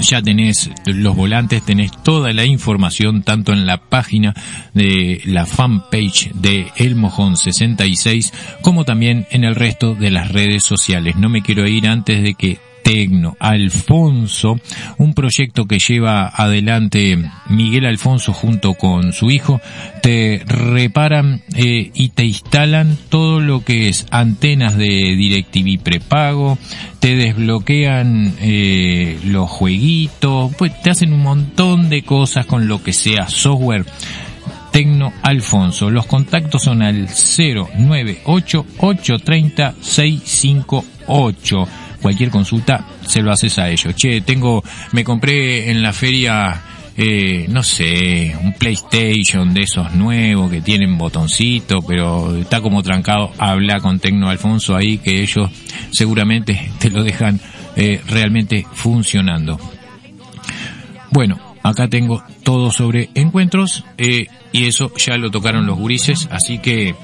Ya 0.00 0.22
tenés 0.22 0.70
los 0.86 1.16
volantes, 1.16 1.64
tenés 1.64 1.90
toda 2.04 2.32
la 2.32 2.44
información 2.44 3.24
tanto 3.24 3.52
en 3.52 3.66
la 3.66 3.78
página 3.78 4.32
de 4.72 5.20
la 5.24 5.44
fanpage 5.44 6.30
de 6.34 6.68
El 6.76 6.94
Mojón 6.94 7.36
66 7.36 8.32
como 8.62 8.84
también 8.84 9.26
en 9.30 9.42
el 9.42 9.56
resto 9.56 9.96
de 9.96 10.12
las 10.12 10.30
redes 10.30 10.62
sociales. 10.64 11.16
No 11.16 11.28
me 11.28 11.42
quiero 11.42 11.66
ir 11.66 11.88
antes 11.88 12.22
de 12.22 12.34
que 12.34 12.67
Tecno 12.88 13.36
Alfonso, 13.38 14.58
un 14.96 15.12
proyecto 15.12 15.66
que 15.66 15.78
lleva 15.78 16.26
adelante 16.26 17.18
Miguel 17.50 17.84
Alfonso 17.84 18.32
junto 18.32 18.72
con 18.72 19.12
su 19.12 19.30
hijo, 19.30 19.60
te 20.00 20.42
reparan 20.46 21.42
eh, 21.54 21.90
y 21.92 22.08
te 22.08 22.24
instalan 22.24 22.96
todo 23.10 23.40
lo 23.40 23.62
que 23.62 23.90
es 23.90 24.06
antenas 24.10 24.78
de 24.78 24.86
DirecTV 24.86 25.82
prepago, 25.82 26.56
te 26.98 27.14
desbloquean 27.14 28.32
eh, 28.40 29.20
los 29.22 29.50
jueguitos, 29.50 30.54
pues 30.56 30.80
te 30.80 30.88
hacen 30.88 31.12
un 31.12 31.20
montón 31.20 31.90
de 31.90 32.04
cosas 32.04 32.46
con 32.46 32.68
lo 32.68 32.82
que 32.82 32.94
sea 32.94 33.28
software. 33.28 33.84
Tecno 34.72 35.12
Alfonso. 35.22 35.90
Los 35.90 36.06
contactos 36.06 36.62
son 36.62 36.80
al 36.80 37.06
098 37.06 38.66
830 38.78 39.74
658 39.78 41.68
cualquier 42.00 42.30
consulta 42.30 42.86
se 43.06 43.22
lo 43.22 43.32
haces 43.32 43.58
a 43.58 43.70
ellos. 43.70 43.94
Che, 43.94 44.20
tengo, 44.20 44.62
me 44.92 45.04
compré 45.04 45.70
en 45.70 45.82
la 45.82 45.92
feria, 45.92 46.62
eh, 46.96 47.46
no 47.48 47.62
sé, 47.62 48.36
un 48.42 48.52
PlayStation 48.54 49.52
de 49.52 49.62
esos 49.62 49.92
nuevos 49.94 50.50
que 50.50 50.60
tienen 50.60 50.98
botoncito, 50.98 51.82
pero 51.82 52.36
está 52.36 52.60
como 52.60 52.82
trancado. 52.82 53.32
Habla 53.38 53.80
con 53.80 53.98
Tecno 53.98 54.28
Alfonso 54.28 54.76
ahí 54.76 54.98
que 54.98 55.22
ellos 55.22 55.50
seguramente 55.90 56.70
te 56.78 56.90
lo 56.90 57.04
dejan 57.04 57.40
eh, 57.76 58.00
realmente 58.08 58.66
funcionando. 58.72 59.58
Bueno, 61.10 61.38
acá 61.62 61.88
tengo 61.88 62.22
todo 62.42 62.70
sobre 62.70 63.08
encuentros 63.14 63.84
eh, 63.96 64.26
y 64.52 64.64
eso 64.66 64.92
ya 64.96 65.16
lo 65.16 65.30
tocaron 65.30 65.66
los 65.66 65.78
gurises, 65.78 66.28
así 66.30 66.58
que 66.58 66.94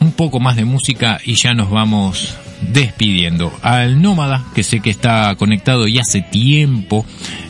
un 0.00 0.12
poco 0.12 0.40
más 0.40 0.56
de 0.56 0.64
música 0.64 1.20
y 1.24 1.34
ya 1.34 1.54
nos 1.54 1.70
vamos 1.70 2.36
despidiendo. 2.60 3.52
Al 3.62 4.00
nómada, 4.02 4.44
que 4.54 4.62
sé 4.62 4.80
que 4.80 4.90
está 4.90 5.34
conectado 5.36 5.86
y 5.88 5.98
hace 5.98 6.22
tiempo 6.22 7.04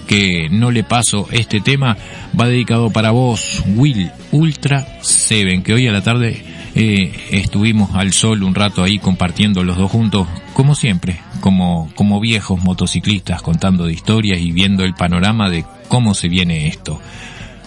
que 0.06 0.48
no 0.50 0.70
le 0.70 0.84
paso 0.84 1.28
este 1.30 1.60
tema, 1.60 1.96
va 2.38 2.48
dedicado 2.48 2.90
para 2.90 3.10
vos, 3.10 3.62
Will 3.76 4.10
Ultra 4.32 4.86
Seven, 5.02 5.62
que 5.62 5.74
hoy 5.74 5.86
a 5.86 5.92
la 5.92 6.02
tarde 6.02 6.42
eh, 6.74 7.12
estuvimos 7.30 7.94
al 7.94 8.12
sol 8.12 8.42
un 8.42 8.54
rato 8.54 8.82
ahí 8.82 8.98
compartiendo 8.98 9.64
los 9.64 9.76
dos 9.76 9.90
juntos, 9.90 10.26
como 10.54 10.74
siempre, 10.74 11.20
como, 11.40 11.90
como 11.94 12.20
viejos 12.20 12.62
motociclistas 12.62 13.42
contando 13.42 13.86
de 13.86 13.92
historias 13.92 14.40
y 14.40 14.52
viendo 14.52 14.84
el 14.84 14.94
panorama 14.94 15.50
de 15.50 15.64
cómo 15.88 16.14
se 16.14 16.28
viene 16.28 16.68
esto. 16.68 17.00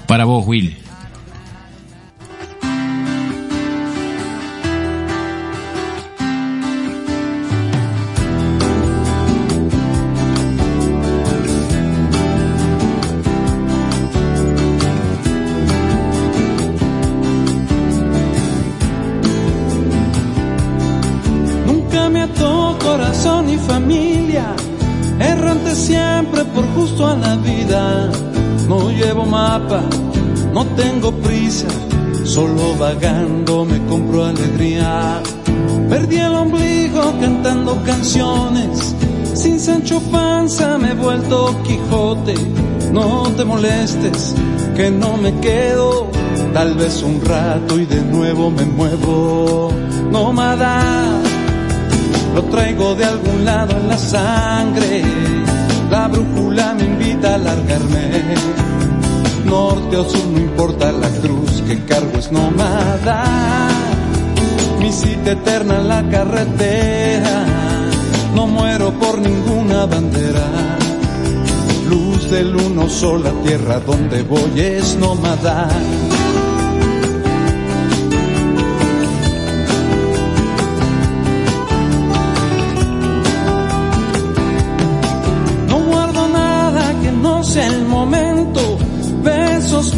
Para 0.08 0.26
vos, 0.26 0.46
Will. 0.48 0.81
Solo 32.92 32.96
vagando 32.96 33.66
me 33.66 33.78
compro 33.88 34.26
alegría. 34.26 35.22
Perdí 35.90 36.18
el 36.18 36.34
ombligo 36.34 37.14
cantando 37.20 37.82
canciones, 37.84 38.96
sin 39.34 39.60
Sancho 39.60 40.00
Panza 40.12 40.78
me 40.78 40.92
he 40.92 40.94
vuelto 40.94 41.56
Quijote. 41.64 42.36
No 42.92 43.24
te 43.38 43.46
molestes, 43.46 44.36
que 44.76 44.90
no 44.90 45.18
me 45.18 45.34
quedo, 45.40 46.08
tal 46.54 46.76
vez 46.76 47.02
un 47.04 47.22
rato 47.24 47.80
y 47.80 47.86
de 47.86 48.02
nuevo 48.02 48.52
me 48.52 48.66
muevo. 48.66 49.72
Nómada, 50.12 51.22
lo 52.36 52.44
traigo 52.44 52.96
de 52.96 53.06
algún 53.06 53.46
lado 53.46 53.78
en 53.78 53.88
la 53.88 53.98
sangre. 53.98 55.04
La 55.90 56.08
brújula 56.08 56.74
me 56.74 56.86
invita 56.86 57.36
a 57.36 57.38
largarme. 57.38 58.36
Norte 59.46 59.98
o 59.98 60.10
sur, 60.10 60.28
no 60.28 60.40
importa 60.40 60.92
la 60.92 61.10
cruz 61.22 61.41
que 61.68 61.84
cargo 61.86 62.18
es 62.18 62.32
nómada. 62.32 63.24
Mi 64.80 64.92
cita 64.92 65.32
eterna 65.32 65.78
en 65.78 65.88
la 65.88 66.10
carretera. 66.10 67.46
No 68.36 68.48
muero 68.48 68.92
por 68.92 69.20
ninguna 69.20 69.86
bandera. 69.86 70.48
Luz 71.90 72.30
del 72.30 72.56
uno 72.56 72.90
sola 72.90 73.32
tierra 73.44 73.80
donde 73.80 74.24
voy 74.24 74.60
es 74.60 74.96
nómada. 74.96 75.68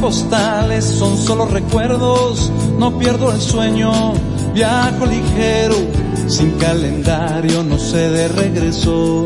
Postales 0.03 0.83
son 0.83 1.17
solo 1.17 1.45
recuerdos. 1.45 2.51
No 2.77 2.99
pierdo 2.99 3.31
el 3.31 3.39
sueño. 3.39 4.13
Viajo 4.53 5.05
ligero, 5.05 5.75
sin 6.27 6.51
calendario, 6.57 7.63
no 7.63 7.77
sé 7.77 8.09
de 8.09 8.27
regreso. 8.27 9.23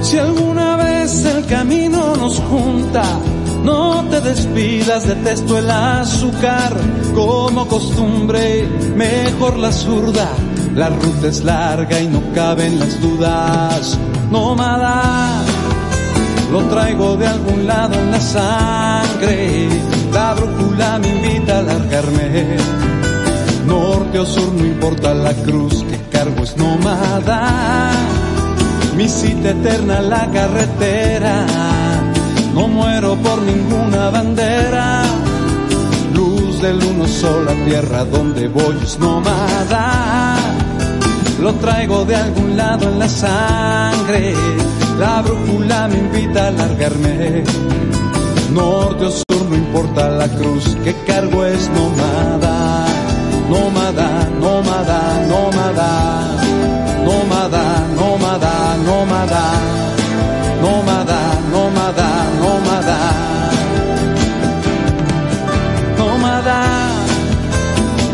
Si 0.00 0.16
alguna 0.16 0.76
vez 0.76 1.26
el 1.26 1.44
camino 1.44 2.16
nos 2.16 2.40
junta, 2.40 3.04
no 3.64 4.02
te 4.08 4.22
despidas, 4.22 5.06
detesto 5.06 5.58
el 5.58 5.70
azúcar. 5.70 6.72
Como 7.14 7.68
costumbre, 7.68 8.66
mejor 8.96 9.58
la 9.58 9.72
zurda. 9.72 10.30
La 10.74 10.88
ruta 10.88 11.28
es 11.28 11.44
larga 11.44 12.00
y 12.00 12.08
no 12.08 12.22
caben 12.34 12.80
las 12.80 12.98
dudas. 12.98 13.98
Nómada, 14.30 15.42
lo 16.50 16.62
traigo 16.64 17.14
de 17.18 17.26
algún 17.26 17.66
lado 17.66 17.94
en 17.94 18.10
la 18.10 18.20
sangre. 18.22 19.68
La 20.34 20.40
brújula 20.40 20.98
me 20.98 21.08
invita 21.08 21.58
a 21.58 21.62
largarme. 21.62 22.56
Norte 23.66 24.18
o 24.18 24.26
sur, 24.26 24.52
no 24.52 24.64
importa 24.64 25.14
la 25.14 25.32
cruz 25.32 25.84
que 25.84 25.96
cargo 26.10 26.42
es 26.42 26.56
nómada. 26.56 27.92
Mi 28.96 29.08
cita 29.08 29.50
eterna 29.50 30.00
la 30.00 30.28
carretera. 30.32 31.46
No 32.52 32.66
muero 32.66 33.14
por 33.16 33.42
ninguna 33.42 34.10
bandera. 34.10 35.04
Luz 36.14 36.60
del 36.60 36.82
uno 36.82 37.06
sola 37.06 37.52
tierra 37.64 38.04
donde 38.04 38.48
voy 38.48 38.76
es 38.82 38.98
nómada. 38.98 40.36
Lo 41.40 41.54
traigo 41.54 42.04
de 42.04 42.16
algún 42.16 42.56
lado 42.56 42.88
en 42.88 42.98
la 42.98 43.08
sangre, 43.08 44.34
la 44.98 45.20
brújula 45.20 45.88
me 45.88 45.98
invita 45.98 46.48
a 46.48 46.50
largarme. 46.52 47.44
Norte 48.52 49.06
o 49.06 49.10
sur, 49.10 49.48
no 49.48 49.56
importa 49.56 50.08
la 50.08 50.28
cruz 50.28 50.76
que 50.84 50.94
cargo 51.06 51.44
es 51.44 51.68
nómada, 51.70 52.86
nómada, 53.48 54.28
nómada, 54.40 55.00
nómada, 55.28 55.90
nómada, 57.04 57.64
nómada, 57.98 58.76
nómada, 58.86 59.44
nómada, 60.62 61.20
nómada, 61.52 62.08
nómada, 62.40 62.98
nómada. 65.98 66.60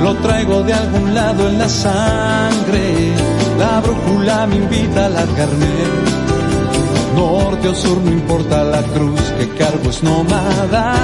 Lo 0.03 0.15
traigo 0.17 0.63
de 0.63 0.73
algún 0.73 1.15
lado 1.15 1.49
en 1.49 1.59
la 1.59 1.69
sangre, 1.69 3.15
la 3.59 3.81
brújula 3.81 4.47
me 4.47 4.57
invita 4.57 5.07
a 5.07 5.09
largarme. 5.11 6.30
Norte 7.21 7.69
o 7.69 7.75
sur, 7.75 7.99
no 8.03 8.11
importa 8.11 8.65
la 8.65 8.83
cruz 8.83 9.21
que 9.37 9.47
cargo 9.51 9.91
es 9.91 10.03
nómada. 10.03 10.95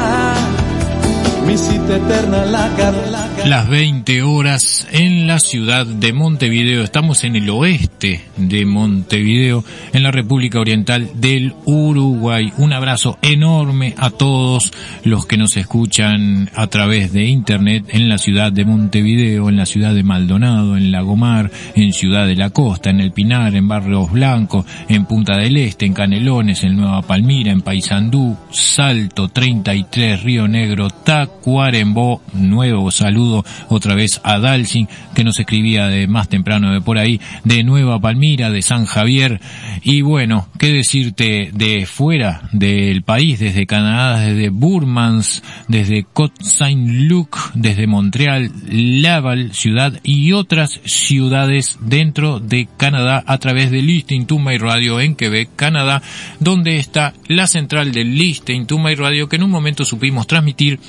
Las 3.47 3.69
20 3.69 4.23
horas 4.23 4.89
en 4.91 5.29
la 5.29 5.39
ciudad 5.39 5.87
de 5.87 6.13
Montevideo. 6.13 6.83
Estamos 6.83 7.23
en 7.23 7.37
el 7.37 7.49
oeste 7.51 8.23
de 8.37 8.67
Montevideo, 8.67 9.63
en 9.93 10.03
la 10.03 10.11
República 10.11 10.59
Oriental 10.59 11.09
del 11.15 11.55
Uruguay. 11.65 12.53
Un 12.59 12.73
abrazo 12.73 13.17
enorme 13.23 13.95
a 13.97 14.11
todos 14.11 14.73
los 15.05 15.27
que 15.27 15.37
nos 15.37 15.57
escuchan 15.57 16.51
a 16.57 16.67
través 16.67 17.13
de 17.13 17.27
internet 17.27 17.85
en 17.91 18.09
la 18.09 18.19
ciudad 18.19 18.51
de 18.51 18.65
Montevideo, 18.65 19.49
en 19.49 19.57
la 19.57 19.67
ciudad 19.67 19.95
de 19.95 20.03
Maldonado, 20.03 20.77
en 20.77 20.91
Lagomar, 20.91 21.53
en 21.77 21.93
Ciudad 21.93 22.27
de 22.27 22.35
la 22.35 22.51
Costa, 22.51 22.91
en 22.91 23.01
El 23.01 23.13
Pinar, 23.13 23.55
en 23.55 23.69
Barrios 23.69 24.11
Blancos, 24.11 24.67
en 24.89 25.05
Punta 25.05 25.37
del 25.37 25.57
Este, 25.59 25.87
en 25.87 25.95
Canelones, 25.95 26.65
en 26.65 26.77
Nueva 26.77 27.03
Palmira, 27.03 27.53
en 27.53 27.63
Paysandú, 27.63 28.37
Salto 28.51 29.29
33, 29.29 30.25
Río 30.25 30.49
Negro, 30.49 30.91
Tacuarembó. 31.37 32.23
Nuevo 32.33 32.91
saludo 32.91 33.45
otra 33.69 33.95
vez 33.95 34.21
a 34.25 34.39
Dalsin, 34.39 34.89
que 35.15 35.25
nos 35.25 35.39
escribía 35.39 35.87
de 35.87 36.07
más 36.07 36.29
temprano 36.29 36.73
de 36.73 36.81
por 36.81 36.99
ahí, 36.99 37.21
de 37.45 37.63
Nueva 37.63 38.01
Palmira, 38.01 38.51
de 38.51 38.63
San 38.63 38.87
Javier. 38.87 39.41
Y 39.83 40.01
bueno, 40.01 40.49
qué 40.59 40.73
decirte 40.73 41.51
de 41.53 41.87
fuera 41.87 42.49
del 42.53 43.03
país, 43.03 43.39
desde 43.39 43.67
Canadá, 43.67 44.21
desde 44.21 44.49
Burmans, 44.49 45.43
desde 45.69 46.05
Côte 46.05 46.45
Saint-Luc, 46.45 47.53
desde 47.55 47.87
Montreal, 47.87 48.51
Laval, 48.69 49.53
ciudad 49.53 50.01
y 50.03 50.33
otras 50.33 50.81
ciudades 50.85 51.79
dentro 51.81 52.41
de 52.41 52.69
Canadá 52.77 53.23
a 53.27 53.39
través 53.39 53.71
de 53.71 53.83
Listing 53.83 54.27
to 54.27 54.39
My 54.39 54.59
Radio 54.59 55.01
en 55.01 55.15
Quebec, 55.15 55.51
Canadá, 55.55 56.03
donde 56.41 56.79
está 56.79 57.15
la 57.29 57.47
central 57.47 57.93
de 57.93 58.05
Listing 58.05 58.67
to 58.67 58.79
My 58.79 58.95
Radio 58.95 59.29
que 59.29 59.37
en 59.37 59.43
un 59.43 59.51
momento 59.51 59.85
supimos 59.85 60.27
transmitir 60.27 60.81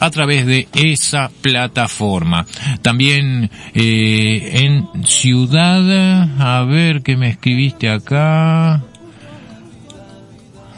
a 0.00 0.10
través 0.10 0.46
de 0.46 0.66
esa 0.74 1.30
plataforma. 1.42 2.46
También 2.82 3.50
eh, 3.74 4.64
en 4.64 5.04
Ciudad, 5.04 6.28
a 6.38 6.64
ver 6.64 7.02
qué 7.02 7.16
me 7.16 7.28
escribiste 7.28 7.88
acá. 7.88 8.82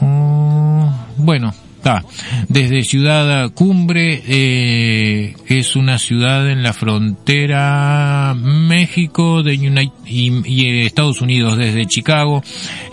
Oh, 0.01 0.93
bueno, 1.17 1.53
está. 1.83 2.05
Desde 2.47 2.81
Ciudad 2.83 3.51
Cumbre, 3.51 4.23
eh, 4.25 5.35
que 5.45 5.59
es 5.59 5.75
una 5.75 5.99
ciudad 5.99 6.49
en 6.49 6.63
la 6.63 6.71
frontera 6.71 8.33
México 8.37 9.43
de 9.43 9.57
United, 9.57 9.91
y, 10.05 10.31
y 10.47 10.85
Estados 10.85 11.19
Unidos, 11.19 11.57
desde 11.57 11.85
Chicago, 11.85 12.41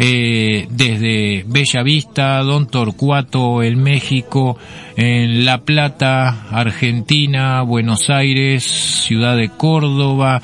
eh, 0.00 0.66
desde 0.70 1.44
Bella 1.46 1.84
Vista, 1.84 2.38
Don 2.42 2.66
Torcuato, 2.66 3.62
el 3.62 3.76
México, 3.76 4.58
en 4.96 5.44
La 5.44 5.58
Plata, 5.58 6.48
Argentina, 6.50 7.62
Buenos 7.62 8.10
Aires, 8.10 8.64
Ciudad 8.64 9.36
de 9.36 9.50
Córdoba, 9.50 10.42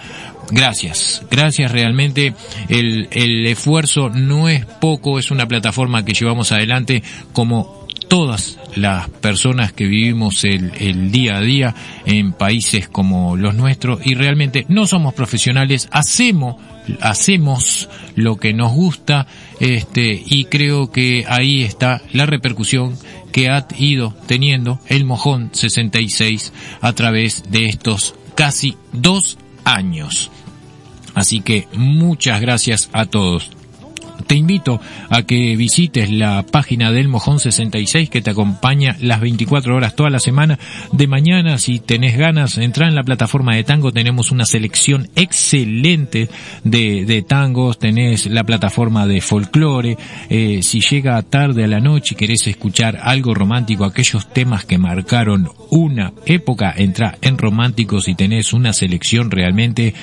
Gracias, 0.49 1.27
gracias 1.29 1.73
realmente. 1.73 2.33
El, 2.69 3.09
el 3.11 3.47
esfuerzo 3.47 4.11
no 4.11 4.49
es 4.49 4.65
poco, 4.65 5.19
es 5.19 5.33
una 5.33 5.49
plataforma 5.49 6.05
que 6.05 6.15
llevamos 6.15 6.53
adelante 6.53 7.03
como 7.33 7.86
todas 8.09 8.59
las 8.75 9.09
personas 9.09 9.73
que 9.73 9.87
vivimos 9.87 10.45
el, 10.45 11.11
día 11.11 11.37
a 11.37 11.41
día 11.41 11.75
en 12.05 12.33
países 12.33 12.89
como 12.89 13.37
los 13.37 13.55
nuestros 13.55 14.05
y 14.05 14.15
realmente 14.15 14.67
no 14.69 14.87
somos 14.87 15.15
profesionales, 15.15 15.89
hacemos 15.91 16.57
hacemos 17.01 17.89
lo 18.15 18.37
que 18.37 18.53
nos 18.53 18.73
gusta 18.73 19.27
este 19.59 20.23
y 20.25 20.45
creo 20.45 20.93
que 20.93 21.25
ahí 21.27 21.63
está 21.63 22.01
la 22.13 22.27
repercusión 22.27 22.97
que 23.33 23.49
ha 23.49 23.67
ido 23.77 24.15
teniendo 24.27 24.79
el 24.87 25.05
Mojón 25.05 25.51
66 25.53 26.53
a 26.81 26.93
través 26.93 27.45
de 27.51 27.67
estos 27.67 28.15
casi 28.35 28.77
dos 28.93 29.37
años. 29.65 30.31
Así 31.15 31.41
que 31.41 31.67
muchas 31.75 32.41
gracias 32.41 32.89
a 32.93 33.07
todos. 33.07 33.56
Te 34.27 34.35
invito 34.35 34.81
a 35.11 35.23
que 35.23 35.57
visites 35.57 36.11
la 36.11 36.45
página 36.45 36.91
del 36.91 37.09
Mojón 37.09 37.39
66 37.39 38.11
que 38.11 38.23
te 38.23 38.31
acompaña 38.31 38.97
las 39.01 39.21
24 39.21 39.75
horas 39.75 39.95
toda 39.95 40.11
la 40.11 40.19
semana. 40.19 40.59
De 40.93 41.07
mañana, 41.07 41.59
si 41.59 41.79
tenés 41.79 42.17
ganas, 42.17 42.59
entra 42.59 42.89
en 42.89 42.95
la 42.95 43.05
plataforma 43.05 43.55
de 43.55 43.65
tango. 43.65 43.93
Tenemos 43.93 44.31
una 44.31 44.45
selección 44.45 45.09
excelente 45.17 46.29
de, 46.65 47.25
tangos. 47.27 47.79
Tenés 47.79 48.27
la 48.27 48.45
plataforma 48.45 49.07
de 49.07 49.21
folclore. 49.21 49.97
Eh, 50.29 50.61
si 50.63 50.81
llega 50.81 51.23
tarde 51.23 51.65
a 51.65 51.69
la 51.69 51.81
noche 51.81 52.15
y 52.15 52.17
querés 52.17 52.47
escuchar 52.47 52.99
algo 53.03 53.35
romántico, 53.35 53.85
aquellos 53.85 54.33
temas 54.33 54.65
que 54.65 54.79
marcaron 54.79 55.49
una 55.71 56.13
época, 56.27 56.75
entra 56.77 57.17
en 57.21 57.39
románticos 57.39 58.09
y 58.09 58.15
tenés 58.15 58.53
una 58.53 58.73
selección 58.73 59.31
realmente 59.31 59.95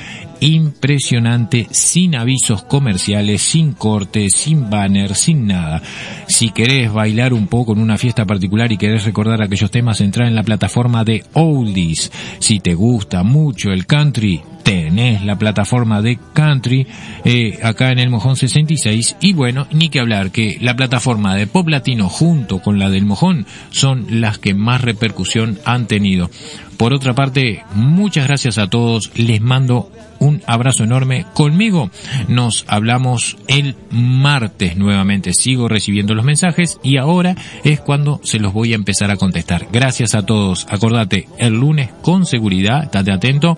impresionante, 0.47 1.67
sin 1.71 2.15
avisos 2.15 2.63
comerciales, 2.63 3.41
sin 3.41 3.73
cortes, 3.73 4.33
sin 4.33 4.69
banner, 4.69 5.15
sin 5.15 5.47
nada. 5.47 5.81
Si 6.27 6.49
querés 6.49 6.91
bailar 6.91 7.33
un 7.33 7.47
poco 7.47 7.73
en 7.73 7.79
una 7.79 7.97
fiesta 7.97 8.25
particular 8.25 8.71
y 8.71 8.77
querés 8.77 9.05
recordar 9.05 9.41
aquellos 9.41 9.71
temas, 9.71 10.01
entra 10.01 10.27
en 10.27 10.35
la 10.35 10.43
plataforma 10.43 11.03
de 11.03 11.23
Oldies. 11.33 12.11
Si 12.39 12.59
te 12.59 12.73
gusta 12.73 13.23
mucho 13.23 13.71
el 13.71 13.85
country, 13.85 14.41
tenés 14.63 15.23
la 15.23 15.37
plataforma 15.37 16.01
de 16.01 16.17
country 16.33 16.87
eh, 17.25 17.59
acá 17.63 17.91
en 17.91 17.99
el 17.99 18.09
Mojón 18.09 18.35
66 18.35 19.17
y 19.21 19.33
bueno, 19.33 19.67
ni 19.71 19.89
que 19.89 19.99
hablar 19.99 20.31
que 20.31 20.57
la 20.61 20.75
plataforma 20.75 21.35
de 21.35 21.47
pop 21.47 21.67
latino 21.67 22.09
junto 22.09 22.59
con 22.59 22.79
la 22.79 22.89
del 22.89 23.05
Mojón 23.05 23.45
son 23.69 24.21
las 24.21 24.39
que 24.39 24.53
más 24.53 24.81
repercusión 24.81 25.59
han 25.65 25.87
tenido. 25.87 26.29
Por 26.77 26.93
otra 26.93 27.13
parte, 27.13 27.63
muchas 27.75 28.27
gracias 28.27 28.57
a 28.57 28.67
todos, 28.67 29.11
les 29.15 29.41
mando 29.41 29.91
un 30.23 30.41
abrazo 30.47 30.83
enorme. 30.83 31.25
Conmigo 31.33 31.89
nos 32.27 32.65
hablamos 32.67 33.37
el 33.47 33.75
martes 33.91 34.77
nuevamente. 34.77 35.33
Sigo 35.33 35.67
recibiendo 35.67 36.15
los 36.15 36.25
mensajes 36.25 36.79
y 36.81 36.97
ahora 36.97 37.35
es 37.63 37.81
cuando 37.81 38.21
se 38.23 38.39
los 38.39 38.53
voy 38.53 38.71
a 38.71 38.75
empezar 38.75 39.11
a 39.11 39.17
contestar. 39.17 39.67
Gracias 39.71 40.15
a 40.15 40.25
todos. 40.25 40.65
Acordate, 40.69 41.27
el 41.37 41.53
lunes 41.53 41.89
con 42.01 42.25
seguridad, 42.25 42.85
estate 42.85 43.11
atento. 43.11 43.57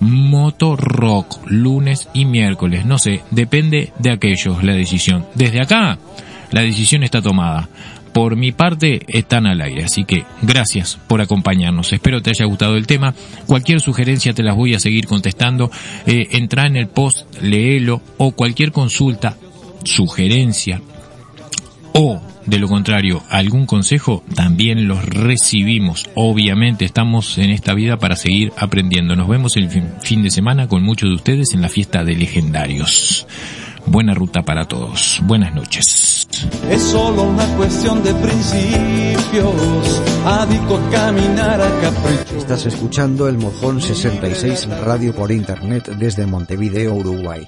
Moto 0.00 0.76
Rock, 0.76 1.40
lunes 1.46 2.08
y 2.14 2.24
miércoles. 2.24 2.86
No 2.86 2.98
sé, 2.98 3.22
depende 3.30 3.92
de 3.98 4.10
aquellos 4.10 4.62
la 4.62 4.74
decisión. 4.74 5.26
Desde 5.34 5.60
acá, 5.60 5.98
la 6.50 6.62
decisión 6.62 7.02
está 7.02 7.20
tomada 7.20 7.68
por 8.18 8.34
mi 8.34 8.50
parte 8.50 9.02
están 9.06 9.46
al 9.46 9.60
aire. 9.60 9.84
Así 9.84 10.04
que 10.04 10.24
gracias 10.42 10.98
por 11.06 11.20
acompañarnos. 11.20 11.92
Espero 11.92 12.20
te 12.20 12.30
haya 12.30 12.46
gustado 12.46 12.76
el 12.76 12.84
tema. 12.84 13.14
Cualquier 13.46 13.80
sugerencia 13.80 14.34
te 14.34 14.42
las 14.42 14.56
voy 14.56 14.74
a 14.74 14.80
seguir 14.80 15.06
contestando. 15.06 15.70
Eh, 16.04 16.26
entra 16.32 16.66
en 16.66 16.74
el 16.74 16.88
post, 16.88 17.32
léelo 17.40 18.02
o 18.16 18.32
cualquier 18.32 18.72
consulta, 18.72 19.36
sugerencia 19.84 20.82
o 21.92 22.20
de 22.44 22.58
lo 22.58 22.66
contrario, 22.66 23.22
algún 23.28 23.66
consejo, 23.66 24.24
también 24.34 24.88
los 24.88 25.04
recibimos. 25.04 26.10
Obviamente 26.16 26.84
estamos 26.84 27.38
en 27.38 27.50
esta 27.50 27.72
vida 27.72 27.98
para 27.98 28.16
seguir 28.16 28.52
aprendiendo. 28.56 29.14
Nos 29.14 29.28
vemos 29.28 29.56
el 29.56 29.70
fin, 29.70 30.22
de 30.24 30.30
semana 30.30 30.66
con 30.66 30.82
muchos 30.82 31.08
de 31.08 31.14
ustedes 31.14 31.54
en 31.54 31.60
la 31.60 31.68
fiesta 31.68 32.02
de 32.02 32.16
legendarios. 32.16 33.28
Buena 33.90 34.12
ruta 34.12 34.42
para 34.42 34.66
todos. 34.66 35.20
Buenas 35.24 35.54
noches. 35.54 36.28
Es 36.70 36.82
solo 36.82 37.22
una 37.22 37.46
cuestión 37.56 38.02
de 38.02 38.12
principios, 38.14 40.02
adicto 40.26 40.76
a 40.76 40.90
caminar 40.90 41.60
a 41.60 41.70
capricho. 41.80 42.36
Estás 42.36 42.66
escuchando 42.66 43.28
el 43.28 43.38
Mojón 43.38 43.80
66 43.80 44.68
Radio 44.84 45.14
por 45.14 45.32
Internet 45.32 45.88
desde 45.98 46.26
Montevideo, 46.26 46.94
Uruguay. 46.94 47.46